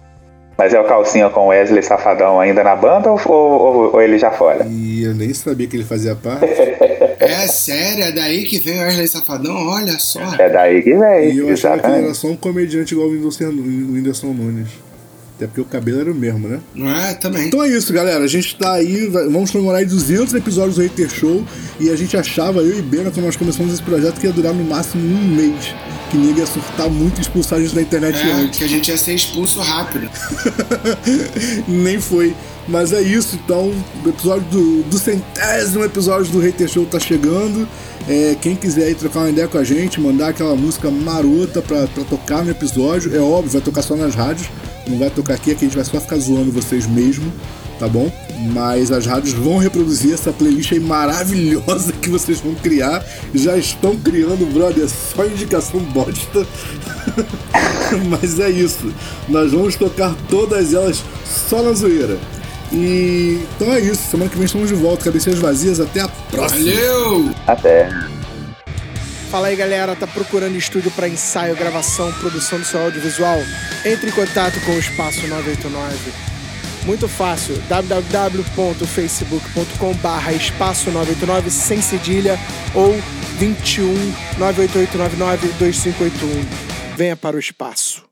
Mas 0.57 0.73
é 0.73 0.79
o 0.79 0.83
calcinha 0.83 1.27
com 1.29 1.47
Wesley 1.47 1.81
Safadão 1.81 2.39
ainda 2.39 2.63
na 2.63 2.75
banda 2.75 3.09
ou, 3.11 3.19
ou- 3.27 3.93
ou 3.93 4.01
ele 4.01 4.19
já 4.19 4.29
fora? 4.31 4.65
E 4.69 5.03
eu 5.03 5.13
nem 5.15 5.33
sabia 5.33 5.65
que 5.67 5.75
ele 5.77 5.85
fazia 5.85 6.15
parte. 6.15 6.45
É 7.21 7.47
sério, 7.47 8.03
é 8.05 8.11
daí 8.11 8.45
que 8.45 8.57
vem 8.59 8.79
o 8.79 8.81
Wesley 8.81 9.07
Safadão? 9.07 9.55
Olha 9.67 9.97
só. 9.99 10.19
É 10.39 10.49
daí 10.49 10.81
que 10.81 10.95
vem, 10.95 11.31
E 11.31 11.37
eu 11.37 11.53
achava 11.53 11.77
que 11.79 11.85
ele 11.87 12.05
era 12.05 12.13
só 12.15 12.27
um 12.27 12.35
comediante 12.35 12.93
igual 12.95 13.07
o 13.07 13.11
Whindersson, 13.11 13.43
o 13.45 13.93
Whindersson 13.93 14.27
Nunes. 14.33 14.69
Até 15.41 15.47
porque 15.47 15.61
o 15.61 15.65
cabelo 15.65 16.01
era 16.01 16.11
o 16.11 16.13
mesmo, 16.13 16.47
né? 16.47 16.59
É, 17.09 17.15
também. 17.15 17.47
Então 17.47 17.63
é 17.63 17.67
isso, 17.67 17.91
galera. 17.91 18.23
A 18.23 18.27
gente 18.27 18.55
tá 18.55 18.73
aí, 18.73 19.07
vamos 19.07 19.49
comemorar 19.49 19.83
200 19.83 20.35
episódios 20.35 20.75
do 20.75 20.83
Hater 20.83 21.09
Show. 21.09 21.43
E 21.79 21.89
a 21.89 21.95
gente 21.95 22.15
achava, 22.15 22.59
eu 22.59 22.77
e 22.77 22.81
Bena, 22.83 23.09
quando 23.09 23.25
nós 23.25 23.35
começamos 23.35 23.73
esse 23.73 23.81
projeto, 23.81 24.19
que 24.19 24.27
ia 24.27 24.31
durar 24.33 24.53
no 24.53 24.63
máximo 24.63 25.03
um 25.03 25.27
mês. 25.35 25.73
Que 26.11 26.17
ninguém 26.17 26.37
ia 26.37 26.45
surtar 26.45 26.91
muito 26.91 27.17
e 27.17 27.21
expulsar 27.21 27.57
a 27.57 27.61
gente 27.63 27.73
da 27.73 27.81
internet 27.81 28.19
É, 28.19 28.31
antes. 28.33 28.59
que 28.59 28.63
a 28.63 28.67
gente 28.67 28.89
ia 28.89 28.97
ser 28.97 29.15
expulso 29.15 29.59
rápido. 29.61 30.07
Nem 31.67 31.99
foi. 31.99 32.35
Mas 32.67 32.93
é 32.93 33.01
isso, 33.01 33.35
então. 33.35 33.71
O 34.05 34.09
episódio 34.09 34.45
do, 34.49 34.83
do 34.83 34.97
centésimo 34.97 35.83
episódio 35.83 36.31
do 36.31 36.39
Hater 36.39 36.67
Show 36.67 36.85
tá 36.85 36.99
chegando. 36.99 37.67
É, 38.07 38.35
quem 38.41 38.55
quiser 38.55 38.85
aí 38.85 38.95
trocar 38.95 39.19
uma 39.19 39.29
ideia 39.29 39.47
com 39.47 39.57
a 39.57 39.63
gente, 39.63 40.01
mandar 40.01 40.29
aquela 40.29 40.55
música 40.55 40.89
marota 40.89 41.61
pra, 41.61 41.87
pra 41.87 42.03
tocar 42.03 42.43
no 42.43 42.51
episódio, 42.51 43.15
é 43.15 43.19
óbvio, 43.19 43.51
vai 43.51 43.61
tocar 43.61 43.81
só 43.81 43.95
nas 43.95 44.15
rádios. 44.15 44.49
Não 44.87 44.97
vai 44.97 45.09
tocar 45.09 45.35
aqui, 45.35 45.51
aqui 45.51 45.65
a 45.65 45.67
gente 45.67 45.75
vai 45.75 45.85
só 45.85 45.99
ficar 45.99 46.17
zoando 46.17 46.51
vocês 46.51 46.87
mesmo, 46.87 47.31
tá 47.79 47.87
bom? 47.87 48.11
Mas 48.53 48.91
as 48.91 49.05
rádios 49.05 49.33
vão 49.33 49.57
reproduzir 49.57 50.13
essa 50.13 50.33
playlist 50.33 50.71
aí 50.71 50.79
maravilhosa 50.79 51.93
que 51.93 52.09
vocês 52.09 52.39
vão 52.39 52.55
criar. 52.55 53.05
Já 53.33 53.55
estão 53.55 53.95
criando, 53.95 54.51
brother, 54.51 54.87
só 54.89 55.25
indicação 55.25 55.79
bosta. 55.79 56.47
Mas 58.09 58.39
é 58.39 58.49
isso. 58.49 58.91
Nós 59.29 59.51
vamos 59.51 59.75
tocar 59.75 60.15
todas 60.27 60.73
elas 60.73 61.03
só 61.49 61.61
na 61.61 61.73
zoeira. 61.73 62.17
E 62.71 63.45
então 63.55 63.73
é 63.73 63.79
isso. 63.79 64.09
Semana 64.09 64.29
que 64.29 64.37
vem 64.37 64.45
estamos 64.45 64.69
de 64.69 64.75
volta. 64.75 65.05
Cabeceiras 65.05 65.41
vazias. 65.41 65.79
Até 65.79 66.01
a 66.01 66.07
próxima. 66.07 66.63
Valeu! 66.63 67.33
Até. 67.47 67.89
Fala 69.31 69.47
aí 69.47 69.55
galera, 69.55 69.95
tá 69.95 70.05
procurando 70.05 70.55
estúdio 70.57 70.91
para 70.91 71.07
ensaio, 71.07 71.55
gravação, 71.55 72.11
produção 72.19 72.59
do 72.59 72.65
seu 72.65 72.81
audiovisual? 72.81 73.39
Entre 73.85 74.09
em 74.09 74.11
contato 74.11 74.59
com 74.65 74.73
o 74.73 74.77
Espaço 74.77 75.25
989. 75.25 76.11
Muito 76.85 77.07
fácil, 77.07 77.55
www.facebook.com 77.69 79.93
barra 79.95 80.33
espaço 80.33 80.91
989 80.91 81.49
sem 81.49 81.81
cedilha 81.81 82.37
ou 82.75 82.93
21 83.37 83.93
98899 84.37 85.47
2581. 85.59 86.97
Venha 86.97 87.15
para 87.15 87.37
o 87.37 87.39
espaço. 87.39 88.10